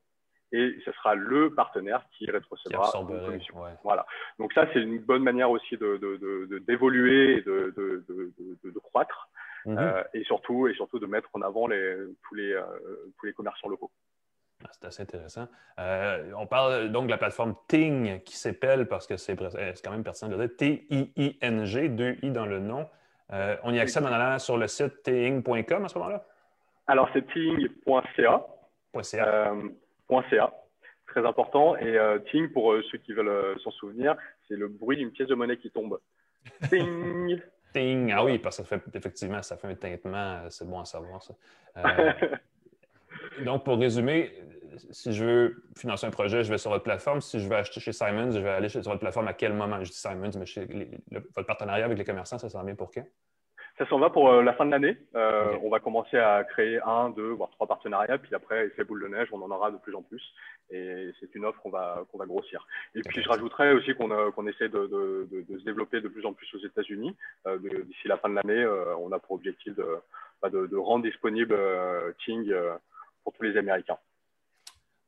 et 0.54 0.78
ce 0.84 0.92
sera 0.92 1.14
le 1.14 1.54
partenaire 1.54 2.04
qui 2.12 2.30
rétrocédera 2.30 2.90
une 3.00 3.26
commission. 3.26 3.56
Voilà. 3.82 4.06
Donc 4.38 4.52
ça, 4.52 4.66
c'est 4.72 4.80
une 4.80 5.00
bonne 5.00 5.22
manière 5.22 5.50
aussi 5.50 5.76
d'évoluer 5.76 7.42
de, 7.42 7.74
de, 7.76 8.04
et 8.64 8.70
de, 8.70 8.78
croître, 8.78 9.28
mhm. 9.66 9.78
euh, 9.78 10.02
et 10.14 10.22
surtout 10.24 10.68
et 10.68 10.74
surtout 10.74 10.98
de 10.98 11.06
mettre 11.06 11.28
en 11.32 11.42
avant 11.42 11.66
les, 11.66 11.96
tous 12.28 12.34
les 12.34 12.58
tous 13.18 13.26
les 13.26 13.32
commerçants 13.32 13.68
locaux. 13.68 13.90
Ah, 14.64 14.68
c'est 14.72 14.86
assez 14.86 15.02
intéressant. 15.02 15.48
Euh, 15.78 16.32
on 16.38 16.46
parle 16.46 16.90
donc 16.90 17.06
de 17.06 17.10
la 17.10 17.18
plateforme 17.18 17.54
Ting 17.68 18.22
qui 18.22 18.36
s'appelle, 18.36 18.86
parce 18.86 19.06
que 19.06 19.16
c'est 19.16 19.36
quand 19.36 19.90
même 19.90 20.04
pertinent 20.04 20.30
de 20.30 20.36
dire, 20.36 20.56
T-I-I-N-G, 20.56 21.88
deux 21.90 22.16
I 22.22 22.30
dans 22.30 22.46
le 22.46 22.60
nom. 22.60 22.88
Euh, 23.32 23.56
on 23.62 23.72
y 23.74 23.80
accède 23.80 24.04
en 24.04 24.12
allant 24.12 24.38
sur 24.38 24.56
le 24.56 24.68
site 24.68 25.02
ting.com 25.02 25.84
à 25.84 25.88
ce 25.88 25.98
moment-là? 25.98 26.24
Alors, 26.86 27.08
c'est 27.12 27.26
ting.ca. 27.32 28.46
Euh, 29.14 29.62
Très 31.06 31.26
important. 31.26 31.76
Et 31.76 31.98
ting, 32.30 32.48
pour 32.48 32.74
ceux 32.90 32.98
qui 32.98 33.12
veulent 33.12 33.58
s'en 33.60 33.70
souvenir, 33.72 34.16
c'est 34.48 34.56
le 34.56 34.68
bruit 34.68 34.96
d'une 34.96 35.10
pièce 35.10 35.28
de 35.28 35.34
monnaie 35.34 35.56
qui 35.56 35.70
tombe. 35.70 36.00
Ting! 36.70 37.40
ting! 37.72 38.12
Ah 38.12 38.24
oui, 38.24 38.38
parce 38.38 38.58
que 38.58 38.64
ça 38.64 38.78
fait, 38.78 38.96
effectivement, 38.96 39.42
ça 39.42 39.56
fait 39.56 39.68
un 39.68 39.74
tintement. 39.74 40.48
C'est 40.50 40.68
bon 40.68 40.80
à 40.80 40.84
savoir, 40.84 41.22
ça. 41.22 41.34
donc, 43.44 43.64
pour 43.64 43.78
résumer, 43.78 44.32
si 44.90 45.12
je 45.12 45.24
veux 45.24 45.64
financer 45.76 46.06
un 46.06 46.10
projet, 46.10 46.42
je 46.42 46.50
vais 46.50 46.58
sur 46.58 46.70
votre 46.70 46.84
plateforme. 46.84 47.20
Si 47.20 47.38
je 47.40 47.48
veux 47.48 47.56
acheter 47.56 47.80
chez 47.80 47.92
Simons, 47.92 48.30
je 48.30 48.40
vais 48.40 48.50
aller 48.50 48.68
sur 48.68 48.80
votre 48.82 48.98
plateforme 48.98 49.28
à 49.28 49.34
quel 49.34 49.52
moment? 49.52 49.82
Je 49.82 49.90
dis 49.90 49.96
Simons, 49.96 50.30
mais 50.38 50.46
chez 50.46 50.66
votre 51.10 51.46
partenariat 51.46 51.84
avec 51.84 51.98
les 51.98 52.04
commerçants, 52.04 52.38
ça 52.38 52.48
s'en 52.48 52.64
vient 52.64 52.74
pour 52.74 52.90
quand? 52.90 53.06
Ça 53.76 53.88
s'en 53.88 53.98
va 53.98 54.08
pour 54.08 54.30
euh, 54.30 54.42
la 54.42 54.52
fin 54.54 54.66
de 54.66 54.70
l'année. 54.70 54.96
Euh, 55.16 55.56
on 55.62 55.68
va 55.68 55.80
commencer 55.80 56.16
à 56.16 56.44
créer 56.44 56.78
un, 56.86 57.10
deux, 57.10 57.30
voire 57.30 57.50
trois 57.50 57.66
partenariats. 57.66 58.18
Puis 58.18 58.32
après, 58.32 58.66
effet 58.66 58.84
boule 58.84 59.02
de 59.02 59.08
neige, 59.08 59.28
on 59.32 59.42
en 59.42 59.50
aura 59.50 59.72
de 59.72 59.78
plus 59.78 59.96
en 59.96 60.02
plus. 60.02 60.22
Et 60.70 61.10
c'est 61.18 61.34
une 61.34 61.44
offre 61.44 61.60
qu'on 61.60 61.70
va, 61.70 62.04
qu'on 62.10 62.18
va 62.18 62.26
grossir. 62.26 62.64
Et 62.94 63.00
puis, 63.00 63.20
je 63.20 63.28
rajouterais 63.28 63.72
aussi 63.72 63.94
qu'on 63.94 64.12
euh, 64.12 64.30
qu'on 64.30 64.46
essaie 64.46 64.68
de, 64.68 64.86
de, 64.86 65.28
de, 65.48 65.58
se 65.58 65.64
développer 65.64 66.00
de 66.00 66.06
plus 66.06 66.24
en 66.24 66.32
plus 66.32 66.46
aux 66.54 66.64
États-Unis. 66.64 67.16
D'ici 67.46 68.06
la 68.06 68.16
fin 68.18 68.28
de 68.28 68.36
l'année, 68.36 68.64
on 69.00 69.10
a 69.10 69.18
pour 69.18 69.32
objectif 69.32 69.74
de, 69.74 69.86
bah, 70.40 70.50
de, 70.50 70.76
rendre 70.76 71.04
disponible 71.04 71.58
Ting 72.24 72.54
pour 73.24 73.32
tous 73.32 73.42
les 73.42 73.56
Américains. 73.56 73.98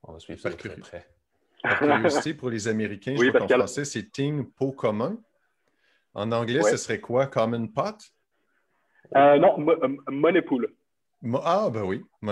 On 0.02 0.12
va 0.12 0.18
suivre 0.18 0.40
ça 0.40 0.50
de 0.50 0.56
très 0.56 0.76
près. 0.76 1.06
Par 1.62 1.78
curiosité, 1.78 2.34
pour 2.34 2.50
les 2.50 2.66
Américains, 2.66 3.14
je 3.16 3.28
crois 3.28 3.40
qu'en 3.40 3.48
français, 3.48 3.84
c'est 3.84 4.10
Ting 4.10 4.44
pot 4.52 4.72
commun. 4.72 5.18
En 6.14 6.32
anglais, 6.32 6.62
ce 6.62 6.76
serait 6.76 7.00
quoi? 7.00 7.26
Common 7.26 7.68
pot? 7.68 8.15
Euh, 9.14 9.38
non, 9.38 9.56
euh, 9.68 9.88
money 10.08 10.42
pool. 10.42 10.68
Ah, 11.42 11.70
ben 11.72 11.82
oui. 11.82 12.04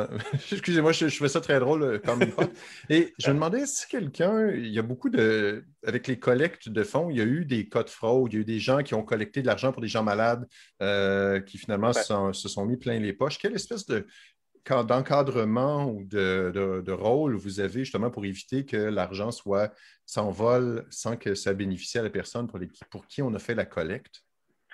Excusez-moi, 0.53 0.93
je, 0.93 1.09
fais 1.09 1.29
ça 1.29 1.41
très 1.41 1.59
drôle, 1.59 1.83
euh, 1.83 1.99
Common 1.99 2.27
pot. 2.27 2.51
Et 2.91 3.15
je 3.19 3.31
me 3.31 3.35
demandais 3.35 3.67
si 3.67 3.89
quelqu'un, 3.89 4.51
il 4.51 4.69
y 4.69 4.79
a 4.79 4.83
beaucoup 4.83 5.09
de, 5.09 5.65
avec 5.85 6.07
les 6.07 6.19
collectes 6.19 6.69
de 6.69 6.85
fonds, 6.85 7.11
il 7.11 7.17
y 7.17 7.21
a 7.21 7.25
eu 7.25 7.45
des 7.45 7.69
cas 7.69 7.83
de 7.83 7.91
fraude, 7.91 8.33
il 8.33 8.37
y 8.37 8.39
a 8.39 8.43
eu 8.43 8.45
des 8.45 8.61
gens 8.61 8.83
qui 8.83 8.95
ont 8.95 9.03
collecté 9.03 9.41
de 9.41 9.47
l'argent 9.47 9.73
pour 9.73 9.83
des 9.83 9.89
gens 9.89 10.03
malades, 10.03 10.47
qui 11.47 11.59
finalement 11.59 11.93
se 11.93 12.49
sont 12.49 12.67
mis 12.67 12.77
plein 12.77 12.99
les 12.99 13.15
poches. 13.15 13.39
Quelle 13.39 13.55
espèce 13.55 13.87
de 13.87 14.07
d'encadrement 14.67 15.91
ou 15.91 16.05
de, 16.05 16.91
rôle 16.93 17.37
vous 17.37 17.61
avez 17.61 17.81
justement 17.81 18.11
pour 18.11 18.25
éviter 18.25 18.65
que 18.65 18.77
l'argent 18.77 19.31
soit 19.31 19.75
s'envole 20.07 20.87
sans 20.91 21.17
que 21.17 21.35
ça 21.35 21.53
bénéficie 21.53 21.99
à 21.99 22.03
la 22.03 22.11
personne 22.11 22.47
pour, 22.47 22.59
pour 22.91 23.07
qui 23.07 23.23
on 23.23 23.35
a 23.35 23.39
fait 23.39 23.55
la 23.55 23.67
collecte? 23.67 24.23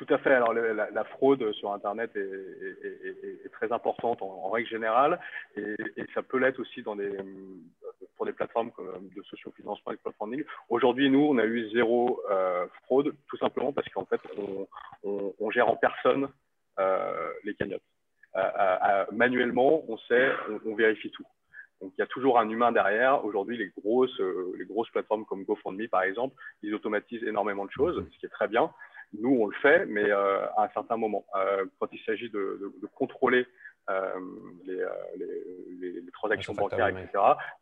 Tout 0.00 0.14
à 0.14 0.16
fait. 0.16 0.32
Alors, 0.32 0.54
la, 0.54 1.04
fraude 1.04 1.52
sur 1.52 1.74
Internet 1.74 2.10
est, 2.16 3.52
très 3.52 3.70
importante 3.70 4.22
en, 4.22 4.48
règle 4.48 4.66
générale 4.66 5.20
et, 5.56 5.76
ça 6.14 6.22
peut 6.22 6.38
l'être 6.38 6.58
aussi 6.58 6.82
pour 6.82 6.96
des 8.24 8.32
plateformes 8.32 8.70
comme 8.70 9.10
de 9.14 9.22
sociofinancement 9.24 9.92
et 9.92 9.96
de 9.96 10.00
crowdfunding. 10.00 10.42
Aujourd'hui, 10.70 11.10
nous, 11.10 11.20
on 11.20 11.36
a 11.36 11.44
eu 11.44 11.68
zéro 11.74 12.22
euh, 12.30 12.66
fraude, 12.84 13.14
tout 13.28 13.36
simplement 13.36 13.74
parce 13.74 13.86
qu'en 13.90 14.06
fait, 14.06 14.22
on, 15.04 15.50
gère 15.50 15.68
en 15.68 15.76
personne 15.76 16.30
euh, 16.78 17.32
les 17.44 17.54
cagnottes 17.54 17.82
manuellement, 19.12 19.82
on 19.86 19.98
sait, 19.98 20.30
on, 20.64 20.74
vérifie 20.76 21.10
tout. 21.10 21.26
Donc 21.82 21.92
il 21.96 22.00
y 22.00 22.04
a 22.04 22.06
toujours 22.06 22.38
un 22.38 22.48
humain 22.48 22.72
derrière. 22.72 23.24
Aujourd'hui, 23.24 23.58
euh, 23.58 24.52
les 24.56 24.64
grosses 24.64 24.90
plateformes 24.90 25.26
comme 25.26 25.44
GoFundMe, 25.44 25.88
par 25.88 26.02
exemple, 26.02 26.34
ils 26.62 26.74
automatisent 26.74 27.24
énormément 27.24 27.66
de 27.66 27.70
choses, 27.70 28.06
ce 28.12 28.18
qui 28.18 28.26
est 28.26 28.30
très 28.30 28.48
bien. 28.48 28.72
Nous, 29.18 29.30
on 29.30 29.46
le 29.46 29.56
fait, 29.56 29.86
mais 29.86 30.08
euh, 30.10 30.46
à 30.56 30.64
un 30.64 30.68
certain 30.68 30.96
moment, 30.96 31.24
euh, 31.34 31.64
quand 31.78 31.88
il 31.92 32.00
s'agit 32.04 32.30
de, 32.30 32.72
de, 32.80 32.86
contrôler 32.94 33.46
les, 34.66 34.84
les, 35.16 36.00
les, 36.00 36.10
transactions 36.12 36.54
bancaires, 36.54 36.88
etc., 36.88 37.10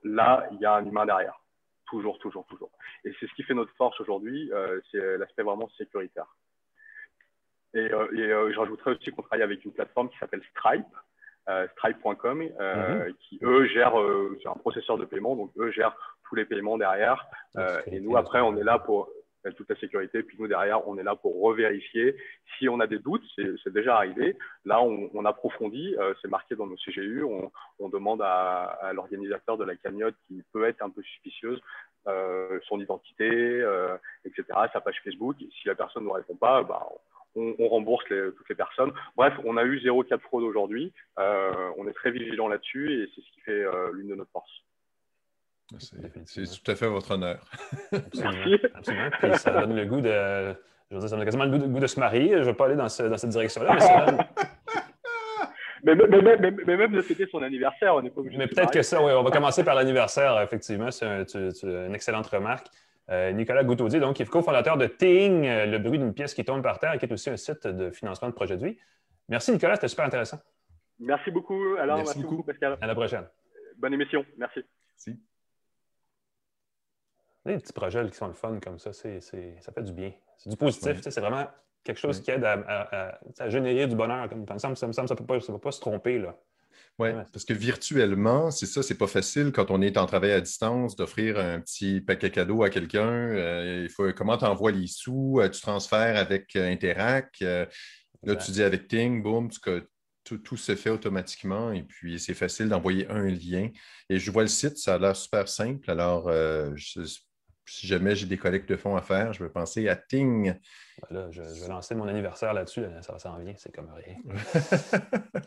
là, 0.04 0.46
il 0.52 0.58
y 0.61 0.66
a 0.66 0.74
un 0.74 0.84
humain 0.84 1.06
derrière. 1.06 1.40
Toujours, 1.87 2.18
toujours, 2.18 2.44
toujours. 2.46 2.70
Et 3.04 3.14
c'est 3.18 3.26
ce 3.26 3.32
qui 3.32 3.42
fait 3.44 3.54
notre 3.54 3.72
force 3.76 3.98
aujourd'hui, 3.98 4.50
c'est 4.90 5.16
l'aspect 5.16 5.42
vraiment 5.42 5.70
sécuritaire. 5.78 6.26
Et, 7.72 7.88
je 7.88 8.58
rajouterais 8.58 8.90
aussi 8.90 9.11
qu'on 9.11 9.22
travaille 9.22 9.42
avec 9.42 9.64
une 9.64 9.72
plateforme 9.72 10.11
qui 10.11 10.18
s'appelle 10.18 10.42
Stripe, 10.50 10.84
stripe.com, 11.78 12.42
mm-hmm. 12.42 13.14
qui 13.14 13.38
eux 13.42 13.64
gèrent, 13.68 13.96
c'est 14.42 14.50
un 14.50 14.61
processeur 14.61 14.98
de 14.98 15.06
paiement, 15.06 15.34
donc 15.34 15.50
eux 15.56 15.70
gèrent 15.70 15.96
tous 16.28 16.34
les 16.34 16.44
paiements 16.44 16.76
derrière. 16.76 17.26
et 17.87 18.00
nous, 18.00 18.18
après, 18.18 18.42
on 18.42 18.54
est 18.58 18.64
là 18.64 18.78
pour 18.78 19.08
toute 19.57 19.68
la 19.68 19.77
sécurité. 19.77 20.22
Puis 20.22 20.37
nous, 20.38 20.48
derrière, 20.48 20.87
on 20.88 20.98
est 20.98 21.03
là 21.03 21.16
pour 21.16 21.40
revérifier. 21.40 22.16
Si 22.59 22.68
on 22.68 22.81
a 22.81 22.87
des 22.87 22.98
doutes, 22.98 23.24
c'est 23.37 23.72
déjà 23.72 23.96
arrivé. 23.96 24.37
Là, 24.64 24.83
on, 24.83 25.24
approfondit, 25.24 25.94
euh, 25.98 26.14
c'est 26.20 26.29
marqué 26.29 26.57
dans 26.57 26.66
nos 26.66 26.77
CGU. 26.77 27.24
On, 27.24 27.88
demande 27.88 28.20
à, 28.22 28.92
l'organisateur 28.92 29.57
de 29.57 29.64
la 29.64 29.74
cagnotte 29.77 30.14
qui 30.27 30.42
peut 30.53 30.64
être 30.66 30.83
un 30.83 30.90
peu 30.90 31.03
suspicieuse 31.03 31.61
euh, 32.07 32.59
son 32.68 32.81
identité, 32.81 33.29
euh, 33.31 33.96
etc., 34.24 34.44
sa 34.72 34.81
page 34.81 35.01
Facebook. 35.05 35.37
Si 35.38 35.68
la 35.68 35.74
personne 35.74 36.05
ne 36.05 36.11
répond 36.11 36.37
pas, 36.37 36.62
bah, 36.62 36.87
on, 37.35 37.68
rembourse 37.68 38.05
toutes 38.09 38.48
les 38.48 38.55
personnes. 38.55 38.92
Bref, 39.16 39.35
on 39.44 39.57
a 39.57 39.64
eu 39.64 39.81
zéro 39.81 40.03
cas 40.03 40.16
de 40.16 40.22
fraude 40.22 40.44
aujourd'hui. 40.44 40.92
on 41.16 41.87
est 41.88 41.94
très 41.94 42.11
vigilant 42.11 42.48
là-dessus 42.48 42.92
et 42.92 43.11
c'est 43.14 43.20
ce 43.20 43.31
qui 43.33 43.40
fait 43.40 43.64
l'une 43.92 44.09
de 44.09 44.14
nos 44.16 44.27
forces. 44.27 44.62
C'est 45.78 46.62
tout 46.62 46.70
à 46.70 46.74
fait 46.74 46.87
votre 46.87 47.11
honneur. 47.11 47.44
absolument, 47.92 48.57
absolument. 48.74 49.11
Puis 49.20 49.38
ça 49.38 49.50
donne 49.50 49.76
le 49.76 49.85
goût 49.85 50.00
de. 50.00 50.54
Je 50.90 50.94
veux 50.94 51.00
dire, 51.00 51.09
ça 51.09 51.16
donne 51.16 51.24
quasiment 51.24 51.44
le 51.44 51.59
goût 51.59 51.81
de, 51.81 51.87
se 51.87 52.00
marier. 52.00 52.33
Je 52.33 52.38
ne 52.38 52.44
vais 52.44 52.54
pas 52.54 52.66
aller 52.66 52.76
dans, 52.76 52.85
dans 52.85 52.88
cette 53.18 53.31
direction-là, 53.31 53.74
mais 53.74 53.81
ça 53.81 54.07
donne... 54.07 54.18
Mais, 55.85 55.94
mais, 55.94 56.37
mais, 56.38 56.50
mais, 56.66 56.76
même 56.76 56.92
de 56.92 57.00
fêter 57.02 57.26
son 57.31 57.42
anniversaire, 57.42 57.94
on 57.94 58.02
n'est 58.02 58.11
pas 58.11 58.20
obligé 58.20 58.37
Mais 58.37 58.48
peut-être 58.48 58.72
que 58.72 58.83
ça, 58.83 59.02
oui. 59.02 59.12
On 59.12 59.22
va 59.22 59.31
commencer 59.31 59.64
par 59.64 59.74
l'anniversaire, 59.74 60.40
effectivement. 60.40 60.90
C'est 60.90 61.35
une 61.62 61.94
excellente 61.94 62.26
remarque. 62.26 62.66
Euh, 63.11 63.33
Nicolas 63.33 63.64
Goutaudier, 63.64 64.00
donc, 64.00 64.16
qui 64.16 64.22
est 64.22 64.26
cofondateur 64.26 64.76
de 64.76 64.87
Ting, 64.87 65.46
euh, 65.46 65.64
le 65.64 65.78
bruit 65.78 65.98
d'une 65.98 66.12
pièce 66.12 66.35
qui 66.35 66.44
tombe 66.44 66.62
par 66.62 66.78
terre, 66.78 66.98
qui 66.98 67.07
est 67.07 67.12
aussi 67.12 67.31
un 67.31 67.38
site 67.38 67.66
de 67.66 67.90
financement 67.90 68.28
de 68.28 68.35
projet 68.35 68.57
de 68.59 68.66
vie. 68.66 68.76
Merci, 69.31 69.52
Nicolas. 69.52 69.76
C'était 69.76 69.88
super 69.88 70.04
intéressant. 70.04 70.38
Merci 70.98 71.31
beaucoup. 71.31 71.76
Alors, 71.81 71.96
merci, 71.96 72.20
beaucoup, 72.20 72.42
Pascal. 72.42 72.76
À 72.81 72.87
la 72.87 72.94
prochaine. 72.94 73.24
Bonne 73.78 73.94
émission. 73.94 74.26
Merci. 74.37 74.61
Merci. 75.07 75.27
Des 77.48 77.58
petits 77.58 77.72
projets 77.72 78.06
qui 78.11 78.16
sont 78.16 78.28
le 78.28 78.34
fun 78.34 78.58
comme 78.62 78.78
ça, 78.78 78.92
c'est, 78.92 79.20
ça 79.20 79.72
fait 79.72 79.82
du 79.82 79.92
bien. 79.92 80.12
C'est 80.37 80.50
du 80.50 80.56
positif. 80.56 81.00
C'est 81.00 81.20
vraiment 81.20 81.46
quelque 81.82 81.98
chose 81.98 82.20
qui 82.20 82.30
aide 82.30 82.44
à, 82.44 83.48
générer 83.48 83.87
du 83.87 83.96
bonheur. 83.96 84.28
Comme, 84.28 84.46
ça 84.58 84.68
me 84.68 84.74
semble, 84.74 84.94
ça 84.94 85.02
ne 85.02 85.14
peut, 85.14 85.58
pas 85.58 85.72
se 85.72 85.80
tromper. 85.80 86.18
Là. 86.18 86.38
Oui, 86.98 87.11
parce 87.32 87.44
que 87.44 87.52
virtuellement, 87.52 88.50
c'est 88.50 88.66
ça, 88.66 88.82
c'est 88.82 88.96
pas 88.96 89.06
facile 89.06 89.52
quand 89.52 89.70
on 89.70 89.80
est 89.82 89.96
en 89.96 90.06
travail 90.06 90.32
à 90.32 90.40
distance 90.40 90.96
d'offrir 90.96 91.38
un 91.38 91.61
petit 91.61 92.00
paquet 92.00 92.30
cadeau 92.30 92.64
à 92.64 92.70
quelqu'un. 92.70 93.08
Euh, 93.08 93.82
il 93.84 93.88
faut 93.88 94.12
comment 94.12 94.37
tu 94.37 94.44
envoies 94.44 94.72
les 94.72 94.88
sous, 94.88 95.38
euh, 95.40 95.48
tu 95.48 95.61
transfères 95.61 96.16
avec 96.16 96.56
euh, 96.56 96.68
Interac. 96.68 97.40
là, 97.40 98.37
tu 98.37 98.50
dis 98.50 98.62
avec 98.62 98.88
Ting, 98.88 99.22
boum, 99.22 99.48
tout, 100.24 100.38
tout, 100.38 100.56
se 100.56 100.74
fait 100.74 100.90
automatiquement 100.90 101.72
et 101.72 101.84
puis 101.84 102.18
c'est 102.18 102.34
facile 102.34 102.68
d'envoyer 102.68 103.08
un 103.08 103.28
lien. 103.28 103.68
Et 104.11 104.18
je 104.18 104.30
vois 104.32 104.42
le 104.42 104.48
site, 104.48 104.76
ça 104.76 104.94
a 104.94 104.98
l'air 104.98 105.16
super 105.16 105.48
simple. 105.48 105.88
Alors, 105.90 106.28
je, 106.74 107.00
si 107.68 107.87
jamais 107.87 108.14
j'ai 108.16 108.26
des 108.26 108.37
collectes 108.37 108.68
de 108.68 108.76
fonds 108.76 108.96
à 108.96 109.02
faire, 109.02 109.33
je 109.33 109.42
vais 109.42 109.50
penser 109.50 109.88
à 109.88 109.96
Ting. 109.96 110.54
Voilà, 111.09 111.31
je, 111.31 111.42
vais 111.42 111.68
lancer 111.68 111.94
mon 111.94 112.09
anniversaire 112.09 112.52
là-dessus, 112.52 112.83
ça 113.02 113.18
s'en 113.18 113.38
vient, 113.38 113.54
c'est 113.57 113.74
comme 113.74 113.90
rien. 113.94 114.16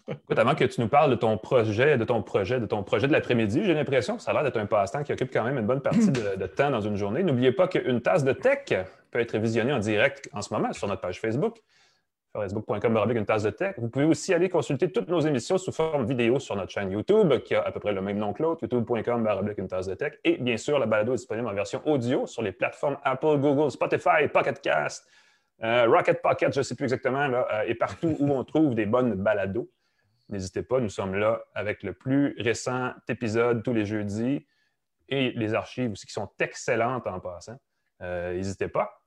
Écoute, 0.07 0.39
avant 0.39 0.55
que 0.55 0.63
tu 0.63 0.79
nous 0.79 0.87
parles 0.87 1.11
de 1.11 1.15
ton 1.15 1.37
projet, 1.37 1.97
de 1.97 2.05
ton 2.05 2.23
projet, 2.23 2.59
de 2.59 2.65
ton 2.65 2.83
projet 2.83 3.07
de 3.07 3.11
l'après-midi, 3.11 3.61
j'ai 3.65 3.73
l'impression 3.73 4.15
que 4.15 4.21
ça 4.21 4.31
a 4.31 4.33
l'air 4.33 4.43
d'être 4.43 4.57
un 4.57 4.65
passe-temps 4.65 5.03
qui 5.03 5.11
occupe 5.11 5.31
quand 5.31 5.43
même 5.43 5.57
une 5.57 5.67
bonne 5.67 5.81
partie 5.81 6.11
de 6.11 6.47
temps 6.47 6.69
dans 6.69 6.81
une 6.81 6.95
journée. 6.95 7.23
N'oubliez 7.23 7.51
pas 7.51 7.67
qu'une 7.67 8.01
tasse 8.01 8.23
de 8.23 8.33
tech 8.33 8.65
peut 9.11 9.19
être 9.19 9.37
visionnée 9.37 9.73
en 9.73 9.79
direct 9.79 10.29
en 10.31 10.41
ce 10.41 10.53
moment 10.53 10.71
sur 10.73 10.87
notre 10.87 11.01
page 11.01 11.19
Facebook 11.19 11.57
facebook.com 12.33 12.97
une 13.15 13.25
tasse 13.25 13.43
de 13.43 13.49
tech. 13.49 13.75
Vous 13.77 13.89
pouvez 13.89 14.05
aussi 14.05 14.33
aller 14.33 14.49
consulter 14.49 14.91
toutes 14.91 15.09
nos 15.09 15.19
émissions 15.19 15.57
sous 15.57 15.71
forme 15.71 16.05
vidéo 16.05 16.39
sur 16.39 16.55
notre 16.55 16.71
chaîne 16.71 16.91
YouTube, 16.91 17.39
qui 17.39 17.55
a 17.55 17.61
à 17.61 17.71
peu 17.71 17.79
près 17.79 17.93
le 17.93 18.01
même 18.01 18.17
nom 18.17 18.33
que 18.33 18.41
l'autre, 18.41 18.63
youtube.com 18.63 19.53
une 19.57 19.67
tasse 19.67 19.87
de 19.87 19.95
tech. 19.95 20.13
Et 20.23 20.37
bien 20.37 20.57
sûr, 20.57 20.79
la 20.79 20.85
balado 20.85 21.13
est 21.13 21.17
disponible 21.17 21.47
en 21.47 21.53
version 21.53 21.81
audio 21.85 22.25
sur 22.25 22.41
les 22.41 22.51
plateformes 22.51 22.97
Apple, 23.03 23.37
Google, 23.37 23.69
Spotify, 23.71 24.27
Pocket 24.31 24.61
Cast, 24.61 25.07
euh, 25.63 25.87
Rocket 25.87 26.21
Pocket, 26.21 26.53
je 26.53 26.59
ne 26.59 26.63
sais 26.63 26.75
plus 26.75 26.85
exactement, 26.85 27.27
là, 27.27 27.47
euh, 27.51 27.63
et 27.67 27.75
partout 27.75 28.15
où 28.19 28.31
on 28.31 28.43
trouve 28.43 28.73
des 28.73 28.85
bonnes 28.85 29.13
balados. 29.13 29.69
N'hésitez 30.29 30.63
pas, 30.63 30.79
nous 30.79 30.89
sommes 30.89 31.15
là 31.15 31.41
avec 31.53 31.83
le 31.83 31.93
plus 31.93 32.35
récent 32.39 32.93
épisode 33.09 33.61
tous 33.63 33.73
les 33.73 33.85
jeudis 33.85 34.47
et 35.09 35.31
les 35.31 35.53
archives 35.53 35.91
aussi 35.91 36.07
qui 36.07 36.13
sont 36.13 36.29
excellentes 36.39 37.05
en 37.05 37.19
passant. 37.19 37.57
Euh, 38.01 38.33
n'hésitez 38.33 38.69
pas. 38.69 39.00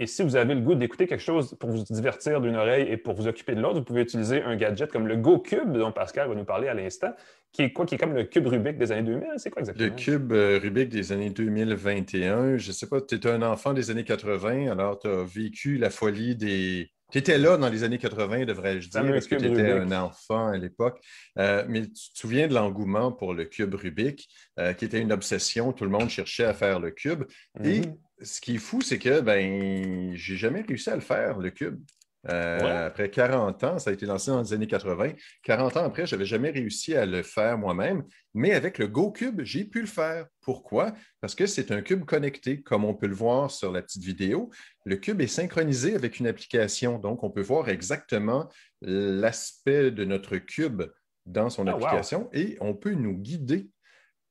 Et 0.00 0.06
si 0.06 0.22
vous 0.22 0.36
avez 0.36 0.54
le 0.54 0.60
goût 0.60 0.76
d'écouter 0.76 1.08
quelque 1.08 1.22
chose 1.22 1.56
pour 1.58 1.70
vous 1.70 1.82
divertir 1.82 2.40
d'une 2.40 2.54
oreille 2.54 2.88
et 2.88 2.96
pour 2.96 3.14
vous 3.14 3.26
occuper 3.26 3.56
de 3.56 3.60
l'autre, 3.60 3.78
vous 3.78 3.84
pouvez 3.84 4.02
utiliser 4.02 4.42
un 4.42 4.54
gadget 4.54 4.92
comme 4.92 5.08
le 5.08 5.16
GoCube, 5.16 5.72
dont 5.72 5.90
Pascal 5.90 6.28
va 6.28 6.36
nous 6.36 6.44
parler 6.44 6.68
à 6.68 6.74
l'instant, 6.74 7.12
qui 7.52 7.62
est 7.62 7.72
quoi, 7.72 7.84
qui 7.84 7.96
est 7.96 7.98
comme 7.98 8.14
le 8.14 8.22
cube 8.22 8.46
Rubik 8.46 8.78
des 8.78 8.92
années 8.92 9.02
2000. 9.02 9.28
C'est 9.38 9.50
quoi 9.50 9.60
exactement? 9.60 9.88
Le 9.88 9.94
cube 9.96 10.32
euh, 10.32 10.60
Rubik 10.62 10.88
des 10.88 11.10
années 11.10 11.30
2021. 11.30 12.58
Je 12.58 12.68
ne 12.68 12.72
sais 12.72 12.86
pas, 12.86 13.00
tu 13.00 13.16
es 13.16 13.26
un 13.26 13.42
enfant 13.42 13.72
des 13.72 13.90
années 13.90 14.04
80, 14.04 14.70
alors 14.70 15.00
tu 15.00 15.08
as 15.08 15.24
vécu 15.24 15.78
la 15.78 15.90
folie 15.90 16.36
des, 16.36 16.92
tu 17.10 17.18
étais 17.18 17.36
là 17.36 17.56
dans 17.56 17.68
les 17.68 17.82
années 17.82 17.98
80, 17.98 18.44
devrais-je 18.44 18.90
dire, 18.90 19.02
parce 19.02 19.26
que 19.26 19.34
tu 19.34 19.46
étais 19.46 19.72
un 19.72 19.90
enfant 19.90 20.46
à 20.46 20.58
l'époque. 20.58 21.00
Euh, 21.38 21.64
mais 21.68 21.82
tu 21.86 22.12
te 22.12 22.18
souviens 22.18 22.46
de 22.46 22.54
l'engouement 22.54 23.10
pour 23.10 23.34
le 23.34 23.46
cube 23.46 23.74
Rubik, 23.74 24.28
euh, 24.60 24.74
qui 24.74 24.84
était 24.84 25.00
une 25.00 25.10
obsession. 25.10 25.72
Tout 25.72 25.84
le 25.84 25.90
monde 25.90 26.08
cherchait 26.08 26.44
à 26.44 26.54
faire 26.54 26.78
le 26.78 26.92
cube. 26.92 27.24
Et 27.64 27.80
mhm 27.80 27.96
ce 28.22 28.40
qui 28.40 28.56
est 28.56 28.58
fou, 28.58 28.80
c'est 28.80 28.98
que 28.98 29.20
ben, 29.20 30.14
j'ai 30.14 30.36
jamais 30.36 30.62
réussi 30.62 30.90
à 30.90 30.94
le 30.94 31.00
faire, 31.00 31.38
le 31.38 31.50
cube. 31.50 31.80
Euh, 32.28 32.88
après 32.88 33.10
40 33.10 33.64
ans, 33.64 33.78
ça 33.78 33.90
a 33.90 33.92
été 33.92 34.04
lancé 34.04 34.30
dans 34.30 34.42
les 34.42 34.52
années 34.52 34.66
80. 34.66 35.12
40 35.44 35.76
ans 35.76 35.84
après, 35.84 36.04
je 36.04 36.14
n'avais 36.14 36.26
jamais 36.26 36.50
réussi 36.50 36.94
à 36.94 37.06
le 37.06 37.22
faire 37.22 37.56
moi-même, 37.56 38.02
mais 38.34 38.52
avec 38.52 38.78
le 38.78 38.88
GoCube, 38.88 39.42
j'ai 39.44 39.64
pu 39.64 39.80
le 39.80 39.86
faire. 39.86 40.26
Pourquoi? 40.40 40.92
Parce 41.20 41.34
que 41.34 41.46
c'est 41.46 41.70
un 41.70 41.80
cube 41.80 42.04
connecté, 42.04 42.60
comme 42.60 42.84
on 42.84 42.94
peut 42.94 43.06
le 43.06 43.14
voir 43.14 43.50
sur 43.50 43.70
la 43.70 43.82
petite 43.82 44.02
vidéo. 44.02 44.50
Le 44.84 44.96
cube 44.96 45.20
est 45.20 45.28
synchronisé 45.28 45.94
avec 45.94 46.18
une 46.18 46.26
application, 46.26 46.98
donc 46.98 47.22
on 47.22 47.30
peut 47.30 47.42
voir 47.42 47.68
exactement 47.68 48.48
l'aspect 48.82 49.90
de 49.90 50.04
notre 50.04 50.36
cube 50.38 50.82
dans 51.24 51.50
son 51.50 51.66
ah, 51.66 51.72
application 51.72 52.28
et 52.32 52.56
on 52.60 52.74
peut 52.74 52.94
nous 52.94 53.14
guider 53.14 53.68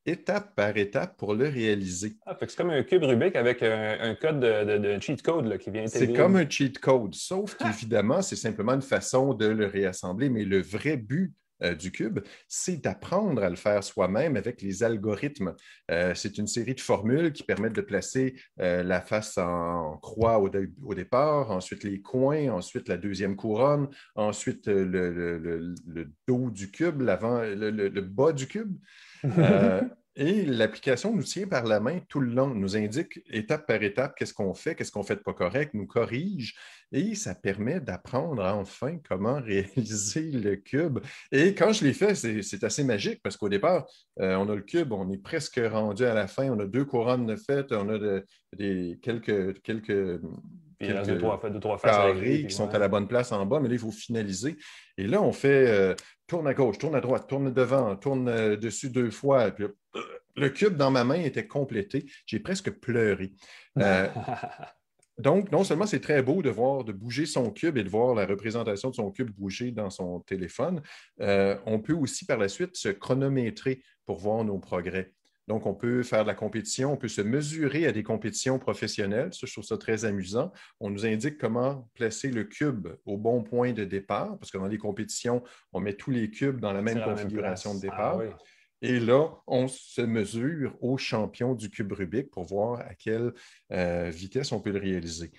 étape 0.06 0.54
par 0.54 0.76
étape 0.76 1.16
pour 1.16 1.34
le 1.34 1.48
réaliser. 1.48 2.16
Ah, 2.26 2.36
c'est 2.40 2.56
comme 2.56 2.70
un 2.70 2.82
cube 2.82 3.04
Rubik 3.04 3.36
avec 3.36 3.62
un, 3.62 4.14
code 4.14 4.40
de, 4.40 4.98
cheat 5.00 5.22
code 5.22 5.58
qui 5.58 5.70
vient 5.70 5.86
C'est 5.86 6.12
comme 6.12 6.36
un 6.36 6.48
cheat 6.48 6.78
code, 6.78 7.14
sauf 7.14 7.56
ah! 7.60 7.64
qu'évidemment, 7.64 8.22
c'est 8.22 8.36
simplement 8.36 8.74
une 8.74 8.82
façon 8.82 9.34
de 9.34 9.46
le 9.46 9.66
réassembler, 9.66 10.30
mais 10.30 10.44
le 10.44 10.60
vrai 10.60 10.96
but 10.96 11.32
euh, 11.64 11.74
du 11.74 11.90
cube, 11.90 12.20
c'est 12.46 12.76
d'apprendre 12.76 13.42
à 13.42 13.50
le 13.50 13.56
faire 13.56 13.82
soi-même 13.82 14.36
avec 14.36 14.62
les 14.62 14.84
algorithmes. 14.84 15.56
Euh, 15.90 16.14
c'est 16.14 16.38
une 16.38 16.46
série 16.46 16.76
de 16.76 16.80
formules 16.80 17.32
qui 17.32 17.42
permettent 17.42 17.74
de 17.74 17.80
placer 17.80 18.36
euh, 18.60 18.84
la 18.84 19.00
face 19.00 19.38
en 19.38 19.96
croix 19.96 20.38
au, 20.38 20.94
départ, 20.94 21.50
ensuite 21.50 21.82
les 21.82 22.00
coins, 22.00 22.48
ensuite 22.50 22.88
la 22.88 22.96
deuxième 22.96 23.34
couronne, 23.34 23.88
ensuite 24.14 24.68
le, 24.68 25.74
dos 26.28 26.50
du 26.50 26.70
cube, 26.70 27.00
l'avant, 27.00 27.40
le, 27.40 28.00
bas 28.02 28.32
du 28.32 28.46
cube. 28.46 28.76
Et 30.20 30.44
l'application 30.44 31.14
nous 31.14 31.22
tient 31.22 31.46
par 31.46 31.64
la 31.64 31.78
main 31.78 32.00
tout 32.08 32.18
le 32.18 32.34
long, 32.34 32.52
nous 32.52 32.76
indique 32.76 33.20
étape 33.30 33.68
par 33.68 33.80
étape 33.84 34.16
qu'est-ce 34.16 34.34
qu'on 34.34 34.52
fait, 34.52 34.74
qu'est-ce 34.74 34.90
qu'on 34.90 35.04
fait 35.04 35.14
de 35.14 35.20
pas 35.20 35.32
correct, 35.32 35.74
nous 35.74 35.86
corrige 35.86 36.56
et 36.90 37.14
ça 37.14 37.36
permet 37.36 37.78
d'apprendre 37.78 38.42
enfin 38.42 38.98
comment 39.08 39.40
réaliser 39.40 40.32
le 40.32 40.56
cube. 40.56 40.98
Et 41.30 41.54
quand 41.54 41.72
je 41.72 41.84
l'ai 41.84 41.92
fait, 41.92 42.16
c'est 42.16 42.64
assez 42.64 42.82
magique 42.82 43.20
parce 43.22 43.36
qu'au 43.36 43.48
départ, 43.48 43.86
euh, 44.20 44.34
on 44.34 44.48
a 44.48 44.56
le 44.56 44.62
cube, 44.62 44.92
on 44.92 45.08
est 45.12 45.22
presque 45.22 45.60
rendu 45.70 46.04
à 46.04 46.14
la 46.14 46.26
fin, 46.26 46.50
on 46.50 46.58
a 46.58 46.66
deux 46.66 46.84
couronnes 46.84 47.26
de 47.26 47.36
fête, 47.36 47.70
on 47.70 47.88
a 47.88 48.20
des, 48.56 48.98
quelques, 49.00 49.62
quelques 49.62 50.20
puis 50.78 50.88
deux, 50.88 51.18
trois, 51.18 51.40
deux, 51.50 51.60
trois 51.60 51.78
carrés 51.78 52.46
qui 52.46 52.54
sont 52.54 52.72
à 52.72 52.78
la 52.78 52.88
bonne 52.88 53.08
place 53.08 53.32
en 53.32 53.44
bas, 53.46 53.58
mais 53.60 53.68
là, 53.68 53.74
il 53.74 53.80
faut 53.80 53.90
finaliser. 53.90 54.56
Et 54.96 55.08
là, 55.08 55.20
on 55.20 55.32
fait 55.32 55.68
euh, 55.68 55.94
tourne 56.28 56.46
à 56.46 56.54
gauche, 56.54 56.78
tourne 56.78 56.94
à 56.94 57.00
droite, 57.00 57.26
tourne 57.26 57.52
devant, 57.52 57.96
tourne 57.96 58.28
euh, 58.28 58.56
dessus 58.56 58.90
deux 58.90 59.10
fois. 59.10 59.50
Puis, 59.50 59.64
le 60.36 60.50
cube 60.50 60.76
dans 60.76 60.92
ma 60.92 61.02
main 61.02 61.20
était 61.20 61.48
complété. 61.48 62.06
J'ai 62.26 62.38
presque 62.38 62.70
pleuré. 62.70 63.32
Euh, 63.78 64.08
donc, 65.18 65.50
non 65.50 65.64
seulement 65.64 65.86
c'est 65.86 66.00
très 66.00 66.22
beau 66.22 66.42
de 66.42 66.50
voir, 66.50 66.84
de 66.84 66.92
bouger 66.92 67.26
son 67.26 67.50
cube 67.50 67.76
et 67.76 67.82
de 67.82 67.88
voir 67.88 68.14
la 68.14 68.26
représentation 68.26 68.90
de 68.90 68.94
son 68.94 69.10
cube 69.10 69.30
bouger 69.30 69.72
dans 69.72 69.90
son 69.90 70.20
téléphone, 70.20 70.82
euh, 71.20 71.56
on 71.66 71.80
peut 71.80 71.94
aussi 71.94 72.24
par 72.24 72.38
la 72.38 72.48
suite 72.48 72.76
se 72.76 72.90
chronométrer 72.90 73.82
pour 74.06 74.18
voir 74.18 74.44
nos 74.44 74.58
progrès. 74.58 75.12
Donc, 75.48 75.64
on 75.64 75.74
peut 75.74 76.02
faire 76.02 76.24
de 76.24 76.28
la 76.28 76.34
compétition, 76.34 76.92
on 76.92 76.98
peut 76.98 77.08
se 77.08 77.22
mesurer 77.22 77.86
à 77.86 77.92
des 77.92 78.02
compétitions 78.02 78.58
professionnelles. 78.58 79.32
Ça, 79.32 79.46
je 79.46 79.52
trouve 79.52 79.64
ça 79.64 79.78
très 79.78 80.04
amusant. 80.04 80.52
On 80.78 80.90
nous 80.90 81.06
indique 81.06 81.38
comment 81.38 81.88
placer 81.94 82.30
le 82.30 82.44
cube 82.44 82.88
au 83.06 83.16
bon 83.16 83.42
point 83.42 83.72
de 83.72 83.84
départ, 83.84 84.38
parce 84.38 84.50
que 84.50 84.58
dans 84.58 84.66
les 84.66 84.76
compétitions, 84.76 85.42
on 85.72 85.80
met 85.80 85.94
tous 85.94 86.10
les 86.10 86.30
cubes 86.30 86.60
dans 86.60 86.74
la 86.74 86.82
même 86.82 87.02
configuration 87.02 87.74
de 87.74 87.80
départ. 87.80 88.20
Ah 88.20 88.36
Et 88.82 89.00
là, 89.00 89.30
on 89.46 89.68
se 89.68 90.02
mesure 90.02 90.76
au 90.82 90.98
champion 90.98 91.54
du 91.54 91.70
cube 91.70 91.92
Rubik 91.92 92.30
pour 92.30 92.44
voir 92.44 92.80
à 92.80 92.94
quelle 92.94 93.32
euh, 93.72 94.10
vitesse 94.10 94.52
on 94.52 94.60
peut 94.60 94.70
le 94.70 94.78
réaliser. 94.78 95.32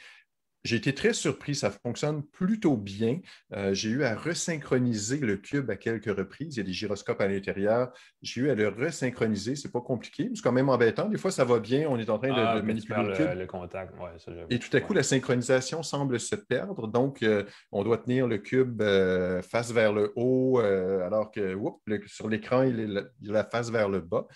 J'ai 0.65 0.75
été 0.75 0.93
très 0.93 1.13
surpris, 1.13 1.55
ça 1.55 1.71
fonctionne 1.71 2.21
plutôt 2.21 2.75
bien. 2.75 3.19
Euh, 3.53 3.73
j'ai 3.73 3.89
eu 3.89 4.03
à 4.03 4.13
resynchroniser 4.15 5.17
le 5.19 5.37
cube 5.37 5.69
à 5.69 5.77
quelques 5.77 6.13
reprises. 6.13 6.55
Il 6.55 6.57
y 6.57 6.61
a 6.61 6.63
des 6.63 6.73
gyroscopes 6.73 7.21
à 7.21 7.27
l'intérieur. 7.27 7.93
J'ai 8.21 8.41
eu 8.41 8.49
à 8.49 8.55
le 8.55 8.67
resynchroniser. 8.67 9.55
C'est 9.55 9.71
pas 9.71 9.79
compliqué, 9.81 10.29
c'est 10.33 10.41
quand 10.41 10.51
même 10.51 10.67
embêtant. 10.69 11.07
Des 11.07 11.17
fois, 11.17 11.31
ça 11.31 11.45
va 11.45 11.59
bien. 11.59 11.87
On 11.89 11.97
est 11.97 12.09
en 12.09 12.17
train 12.19 12.27
de, 12.29 12.33
Ah, 12.35 12.61
manipuler 12.61 13.03
le 13.03 13.09
le, 13.09 13.15
cube. 13.15 13.37
le 13.37 13.47
contact. 13.47 13.93
Ouais, 13.99 14.09
ça, 14.17 14.33
j'avoue. 14.33 14.47
Et 14.49 14.59
tout 14.59 14.75
à 14.75 14.81
coup, 14.81 14.93
la 14.93 15.03
synchronisation 15.03 15.81
semble 15.81 16.19
se 16.19 16.35
perdre. 16.35 16.87
Donc, 16.87 17.23
euh, 17.23 17.45
on 17.71 17.83
doit 17.83 17.97
tenir 17.97 18.27
le 18.27 18.37
cube 18.39 18.81
euh, 18.81 19.41
face 19.41 19.71
vers 19.71 19.93
le 19.93 20.11
haut, 20.17 20.59
alors 20.59 21.31
que 21.31 21.39
le- 21.85 22.01
sur 22.07 22.27
l'écran, 22.27 22.63
il, 22.63 22.79
est 22.79 23.31
la 23.31 23.43
face 23.45 23.71
vers 23.71 23.87
le 23.87 24.01
bas. 24.01 24.27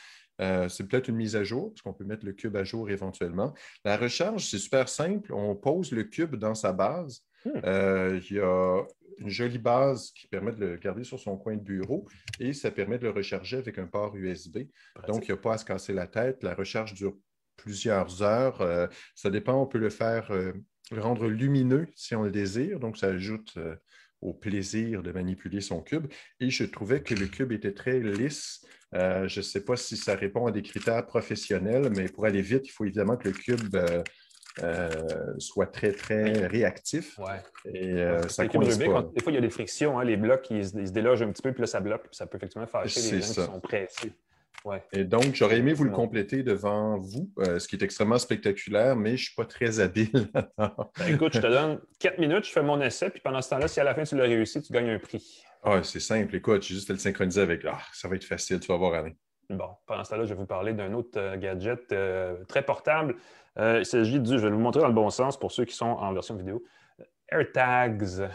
Euh, 0.42 0.68
c'est 0.70 0.88
peut-être 0.88 1.08
une 1.08 1.16
mise 1.16 1.36
à 1.36 1.44
jour, 1.44 1.72
parce 1.72 1.82
qu'on 1.82 1.94
peut 1.94 2.06
mettre 2.06 2.26
le 2.26 2.34
cube 2.34 2.56
à 2.56 2.64
jour 2.64 2.90
éventuellement. 2.90 3.54
La 3.86 3.98
recharge, 3.98 4.46
c'est 4.46 4.58
super 4.58 4.90
simple. 4.90 5.34
On 5.34 5.56
pose 5.56 5.92
le 5.92 6.04
cube 6.04 6.36
dans 6.36 6.56
sa 6.56 6.74
base. 6.74 7.24
Hmm. 7.46 7.52
Euh, 7.66 8.20
il 8.30 8.38
y 8.38 8.40
a 8.40 8.84
une 9.20 9.30
jolie 9.30 9.58
base 9.58 10.12
qui 10.12 10.28
permet 10.28 10.52
de 10.52 10.66
le 10.66 10.78
garder 10.78 11.04
sur 11.04 11.20
son 11.20 11.38
coin 11.38 11.56
de 11.56 11.62
bureau 11.62 12.08
et 12.40 12.54
ça 12.54 12.72
permet 12.72 12.98
de 12.98 13.04
le 13.04 13.12
recharger 13.12 13.58
avec 13.58 13.78
un 13.78 13.88
port 13.88 14.16
USB. 14.16 14.60
Donc, 15.08 15.28
il 15.28 15.32
n'y 15.32 15.38
a 15.38 15.42
pas 15.42 15.54
à 15.54 15.58
se 15.58 15.66
casser 15.66 15.94
la 15.94 16.08
tête. 16.08 16.44
La 16.44 16.56
recharge 16.56 16.94
dure 16.94 17.16
plusieurs 17.58 18.22
heures. 18.22 18.62
Euh, 18.62 18.88
ça 19.16 19.30
dépend, 19.30 19.62
on 19.62 19.66
peut 19.66 19.78
le 19.78 19.90
faire, 19.90 20.32
euh, 20.32 20.54
le 20.92 21.02
rendre 21.02 21.28
lumineux 21.28 21.88
si 21.96 22.16
on 22.16 22.24
le 22.24 22.32
désire. 22.32 22.80
Donc, 22.80 22.98
ça 22.98 23.08
ajoute 23.08 23.54
euh, 23.58 23.76
au 24.22 24.34
plaisir 24.34 25.04
de 25.04 25.12
manipuler 25.12 25.62
son 25.62 25.82
cube. 25.82 26.08
Et 26.40 26.50
je 26.50 26.64
trouvais 26.64 27.02
que 27.02 27.14
le 27.14 27.28
cube 27.28 27.52
était 27.52 27.74
très 27.74 28.00
lisse. 28.00 28.66
Euh, 28.96 29.28
je 29.28 29.40
ne 29.40 29.44
sais 29.44 29.64
pas 29.64 29.76
si 29.76 29.98
ça 29.98 30.16
répond 30.16 30.46
à 30.46 30.52
des 30.52 30.62
critères 30.62 31.06
professionnels, 31.06 31.90
mais 31.96 32.06
pour 32.10 32.26
aller 32.26 32.42
vite, 32.42 32.68
il 32.68 32.72
faut 32.72 32.86
évidemment 32.86 33.18
que 33.18 33.28
le 33.30 33.34
cube 33.34 33.76
euh, 33.76 34.04
euh, 34.62 34.90
soit 35.40 35.66
très, 35.68 35.92
très 35.94 36.46
réactif. 36.48 37.18
Ouais. 37.18 37.42
Et 37.74 37.94
euh, 37.94 38.22
ça 38.28 38.44
Les 38.44 38.50
cubes 38.50 38.62
Rubik, 38.62 38.86
pas. 38.92 39.00
on- 39.00 39.02
des 39.12 39.24
fois, 39.24 39.32
il 39.32 39.36
y 39.36 39.38
a 39.40 39.42
des 39.42 39.50
frictions. 39.50 40.00
hein, 40.00 40.04
les 40.04 40.16
blocs, 40.18 40.46
ils, 40.52 40.68
se- 40.68 40.78
ils 40.78 40.88
se 40.88 40.92
délogent 40.94 41.24
un 41.24 41.32
petit 41.32 41.42
peu, 41.42 41.52
puis 41.52 41.62
là, 41.62 41.68
ça 41.68 41.80
bloque. 41.80 42.04
Puis 42.04 42.16
ça 42.16 42.28
peut 42.28 42.38
effectivement 42.38 42.68
fâcher 42.68 43.02
les 43.14 43.22
gens 43.22 43.28
ça. 43.34 43.42
qui 43.46 43.52
sont 43.52 43.60
pressés. 43.60 44.12
Ouais. 44.66 44.82
Et 44.94 45.04
donc, 45.04 45.34
j'aurais 45.34 45.58
aimé 45.58 45.74
vous 45.74 45.84
le 45.84 45.92
compléter 45.92 46.42
devant 46.42 46.98
vous, 46.98 47.30
euh, 47.40 47.60
ce 47.60 47.68
qui 47.68 47.76
est 47.76 47.84
extrêmement 47.84 48.18
spectaculaire, 48.18 48.96
mais 48.96 49.10
je 49.10 49.14
ne 49.14 49.18
suis 49.18 49.36
pas 49.36 49.46
très 49.46 49.80
habile. 49.80 50.30
Ben, 50.58 51.14
écoute, 51.14 51.34
je 51.34 51.42
te 51.42 51.48
donne 51.48 51.80
4 52.00 52.20
minutes, 52.20 52.46
je 52.46 52.52
fais 52.52 52.64
mon 52.64 52.80
essai, 52.80 53.10
puis 53.10 53.20
pendant 53.22 53.42
ce 53.42 53.50
temps-là, 53.50 53.68
si 53.68 53.80
à 53.80 53.84
la 53.84 53.94
fin 53.94 54.04
tu 54.04 54.16
l'as 54.16 54.24
réussi, 54.24 54.62
tu 54.62 54.72
gagnes 54.72 54.92
un 54.92 55.00
prix. 55.00 55.44
Ah, 55.64 55.82
c'est 55.84 56.00
simple. 56.00 56.36
Écoute, 56.36 56.64
j'ai 56.64 56.76
juste 56.76 56.90
à 56.90 56.94
le 56.94 57.00
synchroniser 57.00 57.42
avec. 57.42 57.66
Ah, 57.66 57.80
ça 57.94 58.08
va 58.08 58.16
être 58.16 58.24
facile, 58.24 58.60
tu 58.60 58.68
vas 58.68 58.78
voir, 58.78 58.94
Alain. 58.94 59.12
Bon, 59.50 59.70
pendant 59.86 60.04
ce 60.04 60.12
temps-là, 60.12 60.26
je 60.26 60.34
vais 60.34 60.40
vous 60.40 60.46
parler 60.46 60.74
d'un 60.74 60.94
autre 60.94 61.18
euh, 61.18 61.38
gadget 61.38 61.92
euh, 61.92 62.44
très 62.46 62.64
portable. 62.64 63.16
Euh, 63.58 63.80
il 63.80 63.86
s'agit 63.86 64.20
du, 64.20 64.38
je 64.38 64.48
vais 64.48 64.50
vous 64.50 64.60
montrer 64.60 64.82
dans 64.82 64.88
le 64.88 64.94
bon 64.94 65.10
sens 65.10 65.38
pour 65.38 65.52
ceux 65.52 65.66
qui 65.66 65.76
sont 65.76 65.86
en 65.86 66.14
version 66.14 66.36
vidéo, 66.36 66.64
AirTags, 67.30 68.30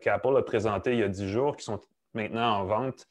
qu'Apple 0.00 0.36
a 0.36 0.42
présenté 0.42 0.92
il 0.92 0.98
y 0.98 1.02
a 1.02 1.08
10 1.08 1.28
jours, 1.28 1.56
qui 1.56 1.64
sont 1.64 1.80
maintenant 2.14 2.58
en 2.58 2.64
vente. 2.64 3.06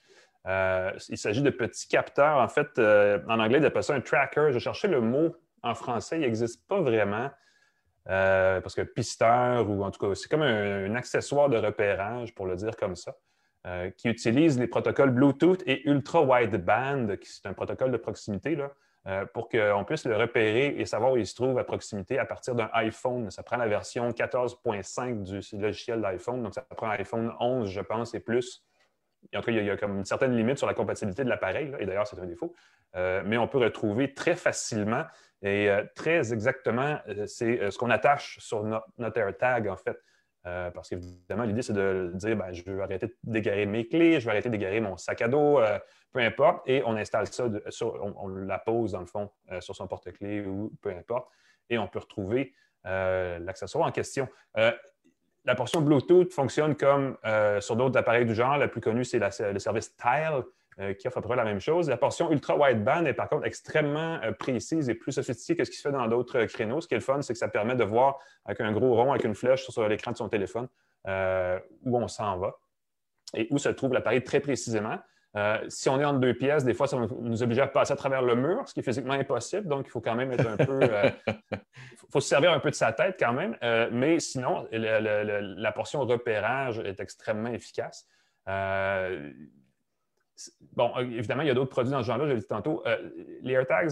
Euh, 0.48 0.92
il 1.10 1.18
s'agit 1.18 1.42
de 1.42 1.50
petits 1.50 1.88
capteurs. 1.88 2.38
En 2.38 2.48
fait, 2.48 2.68
euh, 2.78 3.20
en 3.28 3.40
anglais, 3.40 3.60
ils 3.60 3.66
appellent 3.66 3.84
ça 3.84 3.94
un 3.94 4.02
tracker. 4.02 4.50
Je 4.52 4.60
cherchais 4.60 4.88
le 4.88 5.02
mot 5.02 5.36
en 5.64 5.76
français, 5.76 6.18
il 6.18 6.22
n'existe 6.22 6.66
pas 6.68 6.82
vraiment. 6.82 7.30
Euh, 8.08 8.62
parce 8.62 8.74
que 8.76 8.82
pisteur, 8.82 9.70
ou 9.70 9.84
en 9.84 9.92
tout 9.92 10.00
cas, 10.00 10.16
c'est 10.16 10.30
comme 10.30 10.42
un, 10.42 10.86
un 10.90 10.96
accessoire 10.96 11.50
de 11.50 11.58
repérage, 11.58 12.34
pour 12.34 12.46
le 12.46 12.56
dire 12.56 12.76
comme 12.78 12.96
ça, 12.96 13.16
qui 13.98 14.08
utilise 14.08 14.58
les 14.58 14.68
protocoles 14.68 15.12
Bluetooth 15.12 15.62
et 15.68 15.88
Ultra 15.88 16.24
Wideband, 16.24 17.18
qui 17.18 17.30
c'est 17.30 17.46
un 17.46 17.54
protocole 17.54 17.92
de 17.92 17.98
proximité, 17.98 18.56
là, 18.56 18.72
pour 19.34 19.50
qu'on 19.50 19.84
puisse 19.86 20.06
le 20.06 20.16
repérer 20.16 20.76
et 20.80 20.86
savoir 20.86 21.12
où 21.12 21.18
il 21.18 21.28
se 21.28 21.36
trouve 21.36 21.60
à 21.60 21.64
proximité 21.66 22.18
à 22.18 22.26
partir 22.26 22.56
d'un 22.56 22.70
iPhone. 22.74 23.30
Ça 23.30 23.44
prend 23.44 23.58
la 23.58 23.68
version 23.68 24.10
14.5 24.10 25.24
du 25.24 25.62
logiciel 25.62 26.02
d'iPhone, 26.02 26.42
donc 26.42 26.56
ça 26.56 26.62
prend 26.62 26.90
iPhone 26.92 27.32
11, 27.40 27.70
je 27.70 27.82
pense, 27.82 28.16
et 28.16 28.22
plus. 28.22 28.64
En 29.36 29.40
tout 29.42 29.48
cas, 29.48 29.52
il 29.52 29.66
y 29.66 29.70
a, 29.70 29.78
comme 29.78 29.98
une 29.98 30.06
certaine 30.06 30.36
limite 30.36 30.58
sur 30.58 30.68
la 30.68 30.74
compatibilité 30.74 31.24
de 31.24 31.30
l'appareil, 31.30 31.74
et 31.80 31.86
d'ailleurs, 31.86 32.08
c'est 32.08 32.20
un 32.20 32.26
défaut. 32.26 32.54
Euh, 32.96 33.22
mais 33.26 33.38
on 33.38 33.48
peut 33.48 33.60
retrouver 33.60 34.14
très 34.14 34.36
facilement 34.36 35.04
et 35.44 35.70
euh, 35.70 35.84
très 35.96 36.34
exactement, 36.34 36.98
euh, 37.08 37.28
c'est 37.28 37.70
ce 37.70 37.78
qu'on 37.78 37.92
attache 37.92 38.40
sur 38.40 38.64
no- 38.64 38.82
notre 38.98 39.20
AirTag, 39.20 39.68
en 39.68 39.78
fait. 39.78 39.98
Parce 40.42 40.90
qu'évidemment, 40.90 41.44
l'idée, 41.44 41.62
c'est 41.62 41.74
de 41.74 42.12
dire 42.16 42.36
ben, 42.36 42.52
je 42.52 42.64
veux 42.64 42.82
arrêter 42.82 43.14
d'égarer 43.24 43.68
mes 43.68 43.88
clés, 43.88 44.20
je 44.20 44.26
veux 44.26 44.32
arrêter 44.32 44.50
d'égarer 44.50 44.80
mon 44.80 44.98
sac 44.98 45.22
à 45.22 45.28
dos, 45.28 45.60
peu 46.12 46.22
importe. 46.22 46.68
Et 46.68 46.82
on 46.88 46.96
installe 46.96 47.28
ça, 47.28 47.46
on, 47.82 48.16
on 48.18 48.28
la 48.30 48.58
pose 48.58 48.94
dans 48.94 49.02
le 49.02 49.06
fond 49.06 49.30
sur 49.60 49.76
son 49.76 49.86
porte-clés 49.86 50.42
ou 50.42 50.72
peu 50.82 50.90
importe. 50.90 51.30
Et 51.70 51.78
on 51.78 51.88
peut 51.88 52.00
retrouver 52.00 52.56
l'accessoire 52.84 53.86
en 53.88 53.92
question. 53.92 54.28
La 55.46 55.56
portion 55.56 55.82
Bluetooth 55.82 56.34
fonctionne 56.34 56.76
comme 56.76 57.18
euh, 57.26 57.62
sur 57.62 57.76
d'autres 57.76 57.98
appareils 57.98 58.26
du 58.26 58.36
genre. 58.36 58.58
La 58.58 58.68
plus 58.68 58.82
connue, 58.82 59.06
c'est 59.06 59.20
le 59.20 59.60
service 59.60 59.96
Tile, 59.96 60.44
euh, 60.80 60.94
qui 60.94 61.08
offre 61.08 61.20
à 61.20 61.22
peu 61.22 61.28
près 61.28 61.38
la 61.38 61.46
même 61.46 61.62
chose. 61.62 61.90
La 61.90 61.98
portion 61.98 62.32
ultra 62.32 62.58
wideband 62.58 63.06
est 63.06 63.14
par 63.14 63.30
contre 63.30 63.46
extrêmement 63.46 64.20
euh, 64.24 64.32
précise 64.32 64.90
et 64.90 64.96
plus 64.96 65.14
sophistiquée 65.14 65.56
que 65.56 65.64
ce 65.66 65.72
qui 65.72 65.78
se 65.78 65.82
fait 65.84 65.92
dans 65.92 66.08
d'autres 66.08 66.44
créneaux. 66.46 66.82
Ce 66.82 66.88
qui 66.88 66.94
est 66.94 66.98
le 66.98 67.04
fun, 67.04 67.22
c'est 67.22 67.34
que 67.34 67.40
ça 67.40 67.48
permet 67.48 67.76
de 67.76 67.84
voir 67.84 68.20
avec 68.46 68.60
un 68.62 68.72
gros 68.72 68.96
rond, 68.96 69.12
avec 69.12 69.24
une 69.24 69.36
flèche 69.36 69.68
sur, 69.68 69.88
l'écran 69.88 70.12
de 70.12 70.18
son 70.18 70.30
téléphone, 70.30 70.68
où 71.06 71.98
on 71.98 72.08
s'en 72.08 72.38
va 72.38 72.56
et 73.34 73.48
où 73.52 73.58
se 73.58 73.70
trouve 73.70 73.94
l'appareil 73.94 74.24
très 74.24 74.40
précisément. 74.40 74.98
Euh, 75.36 75.58
si 75.68 75.90
on 75.90 76.00
est 76.00 76.06
entre 76.06 76.20
deux 76.20 76.34
pièces, 76.34 76.66
des 76.66 76.74
fois, 76.74 76.88
ça 76.88 76.98
va 76.98 77.06
nous 77.22 77.44
obliger 77.44 77.62
à 77.62 77.68
passer 77.68 77.94
à 77.94 77.96
travers 77.96 78.22
le 78.24 78.36
mur, 78.36 78.68
ce 78.68 78.74
qui 78.74 78.80
est 78.80 78.84
physiquement 78.84 79.14
impossible. 79.14 79.68
Donc, 79.68 79.86
il 79.86 79.90
faut 79.92 80.02
quand 80.02 80.16
même 80.16 80.32
être 80.32 80.48
un 80.48 80.58
peu. 80.58 80.80
Il 82.10 82.12
faut 82.12 82.22
se 82.22 82.28
servir 82.30 82.52
un 82.52 82.60
peu 82.60 82.72
de 82.72 82.76
sa 82.76 82.92
tête 82.92 83.18
quand 83.20 83.34
même. 83.34 83.56
Euh, 83.62 83.90
mais 83.92 84.20
sinon, 84.20 84.68
le- 84.72 84.78
le- 85.00 85.24
le- 85.24 85.54
la 85.62 85.72
portion 85.72 86.00
repérage 86.02 86.80
est 86.80 87.00
extrêmement 87.00 87.50
efficace. 87.50 88.08
Euh, 88.48 89.32
bon, 90.76 90.92
euh, 90.98 91.02
évidemment, 91.02 91.44
il 91.44 91.48
y 91.48 91.52
a 91.52 91.54
d'autres 91.54 91.70
produits 91.70 91.92
dans 91.92 92.02
ce 92.02 92.08
genre-là, 92.08 92.26
je 92.28 92.34
l'ai 92.34 92.40
dit 92.40 92.48
tantôt. 92.48 92.82
Euh, 92.88 92.98
les 93.44 93.54
AirTags, 93.54 93.92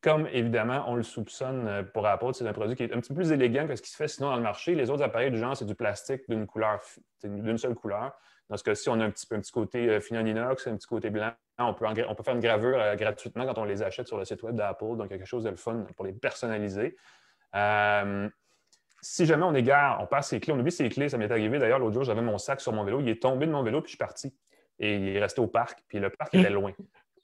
comme 0.00 0.28
évidemment, 0.32 0.84
on 0.86 0.94
le 0.94 1.02
soupçonne 1.02 1.66
euh, 1.66 1.82
pour 1.82 2.06
Apple, 2.06 2.32
c'est 2.32 2.46
un 2.46 2.52
produit 2.52 2.76
qui 2.76 2.84
est 2.84 2.92
un 2.94 3.00
petit 3.00 3.08
peu 3.08 3.16
plus 3.16 3.32
élégant 3.32 3.66
que 3.66 3.74
ce 3.74 3.82
qui 3.82 3.90
se 3.90 3.96
fait 3.96 4.06
sinon 4.08 4.30
dans 4.30 4.36
le 4.36 4.42
marché. 4.42 4.76
Les 4.76 4.90
autres 4.90 5.02
appareils 5.02 5.32
du 5.32 5.38
genre, 5.38 5.56
c'est 5.56 5.64
du 5.64 5.74
plastique 5.74 6.22
d'une 6.28 6.46
couleur, 6.46 6.80
d'une 7.24 7.58
seule 7.58 7.74
couleur. 7.74 8.12
Dans 8.48 8.56
ce 8.56 8.64
cas-ci, 8.64 8.88
on 8.88 8.98
a 9.00 9.04
un 9.04 9.10
petit, 9.10 9.52
côté 9.52 9.88
euh, 9.88 10.00
fini 10.00 10.30
inox, 10.30 10.66
un 10.66 10.76
petit 10.76 10.86
côté 10.86 11.10
blanc. 11.10 11.32
On 11.58 11.74
peut, 11.74 11.86
faire 12.22 12.34
une 12.34 12.40
gravure 12.40 12.80
euh, 12.80 12.94
gratuitement 12.94 13.44
quand 13.46 13.58
on 13.58 13.64
les 13.64 13.82
achète 13.82 14.06
sur 14.06 14.16
le 14.16 14.24
site 14.24 14.42
web 14.42 14.54
d'Apple. 14.54 14.96
Donc, 14.96 15.08
quelque 15.08 15.26
chose 15.26 15.44
de 15.44 15.50
le 15.50 15.56
fun 15.56 15.84
pour 15.96 16.06
les 16.06 16.12
personnaliser. 16.12 16.96
Euh, 17.54 18.28
si 19.02 19.26
jamais 19.26 19.44
on 19.44 19.54
égare, 19.54 20.00
on 20.00 20.06
passe 20.06 20.28
ses 20.28 20.40
clés, 20.40 20.52
on 20.52 20.58
oublie 20.58 20.72
ses 20.72 20.88
clés, 20.88 21.08
ça 21.08 21.18
m'est 21.18 21.30
arrivé 21.30 21.58
d'ailleurs 21.58 21.78
l'autre 21.78 21.94
jour, 21.94 22.04
j'avais 22.04 22.22
mon 22.22 22.36
sac 22.36 22.60
sur 22.60 22.72
mon 22.72 22.84
vélo, 22.84 23.00
il 23.00 23.08
est 23.08 23.22
tombé 23.22 23.46
de 23.46 23.52
mon 23.52 23.62
vélo, 23.62 23.80
puis 23.80 23.88
je 23.88 23.92
suis 23.92 23.98
parti. 23.98 24.34
Et 24.80 24.96
il 24.96 25.16
est 25.16 25.20
resté 25.20 25.40
au 25.40 25.46
parc, 25.46 25.84
puis 25.88 25.98
le 25.98 26.10
parc 26.10 26.34
était 26.34 26.50
loin. 26.50 26.72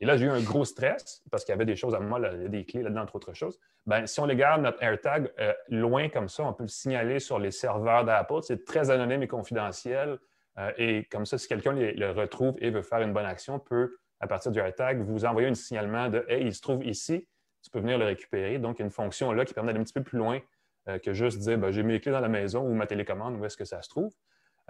Et 0.00 0.06
là, 0.06 0.16
j'ai 0.16 0.26
eu 0.26 0.30
un 0.30 0.42
gros 0.42 0.64
stress 0.64 1.22
parce 1.30 1.44
qu'il 1.44 1.52
y 1.52 1.54
avait 1.54 1.64
des 1.64 1.76
choses 1.76 1.94
à 1.94 2.00
moi, 2.00 2.18
là, 2.18 2.34
des 2.34 2.64
clés 2.64 2.82
là-dedans, 2.82 3.02
entre 3.02 3.16
autres 3.16 3.32
choses. 3.32 3.58
Ben, 3.86 4.06
si 4.06 4.18
on 4.20 4.26
les 4.26 4.36
garde, 4.36 4.62
notre 4.62 4.82
AirTag, 4.82 5.32
euh, 5.38 5.52
loin 5.68 6.08
comme 6.08 6.28
ça, 6.28 6.42
on 6.44 6.52
peut 6.52 6.64
le 6.64 6.68
signaler 6.68 7.20
sur 7.20 7.38
les 7.38 7.50
serveurs 7.50 8.04
d'Apple. 8.04 8.40
C'est 8.42 8.64
très 8.64 8.90
anonyme 8.90 9.22
et 9.22 9.28
confidentiel. 9.28 10.18
Euh, 10.58 10.72
et 10.76 11.04
comme 11.04 11.26
ça, 11.26 11.38
si 11.38 11.48
quelqu'un 11.48 11.72
le 11.72 12.10
retrouve 12.10 12.54
et 12.58 12.70
veut 12.70 12.82
faire 12.82 13.00
une 13.00 13.12
bonne 13.12 13.26
action, 13.26 13.58
peut, 13.58 13.96
à 14.20 14.26
partir 14.26 14.52
du 14.52 14.58
AirTag, 14.58 15.00
vous 15.02 15.24
envoyer 15.24 15.48
un 15.48 15.54
signalement 15.54 16.08
de 16.08 16.24
Hey, 16.28 16.44
il 16.44 16.54
se 16.54 16.60
trouve 16.60 16.84
ici, 16.84 17.26
tu 17.62 17.70
peux 17.70 17.80
venir 17.80 17.98
le 17.98 18.04
récupérer. 18.04 18.58
Donc, 18.58 18.78
une 18.78 18.90
fonction 18.90 19.32
là 19.32 19.44
qui 19.44 19.54
permet 19.54 19.72
d'aller 19.72 19.80
un 19.80 19.84
petit 19.84 19.94
peu 19.94 20.02
plus 20.02 20.18
loin 20.18 20.40
euh, 20.88 20.98
que 20.98 21.12
juste 21.12 21.38
dire 21.38 21.58
ben, 21.58 21.70
j'ai 21.70 21.82
mes 21.82 22.00
clés 22.00 22.12
dans 22.12 22.20
la 22.20 22.28
maison 22.28 22.62
ou 22.62 22.74
ma 22.74 22.86
télécommande, 22.86 23.36
où 23.40 23.44
est-ce 23.44 23.56
que 23.56 23.64
ça 23.64 23.82
se 23.82 23.88
trouve. 23.88 24.12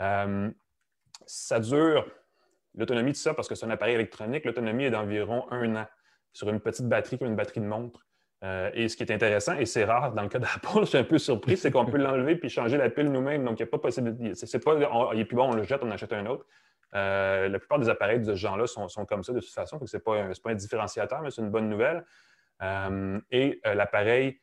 Euh, 0.01 0.51
ça 1.27 1.61
dure 1.61 2.07
l'autonomie 2.75 3.13
de 3.13 3.17
ça, 3.17 3.35
parce 3.35 3.49
que 3.49 3.55
c'est 3.55 3.67
un 3.67 3.71
appareil 3.71 3.95
électronique, 3.95 4.45
l'autonomie 4.45 4.85
est 4.85 4.91
d'environ 4.91 5.47
un 5.51 5.77
an 5.77 5.87
sur 6.33 6.49
une 6.49 6.61
petite 6.61 6.89
batterie 6.89 7.19
comme 7.19 7.29
une 7.29 7.37
batterie 7.37 7.61
de 7.61 7.67
montre. 7.67 8.07
Euh, 8.45 8.71
et 8.75 8.89
ce 8.89 8.97
qui 8.97 9.03
est 9.03 9.11
intéressant, 9.11 9.55
et 9.57 9.65
c'est 9.65 9.85
rare 9.85 10.13
dans 10.13 10.23
le 10.23 10.29
cas 10.29 10.39
d'Apple, 10.39 10.69
je 10.81 10.85
suis 10.85 10.99
un 10.99 11.05
peu 11.05 11.19
surpris, 11.19 11.57
c'est 11.57 11.71
qu'on 11.71 11.87
peut 11.87 11.97
l'enlever 11.99 12.37
puis 12.37 12.49
changer 12.51 12.77
la 12.77 12.91
pile 12.91 13.11
nous-mêmes. 13.11 13.43
Donc, 13.45 13.59
il 13.59 13.63
n'y 13.63 13.69
a 13.69 13.71
pas 13.71 13.79
possibilité. 13.79 14.35
C'est, 14.35 14.63
pas, 14.63 14.75
on- 14.75 15.13
il 15.13 15.21
est 15.21 15.25
plus 15.25 15.37
bon, 15.37 15.51
on 15.51 15.55
le 15.55 15.63
jette, 15.63 15.83
on 15.83 15.91
achète 15.91 16.13
un 16.13 16.27
autre. 16.27 16.45
Euh, 16.95 17.49
la 17.49 17.59
plupart 17.59 17.79
des 17.79 17.89
appareils 17.89 18.21
de 18.21 18.25
ce 18.27 18.35
genre-là 18.35 18.67
sont, 18.67 18.87
sont 18.89 19.05
comme 19.07 19.25
ça 19.25 19.33
de 19.33 19.41
toute 19.41 19.49
façon. 19.51 19.81
Ce 19.87 19.97
n'est 19.97 20.03
pas, 20.03 20.17
un- 20.21 20.31
pas 20.43 20.51
un 20.51 20.55
différenciateur, 20.55 21.23
mais 21.23 21.31
c'est 21.31 21.41
une 21.43 21.51
bonne 21.51 21.69
nouvelle. 21.69 22.05
Euh, 22.63 23.19
et 23.31 23.61
l'appareil 23.65 24.39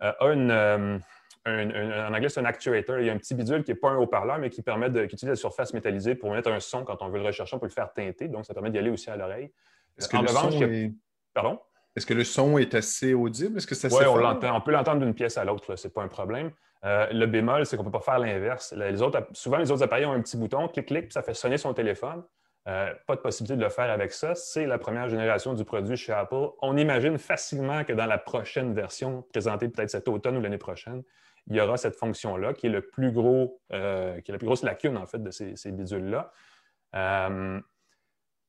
a 0.00 0.14
une, 0.32 0.50
un- 0.50 1.00
un- 1.46 2.08
en 2.08 2.14
anglais, 2.14 2.28
c'est 2.28 2.40
un 2.40 2.44
actuator. 2.44 2.98
Il 2.98 3.06
y 3.06 3.10
a 3.10 3.12
un 3.12 3.16
petit 3.18 3.34
bidule 3.34 3.62
qui 3.62 3.70
n'est 3.70 3.76
pas 3.78 3.90
un 3.90 3.96
haut-parleur, 3.96 4.38
mais 4.38 4.50
qui 4.50 4.60
permet 4.62 4.90
de, 4.90 5.04
qui 5.06 5.14
utilise 5.14 5.30
la 5.30 5.36
surface 5.36 5.72
métallisée 5.72 6.14
pour 6.16 6.32
mettre 6.32 6.50
un 6.50 6.58
son 6.60 6.84
quand 6.84 7.00
on 7.02 7.08
veut 7.08 7.18
le 7.20 7.24
rechercher, 7.26 7.54
on 7.56 7.58
peut 7.60 7.66
le 7.66 7.70
faire 7.72 7.92
teinter. 7.92 8.28
Donc, 8.28 8.44
ça 8.44 8.52
permet 8.54 8.70
d'y 8.70 8.78
aller 8.78 8.90
aussi 8.90 9.08
à 9.08 9.16
l'oreille. 9.16 9.52
Est-ce 9.96 10.08
que, 10.08 10.16
En 10.16 10.22
le 10.22 10.28
revanche, 10.28 10.54
son 10.54 10.62
a-. 10.64 10.90
Pardon? 11.32 11.60
Est-ce 11.96 12.04
que 12.04 12.14
le 12.14 12.24
son 12.24 12.58
est 12.58 12.74
assez 12.74 13.14
audible? 13.14 13.56
Est-ce 13.56 13.66
que 13.66 13.74
ça 13.74 13.88
Oui, 13.88 14.04
on 14.06 14.16
l'entend. 14.16 14.54
On 14.54 14.60
peut 14.60 14.70
l'entendre 14.70 15.00
d'une 15.00 15.14
pièce 15.14 15.38
à 15.38 15.44
l'autre, 15.44 15.76
ce 15.76 15.88
n'est 15.88 15.92
pas 15.92 16.02
un 16.02 16.08
problème. 16.08 16.50
Euh, 16.84 17.06
le 17.10 17.26
bémol, 17.26 17.64
c'est 17.64 17.76
qu'on 17.76 17.84
ne 17.84 17.88
peut 17.88 17.98
pas 17.98 18.04
faire 18.04 18.18
l'inverse. 18.18 18.74
Les 18.76 19.00
autres, 19.00 19.26
souvent, 19.32 19.56
les 19.56 19.70
autres 19.70 19.82
appareils 19.82 20.04
ont 20.04 20.12
un 20.12 20.20
petit 20.20 20.36
bouton, 20.36 20.68
clic-clic, 20.68 21.04
puis 21.04 21.12
ça 21.12 21.22
fait 21.22 21.34
sonner 21.34 21.56
son 21.56 21.72
téléphone. 21.72 22.22
pas 22.64 23.16
de 23.16 23.20
possibilité 23.20 23.56
de 23.56 23.62
le 23.62 23.70
faire 23.70 23.90
avec 23.90 24.12
ça. 24.12 24.34
C'est 24.34 24.66
la 24.66 24.76
première 24.76 25.08
génération 25.08 25.54
du 25.54 25.64
produit 25.64 25.96
chez 25.96 26.12
Apple. 26.12 26.48
On 26.60 26.76
imagine 26.76 27.16
facilement 27.16 27.82
que 27.84 27.94
dans 27.94 28.06
la 28.06 28.18
prochaine 28.18 28.74
version, 28.74 29.22
présentée 29.32 29.68
peut-être 29.68 29.90
cet 29.90 30.06
automne 30.08 30.36
ou 30.36 30.40
l'année 30.42 30.58
prochaine, 30.58 31.02
il 31.48 31.56
y 31.56 31.60
aura 31.60 31.76
cette 31.78 31.96
fonction-là 31.96 32.52
qui 32.52 32.66
est 32.66 32.70
le 32.70 32.82
plus 32.82 33.12
gros, 33.12 33.60
qui 33.70 33.76
est 33.76 34.32
la 34.32 34.38
plus 34.38 34.46
grosse 34.46 34.64
lacune 34.64 34.98
en 34.98 35.06
fait 35.06 35.22
de 35.22 35.30
ces, 35.30 35.56
ces 35.56 35.72
bidules-là. 35.72 36.30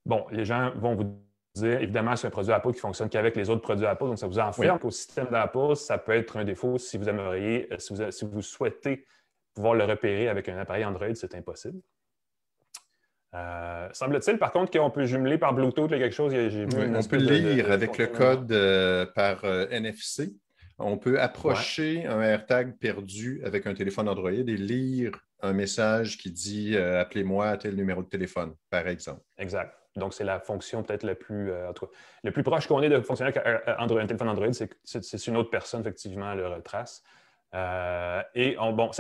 bon, 0.06 0.26
les 0.32 0.44
gens 0.44 0.72
vont 0.76 0.96
vous 0.96 1.27
évidemment, 1.64 2.16
c'est 2.16 2.28
un 2.28 2.30
produit 2.30 2.52
Apple 2.52 2.74
qui 2.74 2.80
fonctionne 2.80 3.10
qu'avec 3.10 3.36
les 3.36 3.50
autres 3.50 3.62
produits 3.62 3.86
Apple. 3.86 4.06
Donc, 4.06 4.20
ça 4.20 4.28
vous 4.28 4.40
enferme 4.40 4.80
qu'au 4.80 4.92
système 4.92 5.28
d'Apple, 5.32 5.76
ça 5.76 5.98
peut 5.98 6.14
être 6.14 6.38
un 6.38 6.44
défaut 6.44 6.78
si 6.78 6.98
vous 6.98 7.08
aimeriez, 7.08 7.68
euh, 7.72 8.10
si 8.12 8.26
vous, 8.26 8.42
souhaitez 8.42 9.06
pouvoir 9.54 9.74
le 9.74 9.86
repérer 9.86 10.28
avec 10.30 10.50
un 10.50 10.58
appareil 10.58 10.86
Android, 10.86 11.14
c'est 11.14 11.36
impossible. 11.36 11.80
Euh, 13.36 13.90
semble-t-il, 13.92 14.38
par 14.38 14.52
contre, 14.52 14.72
qu'on 14.72 14.90
peut 14.90 15.06
jumeler 15.06 15.38
par 15.38 15.54
Bluetooth 15.54 15.90
quelque 15.90 16.12
chose? 16.12 16.34
on 16.34 17.04
peut 17.04 17.18
lire 17.18 17.72
avec 17.72 17.98
le 17.98 18.08
code 18.08 18.52
euh, 18.52 19.06
par 19.06 19.44
NFC. 19.46 20.34
On 20.80 20.98
peut 20.98 21.20
approcher 21.20 22.06
un 22.06 22.22
AirTag 22.22 22.78
perdu 22.78 23.42
avec 23.44 23.66
un 23.66 23.74
téléphone 23.74 24.08
Android 24.08 24.32
et 24.32 24.44
lire 24.44 25.12
un 25.42 25.54
message 25.54 26.18
qui 26.18 26.32
dit 26.32 26.78
Appelez-moi 26.78 27.48
à 27.48 27.58
tel 27.58 27.76
numéro 27.76 28.04
de 28.04 28.08
téléphone, 28.08 28.54
par 28.70 28.88
exemple. 28.88 29.22
Exact. 29.38 29.74
Donc, 29.98 30.14
c'est 30.14 30.24
la 30.24 30.40
fonction 30.40 30.84
peut-être 30.84 31.04
la 31.04 31.16
plus, 31.16 31.52
euh, 31.52 31.72
le 32.24 32.32
plus 32.32 32.44
proche 32.44 32.68
qu'on 32.68 32.82
ait 32.82 32.90
de 32.90 33.02
fonctionner 33.02 33.34
avec 33.36 33.66
un, 33.68 33.88
téléphone 33.88 34.30
Android, 34.30 34.54
c'est 34.84 35.28
une 35.28 35.38
autre 35.38 35.50
personne, 35.50 35.82
effectivement, 35.82 36.34
le 36.36 36.48
retrace. 36.48 37.04
Euh, 37.56 38.22
et 38.36 38.56
bon, 38.56 38.92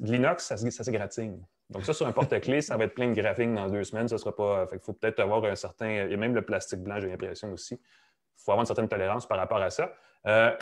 Linux, 0.00 0.44
ça, 0.46 0.56
ça 0.56 0.84
s'égratigne. 0.84 1.38
Donc, 1.68 1.84
ça, 1.84 1.92
sur 1.92 2.06
un 2.06 2.12
porte-clés, 2.12 2.62
ça 2.62 2.76
va 2.76 2.84
être 2.84 2.94
plein 2.94 3.08
de 3.08 3.20
graphiques 3.20 3.52
dans 3.52 3.68
deux 3.68 3.84
semaines. 3.84 4.08
Ça 4.08 4.16
sera 4.16 4.34
pas. 4.34 4.66
il 4.72 4.78
faut 4.78 4.94
peut-être 4.94 5.20
avoir 5.20 5.44
un 5.44 5.54
certain. 5.54 6.10
A 6.10 6.16
même 6.16 6.34
le 6.34 6.42
plastique 6.42 6.80
blanc, 6.80 6.98
j'ai 6.98 7.08
l'impression 7.08 7.52
aussi. 7.52 7.74
Il 7.74 8.42
faut 8.42 8.52
avoir 8.52 8.62
une 8.62 8.66
certaine 8.66 8.88
tolérance 8.88 9.26
par 9.26 9.36
rapport 9.36 9.60
à 9.60 9.68
ça. 9.68 9.92
Euh, 10.26 10.56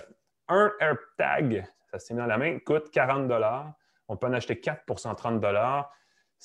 un 0.48 0.72
AirTag, 0.80 1.66
ça 1.90 1.98
se 1.98 2.06
tient 2.06 2.16
dans 2.16 2.26
la 2.26 2.38
main, 2.38 2.58
coûte 2.58 2.90
40 2.90 3.30
On 4.08 4.16
peut 4.16 4.26
en 4.26 4.32
acheter 4.32 4.58
4 4.58 4.84
pour 4.84 4.98
130 4.98 5.40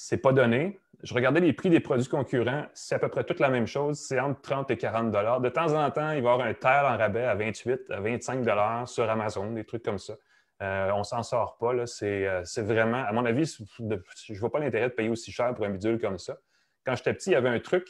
c'est 0.04 0.18
pas 0.18 0.34
donné. 0.34 0.80
Je 1.04 1.14
regardais 1.14 1.42
les 1.42 1.54
prix 1.54 1.70
des 1.70 1.80
produits 1.80 2.08
concurrents, 2.08 2.66
c'est 2.74 2.96
à 2.96 3.00
peu 3.00 3.08
près 3.08 3.24
toute 3.24 3.40
la 3.40 3.50
même 3.50 3.68
chose, 3.68 4.00
c'est 4.00 4.20
entre 4.20 4.42
30 4.42 4.72
et 4.72 4.78
40 4.78 5.12
De 5.12 5.50
temps 5.50 5.74
en 5.74 5.92
temps, 5.92 6.12
il 6.12 6.24
va 6.24 6.30
y 6.30 6.34
avoir 6.34 6.42
un 6.42 6.54
terre 6.56 6.86
en 6.86 6.98
rabais 6.98 7.24
à 7.24 7.36
28, 7.36 7.92
à 7.92 8.00
25 8.00 8.88
sur 8.88 9.08
Amazon, 9.10 9.52
des 9.52 9.64
trucs 9.64 9.84
comme 9.84 10.00
ça. 10.00 10.16
Euh, 10.64 10.92
on 10.94 11.04
s'en 11.04 11.22
sort 11.22 11.58
pas. 11.58 11.74
Euh, 11.74 11.86
c'est, 11.86 12.62
vraiment, 12.62 13.04
à 13.04 13.12
mon 13.12 13.26
avis, 13.26 13.46
je 13.46 13.84
ne 13.84 14.40
vois 14.40 14.52
pas 14.52 14.60
l'intérêt 14.60 14.90
de 14.90 14.94
payer 14.94 15.10
aussi 15.10 15.32
cher 15.32 15.54
pour 15.54 15.66
un 15.66 15.70
bidule 15.70 16.00
comme 16.00 16.18
ça. 16.18 16.38
Quand 16.84 16.96
j'étais 16.96 17.14
petit, 17.14 17.30
il 17.30 17.34
y 17.34 17.36
avait 17.36 17.50
un 17.50 17.60
truc 17.60 17.88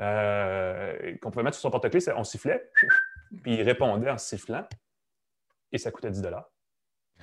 euh, 0.00 1.16
qu'on 1.20 1.30
pouvait 1.30 1.44
mettre 1.44 1.56
sur 1.56 1.62
son 1.62 1.70
porte-clés, 1.70 2.00
on 2.16 2.24
sifflait, 2.24 2.70
puis 3.42 3.54
il 3.54 3.62
répondait 3.62 4.10
en 4.10 4.18
sifflant, 4.18 4.66
et 5.72 5.78
ça 5.78 5.90
coûtait 5.90 6.10
10 6.10 6.22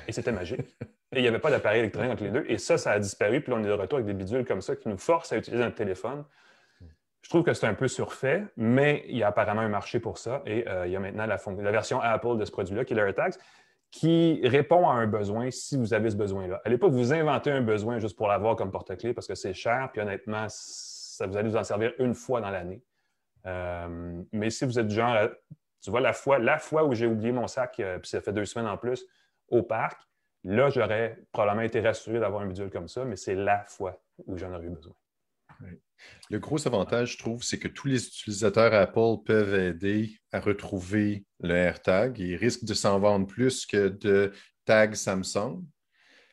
Et 0.08 0.12
c'était 0.12 0.32
magique. 0.32 0.78
Et 1.14 1.20
il 1.20 1.22
n'y 1.22 1.28
avait 1.28 1.40
pas 1.40 1.52
d'appareil 1.52 1.80
électronique 1.80 2.12
entre 2.12 2.24
les 2.24 2.32
deux. 2.32 2.46
Et 2.48 2.58
ça, 2.58 2.78
ça 2.78 2.92
a 2.92 3.00
disparu. 3.00 3.42
Puis 3.42 3.52
là, 3.52 3.58
on 3.60 3.64
est 3.64 3.68
de 3.68 3.72
retour 3.72 3.98
avec 4.00 4.06
des 4.06 4.14
bidules 4.14 4.46
comme 4.46 4.62
ça 4.62 4.76
qui 4.76 4.90
nous 4.90 4.98
forcent 4.98 5.32
à 5.32 5.38
utiliser 5.38 5.64
un 5.64 5.72
téléphone. 5.72 6.26
Je 7.22 7.30
trouve 7.30 7.44
que 7.44 7.54
c'est 7.54 7.68
un 7.68 7.74
peu 7.74 7.88
surfait, 7.88 8.46
mais 8.56 9.04
il 9.08 9.18
y 9.18 9.24
a 9.24 9.28
apparemment 9.28 9.62
un 9.62 9.70
marché 9.70 10.00
pour 10.00 10.18
ça. 10.18 10.42
Et 10.46 10.68
euh, 10.68 10.86
il 10.86 10.92
y 10.92 10.96
a 10.96 11.00
maintenant 11.00 11.26
la, 11.26 11.72
version 11.72 12.02
Apple 12.02 12.38
de 12.38 12.46
ce 12.46 12.52
produit-là, 12.52 12.86
qui 12.86 12.94
est 12.94 12.96
l'AirTags, 12.96 13.36
qui 13.90 14.42
répond 14.44 14.88
à 14.90 14.94
un 14.94 15.08
besoin 15.08 15.50
si 15.50 15.78
vous 15.78 15.94
avez 15.94 16.10
ce 16.10 16.16
besoin-là. 16.16 16.62
Allez 16.66 16.78
pas 16.78 16.88
vous 16.88 17.14
inventer 17.14 17.52
un 17.52 17.62
besoin 17.62 18.00
juste 18.00 18.18
pour 18.18 18.28
l'avoir 18.28 18.56
comme 18.56 18.72
porte-clés 18.72 19.14
parce 19.14 19.28
que 19.28 19.36
c'est 19.36 19.54
cher. 19.54 19.90
Puis 19.94 20.02
honnêtement, 20.02 20.48
ça 20.50 21.26
vous 21.26 21.38
allez 21.38 21.50
vous 21.50 21.58
en 21.58 21.64
servir 21.64 21.94
une 22.00 22.14
fois 22.14 22.42
dans 22.42 22.50
l'année. 22.50 22.82
Euh, 23.46 24.22
mais 24.34 24.50
si 24.50 24.66
vous 24.66 24.78
êtes 24.78 24.88
du 24.88 24.96
genre, 24.96 25.30
tu 25.82 25.90
vois, 25.90 26.02
la 26.02 26.14
fois, 26.14 26.38
la 26.38 26.60
fois 26.60 26.84
où 26.84 26.94
j'ai 26.94 27.08
oublié 27.08 27.32
mon 27.32 27.48
sac, 27.48 27.80
euh, 27.80 27.98
puis 28.00 28.10
ça 28.10 28.22
fait 28.22 28.34
deux 28.34 28.46
semaines 28.46 28.68
en 28.68 28.78
plus, 28.78 29.06
au 29.50 29.64
parc, 29.64 30.02
Là, 30.44 30.70
j'aurais 30.70 31.20
probablement 31.32 31.64
été 31.64 31.82
rassuré 31.82 32.20
d'avoir 32.20 32.42
un 32.42 32.48
bidule 32.48 32.70
comme 32.70 32.88
ça, 32.88 33.06
mais 33.06 33.16
c'est 33.16 33.36
la 33.36 33.64
fois 33.64 34.02
où 34.26 34.38
j'en 34.38 34.54
aurais 34.54 34.66
eu 34.66 34.70
besoin. 34.70 34.94
Le 36.30 36.40
gros 36.40 36.68
avantage, 36.68 37.14
je 37.14 37.18
trouve, 37.18 37.44
c'est 37.44 37.60
que 37.60 37.68
tous 37.68 37.88
les 37.88 38.06
utilisateurs 38.06 38.74
Apple 38.74 39.24
peuvent 39.26 39.56
aider 39.56 40.20
à 40.32 40.40
retrouver 40.40 41.26
le 41.40 41.56
AirTag. 41.56 42.20
Ils 42.20 42.36
risquent 42.36 42.66
de 42.66 42.74
s'en 42.74 43.00
vendre 43.00 43.26
plus 43.26 43.66
que 43.66 43.88
de 43.88 44.32
tags 44.66 44.94
Samsung. 44.94 45.64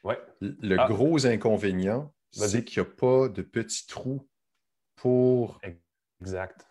Ouais. 0.02 0.20
Le 0.40 0.76
ah. 0.78 0.86
gros 0.88 1.26
inconvénient, 1.26 2.12
c'est 2.30 2.64
qu'il 2.64 2.82
n'y 2.82 2.88
a 2.88 2.90
pas 2.90 3.28
de 3.28 3.42
petits 3.42 3.86
trous 3.86 4.28
pour. 4.96 5.60
Exact. 6.20 6.66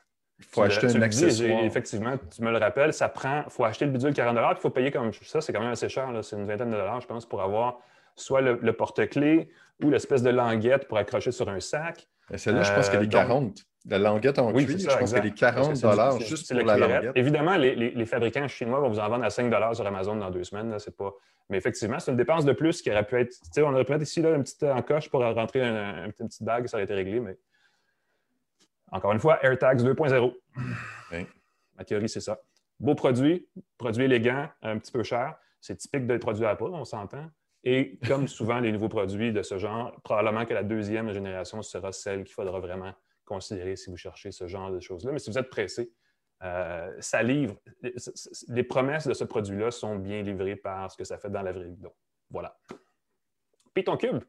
Il 0.49 0.53
faut 0.53 0.61
acheter 0.61 0.87
un 0.87 1.01
accessoire. 1.01 1.63
effectivement, 1.63 2.15
tu 2.33 2.41
me 2.41 2.51
le 2.51 2.57
rappelles, 2.57 2.93
ça 2.93 3.09
prend. 3.09 3.43
Il 3.45 3.51
faut 3.51 3.63
acheter 3.63 3.85
le 3.85 3.91
bidule 3.91 4.13
40 4.13 4.35
puis 4.35 4.45
il 4.57 4.61
faut 4.61 4.69
payer 4.69 4.91
comme 4.91 5.11
ça. 5.13 5.41
C'est 5.41 5.53
quand 5.53 5.61
même 5.61 5.71
assez 5.71 5.89
cher. 5.89 6.09
C'est 6.21 6.35
une 6.35 6.45
vingtaine 6.45 6.69
de 6.69 6.75
dollars, 6.75 7.01
je 7.01 7.07
pense, 7.07 7.25
pour 7.25 7.41
avoir 7.41 7.79
soit 8.15 8.41
le, 8.41 8.73
porte-clés 8.73 9.49
ou 9.81 9.89
l'espèce 9.89 10.21
de 10.21 10.29
languette 10.29 10.87
pour 10.87 10.97
accrocher 10.97 11.31
sur 11.31 11.49
un 11.49 11.59
sac. 11.59 12.07
Celle-là, 12.35 12.63
je 12.63 12.73
pense 12.73 12.89
qu'elle 12.89 13.03
est 13.03 13.09
40. 13.09 13.63
la 13.89 13.97
languette 13.97 14.39
en 14.39 14.53
cuir, 14.53 14.67
je 14.67 14.97
pense 14.97 15.13
qu'elle 15.13 15.25
est 15.25 15.33
40 15.37 15.81
dollars 15.81 16.19
juste 16.19 16.53
pour 16.53 16.65
la 16.65 16.77
languette. 16.77 17.11
Évidemment, 17.15 17.55
les, 17.57 18.05
fabricants 18.05 18.47
chinois 18.47 18.79
vont 18.79 18.89
vous 18.89 18.99
en 18.99 19.09
vendre 19.09 19.23
à 19.23 19.29
5 19.29 19.49
dollars 19.49 19.75
sur 19.75 19.85
Amazon 19.85 20.15
dans 20.15 20.29
deux 20.29 20.43
semaines. 20.43 20.75
pas... 20.97 21.13
Mais 21.49 21.57
effectivement, 21.57 21.99
c'est 21.99 22.11
une 22.11 22.17
dépense 22.17 22.45
de 22.45 22.53
plus 22.53 22.81
qui 22.81 22.91
aurait 22.91 23.05
pu 23.05 23.19
être. 23.19 23.35
On 23.57 23.73
aurait 23.73 23.83
pu 23.83 23.91
mettre 23.91 24.03
ici 24.03 24.21
là, 24.21 24.35
une 24.35 24.43
petite 24.43 24.63
encoche 24.63 25.09
pour 25.09 25.21
rentrer 25.21 25.61
une, 25.61 26.13
une 26.19 26.27
petite 26.27 26.43
bague, 26.43 26.67
ça 26.67 26.77
aurait 26.77 26.85
été 26.85 26.93
réglé, 26.93 27.19
mais 27.19 27.37
encore 28.93 29.11
une 29.11 29.19
fois, 29.19 29.43
AirTags 29.43 29.81
2.0. 29.81 30.33
Ma 31.75 31.83
théorie, 31.83 32.07
c'est 32.07 32.21
ça. 32.21 32.39
Beau 32.79 32.93
produit, 32.93 33.47
produit 33.77 34.03
élégant, 34.03 34.47
un 34.61 34.77
petit 34.77 34.91
peu 34.91 35.03
cher. 35.03 35.35
C'est 35.59 35.77
typique 35.77 36.05
des 36.05 36.19
produits 36.19 36.45
Apple, 36.45 36.65
on 36.65 36.85
s'entend. 36.85 37.27
Et 37.63 37.97
comme 38.07 38.27
souvent 38.37 38.59
les 38.59 38.71
nouveaux 38.71 38.89
produits 38.89 39.33
de 39.33 39.41
ce 39.41 39.57
genre, 39.57 39.99
probablement 40.03 40.45
que 40.45 40.53
la 40.53 40.63
deuxième 40.63 41.11
génération 41.11 41.61
sera 41.63 41.91
celle 41.91 42.23
qu'il 42.23 42.35
faudra 42.35 42.59
vraiment 42.59 42.93
considérer 43.25 43.75
si 43.75 43.89
vous 43.89 43.97
cherchez 43.97 44.31
ce 44.31 44.47
genre 44.47 44.71
de 44.71 44.79
choses-là. 44.79 45.11
Mais 45.11 45.19
si 45.19 45.31
vous 45.31 45.39
êtes 45.39 45.49
pressé, 45.49 45.91
euh, 46.43 46.93
ça 46.99 47.23
livre. 47.23 47.55
Les 48.49 48.63
promesses 48.63 49.07
de 49.07 49.13
ce 49.13 49.23
produit-là 49.23 49.71
sont 49.71 49.95
bien 49.95 50.21
livrées 50.21 50.57
par 50.57 50.91
ce 50.91 50.97
que 50.97 51.03
ça 51.03 51.17
fait 51.17 51.31
dans 51.31 51.41
la 51.41 51.51
vraie 51.51 51.69
vie. 51.69 51.77
Donc, 51.77 51.95
voilà. 52.29 52.55
Python 53.73 53.97
Cube, 53.97 54.23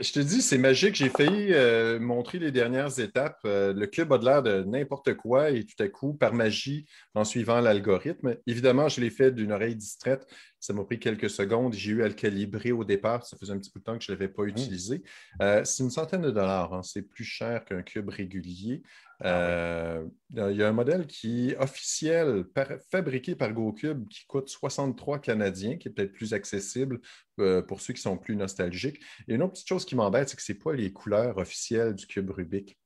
je, 0.00 0.12
te 0.12 0.20
dis, 0.20 0.42
c'est 0.42 0.58
magique. 0.58 0.94
J'ai 0.94 1.08
failli 1.08 1.52
euh, 1.52 1.98
montrer 1.98 2.38
les 2.38 2.50
dernières 2.50 2.98
étapes. 2.98 3.40
Euh, 3.44 3.72
le 3.72 3.86
club 3.86 4.12
a 4.12 4.18
de 4.18 4.24
l'air 4.24 4.42
de 4.42 4.62
n'importe 4.64 5.14
quoi 5.14 5.50
et 5.50 5.64
tout 5.64 5.80
à 5.82 5.88
coup, 5.88 6.14
par 6.14 6.34
magie, 6.34 6.86
en 7.14 7.24
suivant 7.24 7.60
l'algorithme. 7.60 8.36
Évidemment, 8.46 8.88
je 8.88 9.00
l'ai 9.00 9.10
fait 9.10 9.30
d'une 9.32 9.52
oreille 9.52 9.76
distraite. 9.76 10.26
Ça 10.58 10.72
m'a 10.72 10.84
pris 10.84 10.98
quelques 10.98 11.30
secondes. 11.30 11.72
J'ai 11.72 11.92
eu 11.92 12.02
à 12.02 12.08
le 12.08 12.14
calibrer 12.14 12.72
au 12.72 12.84
départ. 12.84 13.26
Ça 13.26 13.36
faisait 13.36 13.52
un 13.52 13.58
petit 13.58 13.70
peu 13.70 13.80
de 13.80 13.84
temps 13.84 13.98
que 13.98 14.04
je 14.04 14.12
ne 14.12 14.16
l'avais 14.16 14.28
pas 14.28 14.42
mmh. 14.42 14.48
utilisé. 14.48 15.02
Euh, 15.40 15.64
c'est 15.64 15.82
une 15.82 15.90
centaine 15.90 16.22
de 16.22 16.30
dollars. 16.30 16.74
Hein. 16.74 16.82
C'est 16.82 17.02
plus 17.02 17.24
cher 17.24 17.64
qu'un 17.64 17.82
cube 17.82 18.08
régulier. 18.08 18.82
Ah 19.22 19.26
euh, 19.28 20.06
il 20.30 20.56
y 20.56 20.62
a 20.62 20.68
un 20.68 20.72
modèle 20.72 21.06
qui 21.06 21.50
est 21.50 21.56
officiel, 21.58 22.44
fabriqué 22.90 23.34
par 23.34 23.52
GoCube, 23.52 24.08
qui 24.08 24.24
coûte 24.26 24.48
63 24.48 25.18
Canadiens, 25.18 25.76
qui 25.76 25.88
est 25.88 25.90
peut-être 25.90 26.12
plus 26.12 26.32
accessible 26.32 27.00
euh, 27.40 27.62
pour 27.62 27.80
ceux 27.80 27.92
qui 27.92 28.00
sont 28.00 28.16
plus 28.16 28.36
nostalgiques. 28.36 29.00
Et 29.28 29.34
une 29.34 29.42
autre 29.42 29.52
petite 29.52 29.68
chose 29.68 29.84
qui 29.84 29.96
m'embête, 29.96 30.28
c'est 30.28 30.36
que 30.36 30.42
ce 30.42 30.52
n'est 30.52 30.58
pas 30.58 30.72
les 30.72 30.92
couleurs 30.92 31.38
officielles 31.38 31.94
du 31.94 32.06
cube 32.06 32.30
Rubik. 32.30 32.78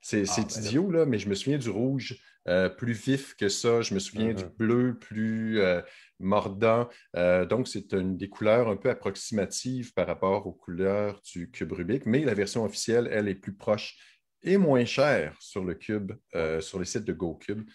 C'est 0.00 0.24
ah, 0.28 0.34
ben 0.36 0.62
idiot, 0.62 0.90
là, 0.90 1.04
mais 1.04 1.18
je 1.18 1.28
me 1.28 1.34
souviens 1.34 1.58
du 1.58 1.68
rouge 1.68 2.16
euh, 2.46 2.68
plus 2.68 2.92
vif 2.92 3.34
que 3.34 3.48
ça. 3.48 3.82
Je 3.82 3.92
me 3.92 3.98
souviens 3.98 4.32
du 4.32 4.44
mm-hmm. 4.44 4.56
bleu 4.56 4.98
plus 4.98 5.60
mordant. 6.20 6.88
donc, 7.14 7.66
c'est 7.66 7.92
une 7.92 8.16
des 8.16 8.28
couleurs 8.28 8.68
un 8.68 8.76
peu 8.76 8.88
approximatives 8.88 9.92
par 9.92 10.06
rapport 10.06 10.46
aux 10.46 10.52
couleurs 10.52 11.20
du 11.32 11.50
cube 11.50 11.72
Rubik, 11.72 12.06
mais 12.06 12.24
la 12.24 12.34
version 12.34 12.64
officielle, 12.64 13.08
elle, 13.10 13.28
est 13.28 13.34
plus 13.34 13.54
proche 13.54 14.15
et 14.46 14.56
moins 14.56 14.84
cher 14.84 15.36
sur 15.40 15.64
le 15.64 15.74
cube, 15.74 16.12
euh, 16.34 16.60
sur 16.60 16.78
les 16.78 16.84
sites 16.84 17.04
de 17.04 17.12
GoCube. 17.12 17.68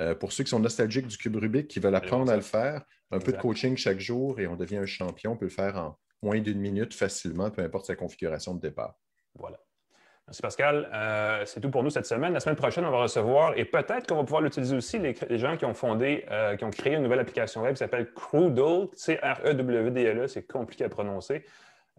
Euh, 0.00 0.14
pour 0.14 0.30
ceux 0.32 0.44
qui 0.44 0.50
sont 0.50 0.60
nostalgiques 0.60 1.08
du 1.08 1.16
cube 1.16 1.34
Rubik, 1.36 1.66
qui 1.66 1.80
veulent 1.80 1.94
apprendre 1.94 2.30
à 2.30 2.36
le 2.36 2.42
faire, 2.42 2.84
un 3.10 3.18
peu 3.18 3.32
de 3.32 3.38
coaching 3.38 3.76
chaque 3.76 3.98
jour 3.98 4.38
et 4.38 4.46
on 4.46 4.54
devient 4.54 4.76
un 4.76 4.86
champion. 4.86 5.32
On 5.32 5.36
peut 5.36 5.46
le 5.46 5.50
faire 5.50 5.76
en 5.76 5.98
moins 6.22 6.38
d'une 6.38 6.60
minute 6.60 6.94
facilement, 6.94 7.50
peu 7.50 7.62
importe 7.62 7.86
sa 7.86 7.96
configuration 7.96 8.54
de 8.54 8.60
départ. 8.60 8.94
Voilà. 9.34 9.58
Merci 10.26 10.42
Pascal. 10.42 10.90
Euh, 10.92 11.42
c'est 11.46 11.60
tout 11.60 11.70
pour 11.70 11.82
nous 11.82 11.90
cette 11.90 12.06
semaine. 12.06 12.34
La 12.34 12.40
semaine 12.40 12.54
prochaine, 12.54 12.84
on 12.84 12.90
va 12.90 13.02
recevoir, 13.02 13.56
et 13.56 13.64
peut-être 13.64 14.06
qu'on 14.06 14.16
va 14.16 14.24
pouvoir 14.24 14.42
l'utiliser 14.42 14.76
aussi, 14.76 14.98
les, 14.98 15.38
gens 15.38 15.56
qui 15.56 15.64
ont 15.64 15.74
fondé, 15.74 16.26
qui 16.58 16.64
ont 16.64 16.70
créé 16.70 16.94
une 16.94 17.02
nouvelle 17.02 17.20
application 17.20 17.62
web 17.62 17.72
qui 17.72 17.78
s'appelle 17.78 18.12
Crewdle, 18.12 18.88
C-R-E-W-D-L-E, 18.94 20.24
e, 20.24 20.26
c'est 20.26 20.46
compliqué 20.46 20.84
à 20.84 20.90
prononcer. 20.90 21.44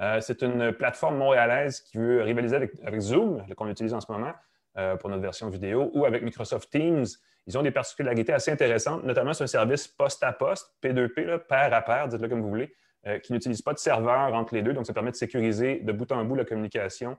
Euh, 0.01 0.21
c'est 0.21 0.41
une 0.41 0.71
plateforme 0.71 1.17
montréalaise 1.17 1.81
qui 1.81 1.97
veut 1.97 2.21
rivaliser 2.21 2.55
avec, 2.55 2.99
Zoom, 2.99 3.43
qu'on 3.55 3.67
utilise 3.67 3.93
en 3.93 3.99
ce 3.99 4.11
moment 4.11 4.31
euh, 4.77 4.95
pour 4.95 5.09
notre 5.09 5.21
version 5.21 5.49
vidéo, 5.49 5.91
ou 5.93 6.05
avec 6.05 6.23
Microsoft 6.23 6.69
Teams. 6.69 7.05
Ils 7.47 7.57
ont 7.57 7.63
des 7.63 7.71
particularités 7.71 8.31
assez 8.31 8.51
intéressantes, 8.51 9.03
notamment 9.03 9.33
sur 9.33 9.43
un 9.43 9.47
service 9.47 9.87
poste 9.87 10.23
à 10.23 10.31
poste, 10.31 10.71
P2P, 10.81 11.39
pair 11.39 11.73
à 11.73 11.81
pair, 11.81 12.07
dites-le 12.07 12.29
comme 12.29 12.41
vous 12.41 12.49
voulez, 12.49 12.73
euh, 13.07 13.19
qui 13.19 13.33
n'utilise 13.33 13.61
pas 13.61 13.73
de 13.73 13.79
serveur 13.79 14.33
entre 14.33 14.53
les 14.55 14.61
deux. 14.61 14.73
Donc, 14.73 14.85
ça 14.85 14.93
permet 14.93 15.11
de 15.11 15.15
sécuriser 15.15 15.79
de 15.79 15.91
bout 15.91 16.11
en 16.11 16.23
bout 16.23 16.35
la 16.35 16.45
communication 16.45 17.17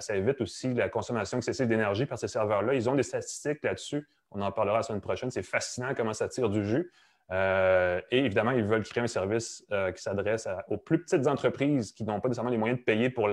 ça 0.00 0.14
évite 0.14 0.38
aussi 0.42 0.74
la 0.74 0.90
consommation 0.90 1.38
excessive 1.38 1.66
d'énergie 1.66 2.04
par 2.04 2.18
ces 2.18 2.28
serveurs-là. 2.28 2.74
Ils 2.74 2.90
ont 2.90 2.94
des 2.94 3.02
statistiques 3.02 3.62
là-dessus. 3.62 4.06
On 4.30 4.42
en 4.42 4.52
parlera 4.52 4.76
la 4.76 4.82
semaine 4.82 5.00
prochaine. 5.00 5.30
C'est 5.30 5.42
fascinant 5.42 5.94
comment 5.96 6.12
ça 6.12 6.28
tire 6.28 6.50
du 6.50 6.62
jus. 6.62 6.90
Euh, 7.30 8.00
et 8.10 8.18
évidemment, 8.18 8.50
ils 8.50 8.64
veulent 8.64 8.82
créer 8.82 9.04
un 9.04 9.06
service 9.06 9.64
qui 9.94 10.02
s'adresse 10.02 10.48
aux 10.68 10.76
plus 10.76 11.02
petites 11.02 11.26
entreprises 11.26 11.92
qui 11.92 12.04
n'ont 12.04 12.20
pas 12.20 12.28
nécessairement 12.28 12.50
les 12.50 12.58
moyens 12.58 12.78
de 12.78 12.84
payer 12.84 13.08
pour 13.10 13.28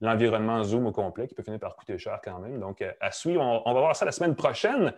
l'environnement 0.00 0.62
Zoom 0.62 0.86
au 0.86 0.92
complet, 0.92 1.26
qui 1.26 1.34
peut 1.34 1.42
finir 1.42 1.60
par 1.60 1.76
coûter 1.76 1.96
cher 1.98 2.20
quand 2.22 2.38
même. 2.38 2.60
Donc, 2.60 2.84
à 3.00 3.10
suivre, 3.12 3.42
on 3.42 3.72
va 3.72 3.80
voir 3.80 3.96
ça 3.96 4.04
la 4.04 4.12
semaine 4.12 4.34
prochaine. 4.34 4.92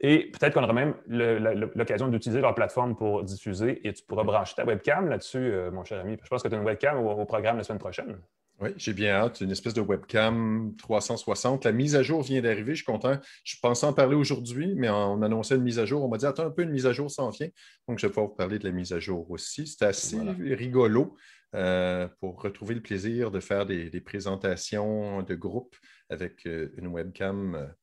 Et 0.00 0.30
peut-être 0.30 0.54
qu'on 0.54 0.64
aura 0.64 0.72
même 0.72 0.94
l'occasion 1.06 2.08
d'utiliser 2.08 2.40
leur 2.40 2.54
plateforme 2.54 2.96
pour 2.96 3.22
diffuser 3.22 3.86
et 3.86 3.92
tu 3.92 4.02
pourras 4.02 4.24
brancher 4.24 4.54
ta 4.54 4.64
webcam 4.64 5.08
là-dessus, 5.08 5.38
euh, 5.38 5.70
mon 5.70 5.84
cher 5.84 6.00
ami. 6.00 6.16
Je 6.22 6.28
pense 6.28 6.42
que 6.42 6.48
tu 6.48 6.54
as 6.54 6.58
une 6.58 6.64
webcam 6.64 6.96
au, 6.98 7.24
programme 7.26 7.58
la 7.58 7.64
semaine 7.64 7.78
prochaine. 7.78 8.18
Oui, 8.60 8.70
j'ai 8.76 8.92
bien 8.92 9.12
hâte. 9.14 9.40
Une 9.40 9.50
espèce 9.50 9.74
de 9.74 9.80
webcam 9.80 10.74
360. 10.76 11.64
La 11.64 11.72
mise 11.72 11.96
à 11.96 12.02
jour 12.02 12.22
vient 12.22 12.42
d'arriver. 12.42 12.72
Je 12.72 12.82
suis 12.82 12.84
content. 12.84 13.18
Je 13.44 13.56
pensais 13.62 13.86
en 13.86 13.92
parler 13.92 14.16
aujourd'hui, 14.16 14.74
mais 14.76 14.90
on 14.90 15.22
annonçait 15.22 15.56
une 15.56 15.62
mise 15.62 15.78
à 15.78 15.86
jour. 15.86 16.04
On 16.04 16.08
m'a 16.08 16.18
dit 16.18 16.26
Attends 16.26 16.46
un 16.46 16.50
peu, 16.50 16.62
une 16.62 16.70
mise 16.70 16.86
à 16.86 16.92
jour 16.92 17.10
s'en 17.10 17.30
vient. 17.30 17.48
Donc, 17.88 17.98
je 17.98 18.06
vais 18.06 18.10
pouvoir 18.10 18.28
vous 18.28 18.34
parler 18.34 18.58
de 18.58 18.64
la 18.64 18.72
mise 18.72 18.92
à 18.92 18.98
jour 18.98 19.30
aussi. 19.30 19.66
C'est 19.66 19.84
assez 19.84 20.18
rigolo 20.20 21.16
euh, 21.54 22.06
pour 22.20 22.40
retrouver 22.42 22.74
le 22.74 22.82
plaisir 22.82 23.30
de 23.30 23.40
faire 23.40 23.64
des, 23.64 24.00
présentations 24.00 25.22
de 25.22 25.34
groupe 25.34 25.74
avec 26.10 26.46
euh, 26.46 26.70
une 26.76 26.88
webcam 26.88 27.74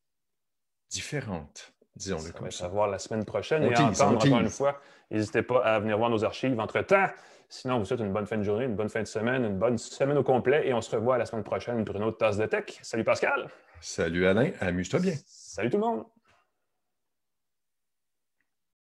différente 0.90 1.74
disons-le 1.98 2.32
comme 2.32 2.50
ça. 2.50 2.68
voir 2.68 2.88
la 2.88 2.98
semaine 2.98 3.24
prochaine 3.24 3.64
et 3.64 3.76
entendre 3.76 4.24
encore 4.24 4.40
une 4.40 4.48
fois. 4.48 4.80
N'hésitez 5.10 5.42
pas 5.42 5.60
à 5.64 5.80
venir 5.80 5.98
voir 5.98 6.10
nos 6.10 6.24
archives 6.24 6.58
entre-temps. 6.58 7.08
Sinon, 7.48 7.76
on 7.76 7.78
vous 7.78 7.84
souhaite 7.86 8.00
une 8.00 8.12
bonne 8.12 8.26
fin 8.26 8.36
de 8.36 8.42
journée, 8.42 8.66
une 8.66 8.76
bonne 8.76 8.90
fin 8.90 9.00
de 9.00 9.06
semaine, 9.06 9.44
une 9.44 9.58
bonne 9.58 9.78
semaine 9.78 10.18
au 10.18 10.22
complet 10.22 10.68
et 10.68 10.74
on 10.74 10.80
se 10.80 10.94
revoit 10.94 11.16
la 11.16 11.24
semaine 11.24 11.44
prochaine 11.44 11.84
pour 11.84 11.96
une 11.96 12.02
autre 12.02 12.18
tasse 12.18 12.36
de 12.36 12.46
tech. 12.46 12.78
Salut 12.82 13.04
Pascal. 13.04 13.48
Salut 13.80 14.26
Alain, 14.26 14.50
amuse-toi 14.60 15.00
bien. 15.00 15.14
Salut 15.26 15.70
tout 15.70 15.78
le 15.78 15.84
monde. 15.84 16.04